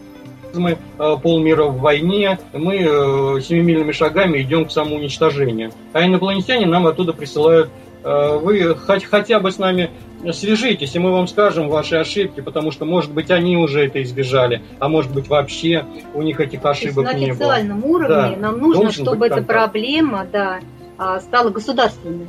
э, 0.54 1.18
полмира 1.22 1.66
в 1.66 1.80
войне, 1.80 2.40
мы 2.54 2.78
э, 2.78 3.42
семимильными 3.42 3.92
шагами 3.92 4.42
идем 4.42 4.66
к 4.66 4.72
самоуничтожению. 4.72 5.72
А 5.94 6.06
инопланетяне 6.06 6.66
нам 6.66 6.88
оттуда 6.88 7.14
присылают 7.14 7.70
э, 8.04 8.40
вы 8.42 8.76
хоть, 8.76 9.06
хотя 9.06 9.40
бы 9.40 9.52
с 9.52 9.58
нами 9.58 9.90
свяжитесь, 10.32 10.96
и 10.96 11.00
мы 11.00 11.12
вам 11.12 11.28
скажем 11.28 11.68
ваши 11.68 11.96
ошибки, 11.98 12.40
потому 12.42 12.72
что, 12.72 12.86
может 12.86 13.12
быть, 13.12 13.30
они 13.32 13.58
уже 13.58 13.86
это 13.86 14.02
избежали, 14.04 14.62
а 14.80 14.88
может 14.88 15.12
быть, 15.12 15.28
вообще 15.28 15.86
у 16.14 16.22
них 16.22 16.40
этих 16.40 16.62
То 16.62 16.70
есть 16.70 16.82
ошибок 16.84 17.06
на 17.06 17.14
не 17.14 17.26
было. 17.26 17.34
официальном 17.34 17.84
уровне 17.86 18.08
Да, 18.08 18.36
нам 18.38 18.60
нужно, 18.60 18.84
должен 18.84 19.04
чтобы 19.04 19.26
эта 19.26 19.36
контакт. 19.36 19.48
проблема 19.60 20.26
да, 20.32 20.60
а, 20.98 21.20
стала 21.20 21.50
государственной. 21.50 22.28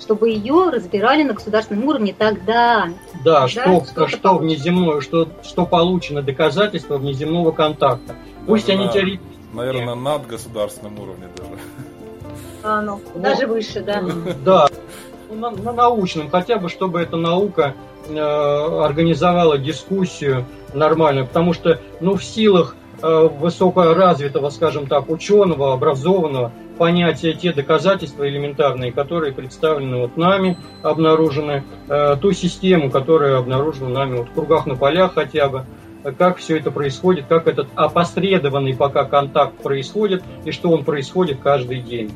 Чтобы 0.00 0.30
ее 0.30 0.70
разбирали 0.70 1.22
на 1.22 1.34
государственном 1.34 1.84
уровне 1.86 2.12
тогда. 2.18 2.88
Да, 3.24 3.46
что, 3.46 3.84
что, 3.84 3.94
получено. 3.94 4.34
внеземное, 4.38 5.00
что, 5.00 5.28
что 5.44 5.64
получено 5.64 6.22
доказательство 6.22 6.98
внеземного 6.98 7.52
контакта. 7.52 8.16
Пусть 8.44 8.66
Даже 8.66 8.78
они 8.78 8.86
на- 8.86 8.92
теоретически. 8.92 9.28
Наверное, 9.54 9.84
на 9.84 9.94
надгосударственном 9.94 10.98
уровне 10.98 11.26
даже. 11.36 11.50
А, 12.64 12.80
ну, 12.80 13.00
Ну, 13.14 13.20
даже 13.20 13.46
выше, 13.46 13.80
да. 13.80 14.02
Да, 14.44 14.66
на, 15.42 15.50
на 15.50 15.72
научном, 15.72 16.30
хотя 16.30 16.56
бы, 16.58 16.68
чтобы 16.68 17.00
эта 17.00 17.16
наука 17.16 17.74
э, 18.08 18.18
организовала 18.18 19.58
дискуссию 19.58 20.44
нормальную, 20.72 21.26
потому 21.26 21.52
что, 21.52 21.80
ну, 22.00 22.14
в 22.16 22.24
силах 22.24 22.76
э, 23.02 23.28
высокоразвитого, 23.40 24.50
скажем 24.50 24.86
так, 24.86 25.10
ученого, 25.10 25.74
образованного, 25.74 26.52
понятия 26.78 27.34
те 27.34 27.52
доказательства 27.52 28.28
элементарные, 28.28 28.92
которые 28.92 29.32
представлены 29.32 29.98
вот 29.98 30.16
нами, 30.16 30.56
обнаружены, 30.82 31.64
э, 31.88 32.16
ту 32.20 32.32
систему, 32.32 32.90
которая 32.90 33.38
обнаружена 33.38 33.88
нами 33.88 34.18
вот 34.18 34.28
в 34.28 34.32
кругах 34.32 34.66
на 34.66 34.76
полях 34.76 35.14
хотя 35.14 35.48
бы, 35.48 35.64
как 36.18 36.38
все 36.38 36.56
это 36.56 36.70
происходит, 36.70 37.26
как 37.28 37.48
этот 37.48 37.68
опосредованный 37.74 38.74
пока 38.74 39.04
контакт 39.04 39.56
происходит, 39.62 40.22
и 40.44 40.52
что 40.52 40.70
он 40.70 40.84
происходит 40.84 41.38
каждый 41.42 41.80
день. 41.80 42.12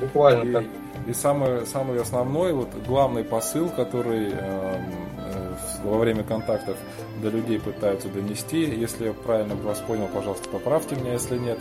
Буквально 0.00 0.60
так. 0.60 0.64
И 1.10 1.14
самый, 1.14 1.66
самый 1.66 2.00
основной, 2.00 2.52
вот 2.52 2.68
главный 2.86 3.24
посыл, 3.24 3.68
который 3.68 4.30
эм, 4.30 4.84
э, 5.18 5.54
во 5.82 5.98
время 5.98 6.22
контактов 6.22 6.76
до 7.20 7.30
людей 7.30 7.58
пытаются 7.58 8.08
донести, 8.08 8.60
если 8.60 9.06
я 9.08 9.12
правильно 9.12 9.56
вас 9.56 9.78
понял, 9.80 10.08
пожалуйста, 10.12 10.48
поправьте 10.48 10.94
меня, 10.96 11.14
если 11.14 11.36
нет, 11.36 11.58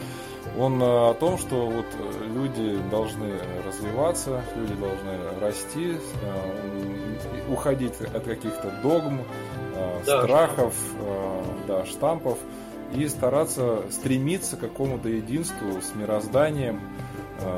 он 0.58 0.82
э, 0.82 0.86
о 0.86 1.14
том, 1.16 1.38
что 1.38 1.66
вот 1.66 1.86
э, 1.98 2.28
люди 2.28 2.78
должны 2.92 3.34
развиваться, 3.66 4.44
люди 4.56 4.74
должны 4.76 5.40
расти, 5.42 5.98
э, 6.22 7.52
уходить 7.52 8.00
от 8.02 8.24
каких-то 8.24 8.72
догм, 8.84 9.22
э, 9.76 10.02
Да, 10.06 10.24
страхов, 10.24 10.74
э, 11.02 11.44
да, 11.68 11.86
штампов 11.86 12.38
и 12.94 13.08
стараться 13.08 13.84
стремиться 13.92 14.58
к 14.58 14.62
какому-то 14.62 15.10
единству 15.10 15.82
с 15.82 15.96
мирозданием, 15.96 16.82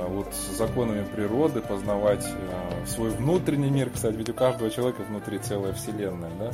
вот 0.09 0.27
с 0.33 0.57
законами 0.57 1.05
природы, 1.05 1.61
познавать 1.61 2.25
э, 2.25 2.85
свой 2.85 3.09
внутренний 3.09 3.69
мир, 3.69 3.89
кстати, 3.93 4.15
ведь 4.15 4.29
у 4.29 4.33
каждого 4.33 4.69
человека 4.69 5.01
внутри 5.07 5.39
целая 5.39 5.73
вселенная, 5.73 6.31
да, 6.39 6.51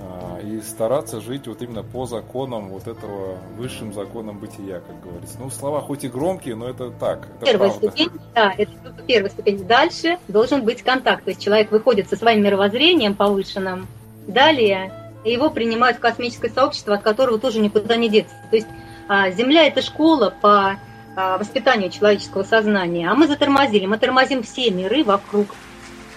А, 0.00 0.38
и 0.40 0.60
стараться 0.60 1.20
жить 1.20 1.46
вот 1.46 1.62
именно 1.62 1.82
по 1.82 2.06
законам 2.06 2.68
вот 2.68 2.86
этого 2.86 3.38
высшим 3.56 3.92
законам 3.92 4.38
бытия, 4.38 4.80
как 4.80 5.00
говорится. 5.00 5.36
Ну, 5.40 5.50
слова 5.50 5.80
хоть 5.80 6.04
и 6.04 6.08
громкие, 6.08 6.54
но 6.54 6.68
это 6.68 6.90
так, 6.90 7.28
это 7.36 7.46
Первая 7.46 7.70
правда. 7.70 7.88
ступень, 7.88 8.10
да, 8.34 8.54
это 8.56 8.72
первая 9.06 9.30
ступень. 9.30 9.64
Дальше 9.66 10.18
должен 10.28 10.64
быть 10.64 10.82
контакт. 10.82 11.24
То 11.24 11.30
есть 11.30 11.42
человек 11.42 11.70
выходит 11.70 12.08
со 12.08 12.16
своим 12.16 12.42
мировоззрением 12.42 13.14
повышенным. 13.14 13.86
Далее 14.26 14.92
его 15.24 15.50
принимают 15.50 15.96
в 15.96 16.00
космическое 16.00 16.50
сообщество, 16.50 16.94
от 16.94 17.02
которого 17.02 17.38
тоже 17.38 17.60
никуда 17.60 17.96
не 17.96 18.08
деться. 18.08 18.34
То 18.50 18.56
есть 18.56 18.68
а, 19.08 19.30
Земля 19.30 19.66
это 19.66 19.82
школа 19.82 20.32
по 20.40 20.78
воспитанию 21.16 21.90
человеческого 21.90 22.44
сознания, 22.44 23.10
а 23.10 23.14
мы 23.14 23.26
затормозили, 23.26 23.86
мы 23.86 23.98
тормозим 23.98 24.42
все 24.42 24.70
миры 24.70 25.02
вокруг. 25.02 25.46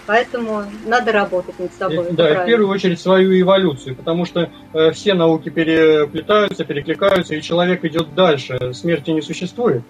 Поэтому 0.06 0.64
надо 0.86 1.12
работать 1.12 1.60
над 1.60 1.72
собой. 1.74 2.08
Да, 2.10 2.10
и 2.10 2.14
в 2.14 2.16
правильно. 2.16 2.46
первую 2.46 2.70
очередь 2.70 3.00
свою 3.00 3.40
эволюцию, 3.40 3.96
потому 3.96 4.26
что 4.26 4.50
э, 4.74 4.92
все 4.92 5.14
науки 5.14 5.50
переплетаются, 5.50 6.66
перекликаются, 6.66 7.36
и 7.36 7.42
человек 7.44 7.86
идет 7.86 8.16
дальше, 8.16 8.74
смерти 8.74 9.12
не 9.12 9.22
существует. 9.22 9.84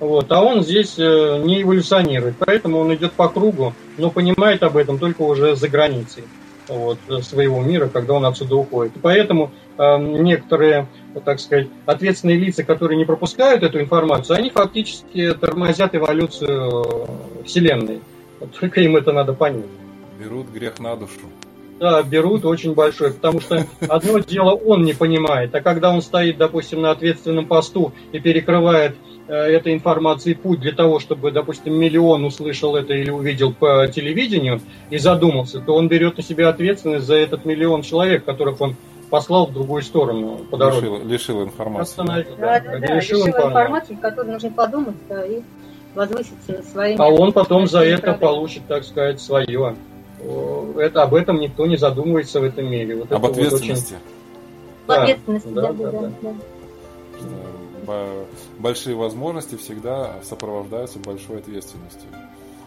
Вот, 0.00 0.32
а 0.32 0.42
он 0.42 0.62
здесь 0.62 0.98
э, 0.98 1.42
не 1.44 1.62
эволюционирует, 1.62 2.36
поэтому 2.38 2.78
он 2.78 2.94
идет 2.94 3.12
по 3.12 3.28
кругу, 3.28 3.74
но 3.98 4.10
понимает 4.10 4.62
об 4.62 4.78
этом 4.78 4.98
только 4.98 5.22
уже 5.22 5.56
за 5.56 5.68
границей 5.68 6.24
вот, 6.68 6.98
своего 7.24 7.60
мира, 7.60 7.88
когда 7.88 8.14
он 8.14 8.24
отсюда 8.24 8.56
уходит. 8.56 8.92
Поэтому 9.02 9.50
э, 9.78 9.98
некоторые, 9.98 10.86
так 11.24 11.40
сказать, 11.40 11.68
ответственные 11.84 12.38
лица, 12.38 12.64
которые 12.64 12.98
не 12.98 13.04
пропускают 13.04 13.62
эту 13.62 13.80
информацию, 13.80 14.36
они 14.36 14.50
фактически 14.50 15.32
тормозят 15.34 15.94
эволюцию 15.94 17.08
э, 17.40 17.44
Вселенной. 17.44 18.00
Только 18.58 18.80
им 18.80 18.96
это 18.96 19.12
надо 19.12 19.32
понять. 19.32 19.64
Берут 20.18 20.48
грех 20.48 20.78
на 20.78 20.96
душу. 20.96 21.30
Да, 21.78 22.02
берут 22.02 22.44
очень 22.44 22.74
большой, 22.74 23.12
потому 23.12 23.40
что 23.40 23.66
одно 23.88 24.18
дело 24.18 24.52
он 24.52 24.84
не 24.84 24.94
понимает, 24.94 25.54
а 25.54 25.60
когда 25.60 25.90
он 25.90 26.00
стоит, 26.00 26.38
допустим, 26.38 26.80
на 26.80 26.90
ответственном 26.90 27.46
посту 27.46 27.92
и 28.12 28.18
перекрывает 28.18 28.96
э, 29.28 29.34
этой 29.34 29.74
информации 29.74 30.32
путь 30.32 30.60
для 30.60 30.72
того, 30.72 31.00
чтобы, 31.00 31.32
допустим, 31.32 31.78
миллион 31.78 32.24
услышал 32.24 32.76
это 32.76 32.94
или 32.94 33.10
увидел 33.10 33.52
по 33.52 33.86
телевидению 33.88 34.60
и 34.88 34.96
задумался, 34.96 35.60
то 35.60 35.74
он 35.74 35.88
берет 35.88 36.16
на 36.16 36.22
себя 36.22 36.48
ответственность 36.48 37.06
за 37.06 37.16
этот 37.16 37.44
миллион 37.44 37.82
человек, 37.82 38.24
которых 38.24 38.60
он 38.62 38.76
послал 39.10 39.46
в 39.46 39.52
другую 39.52 39.82
сторону 39.82 40.38
по 40.50 40.56
дороге. 40.56 40.88
Лишил, 40.88 41.06
лишил 41.06 41.44
информации. 41.44 41.96
Да, 41.98 42.04
да, 42.04 42.60
да, 42.60 42.60
да, 42.60 42.78
лишил 42.78 42.96
решила 42.96 43.26
информации. 43.26 43.48
информацию, 43.48 43.98
которую 43.98 44.32
нужно 44.32 44.50
подумать, 44.50 44.96
да, 45.08 45.26
и 45.26 45.42
возвыситься 45.94 46.52
над 46.52 46.64
своими... 46.64 47.00
А 47.00 47.08
он 47.08 47.32
потом 47.32 47.66
за 47.66 47.84
это 47.84 48.14
получит, 48.14 48.66
так 48.66 48.84
сказать, 48.84 49.20
свое. 49.20 49.76
Это, 50.78 51.02
об 51.02 51.14
этом 51.14 51.40
никто 51.40 51.66
не 51.66 51.76
задумывается 51.76 52.40
в 52.40 52.44
этом 52.44 52.66
мире. 52.70 52.96
Вот 52.96 53.12
Об 53.12 53.24
это 53.24 53.28
вот 53.28 53.30
очень- 53.38 53.46
ответственности. 53.46 53.94
В 54.84 54.88
Да, 54.88 55.02
ответственности, 55.02 55.48
да, 55.48 55.62
да, 55.62 55.72
да, 55.72 55.90
да, 55.90 56.00
да. 56.00 56.10
да. 56.22 56.32
Бо- 57.86 58.26
Большие 58.58 58.96
возможности 58.96 59.56
всегда 59.56 60.14
сопровождаются 60.22 60.98
большой 60.98 61.38
ответственностью. 61.38 62.08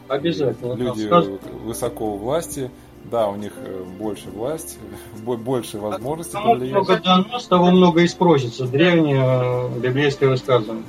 Обязательно. 0.07 0.73
Люди 0.73 1.05
Сказ- 1.05 1.27
высоко 1.63 2.13
у 2.13 2.17
власти 2.17 2.71
да, 3.05 3.29
у 3.29 3.35
них 3.37 3.53
э, 3.55 3.83
больше 3.97 4.29
власть, 4.29 4.77
больше 5.25 5.77
возможностей 5.77 6.33
Кому 6.33 6.55
много 6.55 6.99
дано, 6.99 7.39
с 7.39 7.45
того 7.47 7.71
много 7.71 8.01
и 8.01 8.07
спросится. 8.07 8.65
Древнее 8.65 9.23
э, 9.23 9.79
библейское 9.79 10.29
высказывание. 10.29 10.83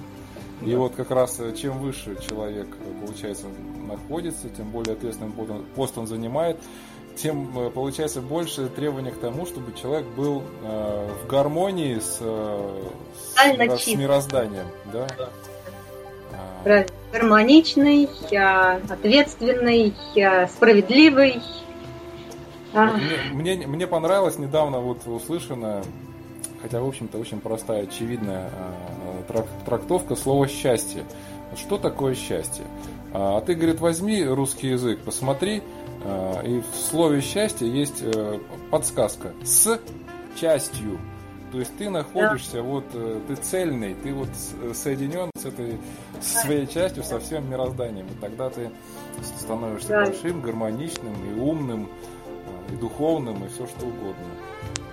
И 0.62 0.74
вот 0.74 0.94
как 0.94 1.10
раз 1.10 1.40
чем 1.56 1.78
выше 1.78 2.16
человек, 2.28 2.68
получается, 3.04 3.46
находится, 3.86 4.48
тем 4.50 4.70
более 4.70 4.94
ответственный 4.94 5.32
пост 5.74 5.96
он 5.96 6.06
занимает, 6.06 6.58
тем 7.16 7.70
получается 7.72 8.20
больше 8.20 8.68
требования 8.68 9.10
к 9.10 9.18
тому, 9.18 9.46
чтобы 9.46 9.72
человек 9.72 10.06
был 10.16 10.42
э, 10.62 11.08
в 11.22 11.26
гармонии 11.28 11.98
с, 11.98 12.18
с, 12.18 13.84
с 13.84 13.86
мирозданием. 13.94 14.66
Да? 14.92 15.06
Да. 15.18 15.30
Правильно. 16.62 16.86
Гармоничный, 17.12 18.08
ответственный, 18.88 19.94
справедливый. 20.48 21.42
Мне, 22.72 23.56
мне, 23.56 23.66
мне 23.66 23.86
понравилось 23.88 24.38
недавно 24.38 24.78
вот 24.78 25.04
услышанное, 25.06 25.82
хотя, 26.62 26.80
в 26.80 26.86
общем-то, 26.86 27.18
очень 27.18 27.40
простая, 27.40 27.82
очевидная 27.82 28.48
а, 28.48 28.99
трактовка 29.64 30.16
слова 30.16 30.46
«счастье». 30.48 31.04
Что 31.56 31.78
такое 31.78 32.14
счастье? 32.14 32.64
А, 33.12 33.38
а 33.38 33.40
ты, 33.40 33.54
говорит, 33.54 33.80
возьми 33.80 34.24
русский 34.24 34.68
язык, 34.68 35.00
посмотри, 35.00 35.62
а, 36.04 36.42
и 36.42 36.60
в 36.60 36.76
слове 36.76 37.20
«счастье» 37.20 37.68
есть 37.68 38.02
э, 38.02 38.38
подсказка 38.70 39.32
«с 39.42 39.80
частью». 40.40 40.98
То 41.52 41.58
есть 41.58 41.76
ты 41.76 41.90
находишься, 41.90 42.58
да. 42.58 42.62
вот 42.62 42.84
э, 42.94 43.20
ты 43.26 43.34
цельный, 43.34 43.94
ты 43.94 44.14
вот 44.14 44.28
соединен 44.72 45.30
с 45.36 45.44
этой 45.44 45.78
своей 46.20 46.66
частью, 46.68 47.02
со 47.02 47.18
всем 47.18 47.50
мирозданием. 47.50 48.06
И 48.06 48.20
тогда 48.20 48.50
ты 48.50 48.70
становишься 49.38 49.88
да. 49.88 50.04
большим, 50.04 50.40
гармоничным 50.42 51.14
и 51.28 51.40
умным, 51.40 51.88
э, 52.68 52.74
и 52.74 52.76
духовным, 52.76 53.44
и 53.44 53.48
все 53.48 53.66
что 53.66 53.86
угодно. 53.86 54.26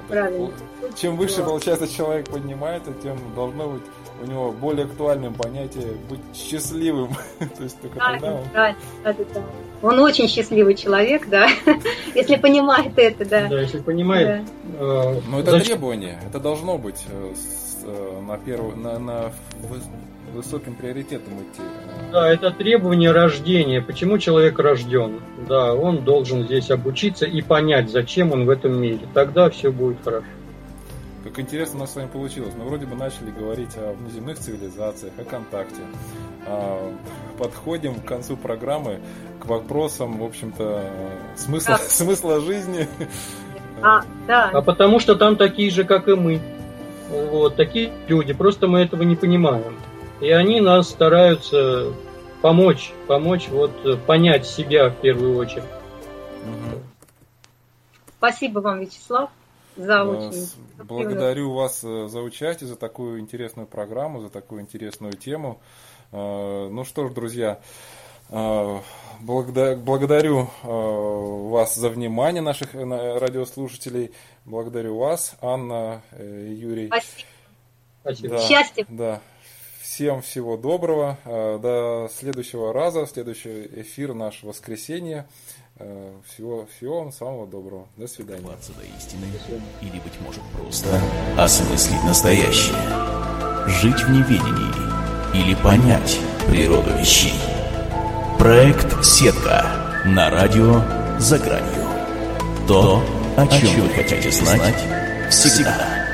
Правильно. 0.07 0.51
Чем 0.95 1.17
выше, 1.17 1.43
получается, 1.43 1.87
человек 1.87 2.29
поднимается, 2.29 2.93
тем 3.03 3.17
должно 3.35 3.69
быть 3.69 3.83
у 4.21 4.25
него 4.25 4.51
более 4.51 4.85
актуальным 4.85 5.33
понятие 5.33 5.93
быть 6.09 6.19
счастливым. 6.33 7.09
То 7.39 7.63
есть 7.63 7.79
только 7.81 7.97
да, 7.97 8.11
тогда 8.11 8.33
он... 8.33 8.43
Да, 8.53 8.75
да, 9.03 9.13
да. 9.13 9.41
Он 9.81 9.99
очень 9.99 10.27
счастливый 10.27 10.75
человек, 10.75 11.27
да, 11.29 11.47
если 12.15 12.35
понимает 12.35 12.93
это, 12.97 13.25
да. 13.25 13.47
Да, 13.47 13.61
если 13.61 13.79
понимает. 13.79 14.43
Да. 14.63 14.79
Э, 14.79 15.21
Но 15.29 15.39
это 15.39 15.51
зачем? 15.51 15.67
требование, 15.67 16.19
это 16.27 16.39
должно 16.39 16.77
быть 16.77 17.05
э, 17.07 17.33
с, 17.35 17.83
э, 17.85 18.21
на 18.21 18.37
первую, 18.37 18.75
на, 18.77 18.97
на 18.97 19.31
высоким 20.33 20.75
приоритетом 20.75 21.33
идти. 21.35 21.61
Да, 22.11 22.31
это 22.31 22.51
требование 22.51 23.11
рождения. 23.11 23.81
Почему 23.81 24.17
человек 24.17 24.57
рожден? 24.59 25.21
Да, 25.47 25.73
он 25.73 26.03
должен 26.03 26.43
здесь 26.43 26.71
обучиться 26.71 27.25
и 27.25 27.41
понять, 27.41 27.89
зачем 27.89 28.31
он 28.31 28.45
в 28.45 28.49
этом 28.49 28.79
мире. 28.79 29.01
Тогда 29.13 29.49
все 29.49 29.71
будет 29.71 29.97
хорошо. 30.03 30.25
Как 31.27 31.39
интересно 31.39 31.77
у 31.77 31.79
нас 31.81 31.91
с 31.91 31.95
вами 31.97 32.07
получилось. 32.07 32.53
Мы 32.57 32.63
вроде 32.63 32.85
бы 32.85 32.95
начали 32.95 33.31
говорить 33.31 33.75
о 33.75 33.91
внеземных 33.93 34.39
цивилизациях, 34.39 35.11
о 35.17 35.25
контакте. 35.25 35.81
А, 36.45 36.93
подходим 37.37 37.99
к 37.99 38.05
концу 38.05 38.37
программы 38.37 39.01
к 39.41 39.45
вопросам, 39.45 40.19
в 40.19 40.23
общем-то, 40.23 40.89
смысла, 41.35 41.77
да. 41.77 41.83
смысла 41.89 42.39
жизни. 42.39 42.87
А, 43.81 44.03
да. 44.25 44.51
а 44.53 44.61
потому 44.61 44.99
что 45.01 45.15
там 45.15 45.35
такие 45.35 45.69
же, 45.69 45.83
как 45.83 46.07
и 46.07 46.15
мы. 46.15 46.39
Вот, 47.09 47.57
такие 47.57 47.91
люди. 48.07 48.31
Просто 48.33 48.67
мы 48.67 48.79
этого 48.79 49.03
не 49.03 49.17
понимаем. 49.17 49.77
И 50.21 50.31
они 50.31 50.61
нас 50.61 50.89
стараются 50.89 51.91
помочь, 52.41 52.93
помочь 53.07 53.49
вот 53.49 54.05
понять 54.05 54.47
себя 54.47 54.89
в 54.89 54.95
первую 55.01 55.35
очередь. 55.35 55.63
Угу. 56.43 56.81
Спасибо 58.17 58.59
вам, 58.59 58.79
Вячеслав 58.79 59.29
за 59.77 60.03
очень. 60.03 60.49
Благодарю 60.83 61.53
вас 61.53 61.83
э, 61.83 62.07
за 62.07 62.21
участие, 62.21 62.67
за 62.67 62.75
такую 62.75 63.19
интересную 63.19 63.67
программу, 63.67 64.21
за 64.21 64.29
такую 64.29 64.61
интересную 64.61 65.13
тему. 65.13 65.59
Э, 66.11 66.67
ну 66.69 66.83
что 66.83 67.07
ж, 67.07 67.13
друзья, 67.13 67.59
э, 68.29 68.79
благодарю 69.21 70.49
вас 70.63 71.75
за 71.75 71.89
внимание 71.89 72.41
наших 72.41 72.73
радиослушателей. 72.73 74.11
Благодарю 74.45 74.97
вас, 74.97 75.35
Анна, 75.41 76.01
Юрий. 76.17 76.87
Спасибо. 76.87 77.27
Спасибо. 78.01 78.29
Да, 78.29 78.47
Счастья. 78.47 78.85
Да. 78.89 79.21
Всем 79.81 80.21
всего 80.21 80.57
доброго. 80.57 81.17
До 81.25 82.09
следующего 82.13 82.71
раза, 82.73 83.05
следующий 83.07 83.65
эфир 83.81 84.13
наш 84.13 84.43
воскресенье. 84.43 85.25
Э, 85.79 86.11
всего, 86.25 86.67
всего 86.75 87.01
вам 87.01 87.11
самого 87.11 87.45
доброго. 87.45 87.85
До 87.97 88.07
свидания. 88.07 88.41
Добраться 88.41 88.71
до 88.73 88.83
истины, 88.97 89.25
или, 89.81 89.99
быть 89.99 90.19
может, 90.21 90.41
просто 90.53 90.99
осмыслить 91.37 92.03
настоящее. 92.03 92.75
Жить 93.67 94.01
в 94.01 94.09
неведении, 94.09 95.39
или 95.39 95.53
понять 95.55 96.19
природу 96.47 96.89
вещей. 96.97 97.33
Проект 98.39 99.03
«Сетка» 99.03 100.03
на 100.05 100.29
радио 100.29 100.81
«За 101.19 101.37
гранью». 101.37 101.85
То, 102.67 103.03
о 103.35 103.47
чем 103.47 103.81
вы 103.81 103.89
хотите 103.89 104.31
знать, 104.31 104.75
всегда. 105.29 106.06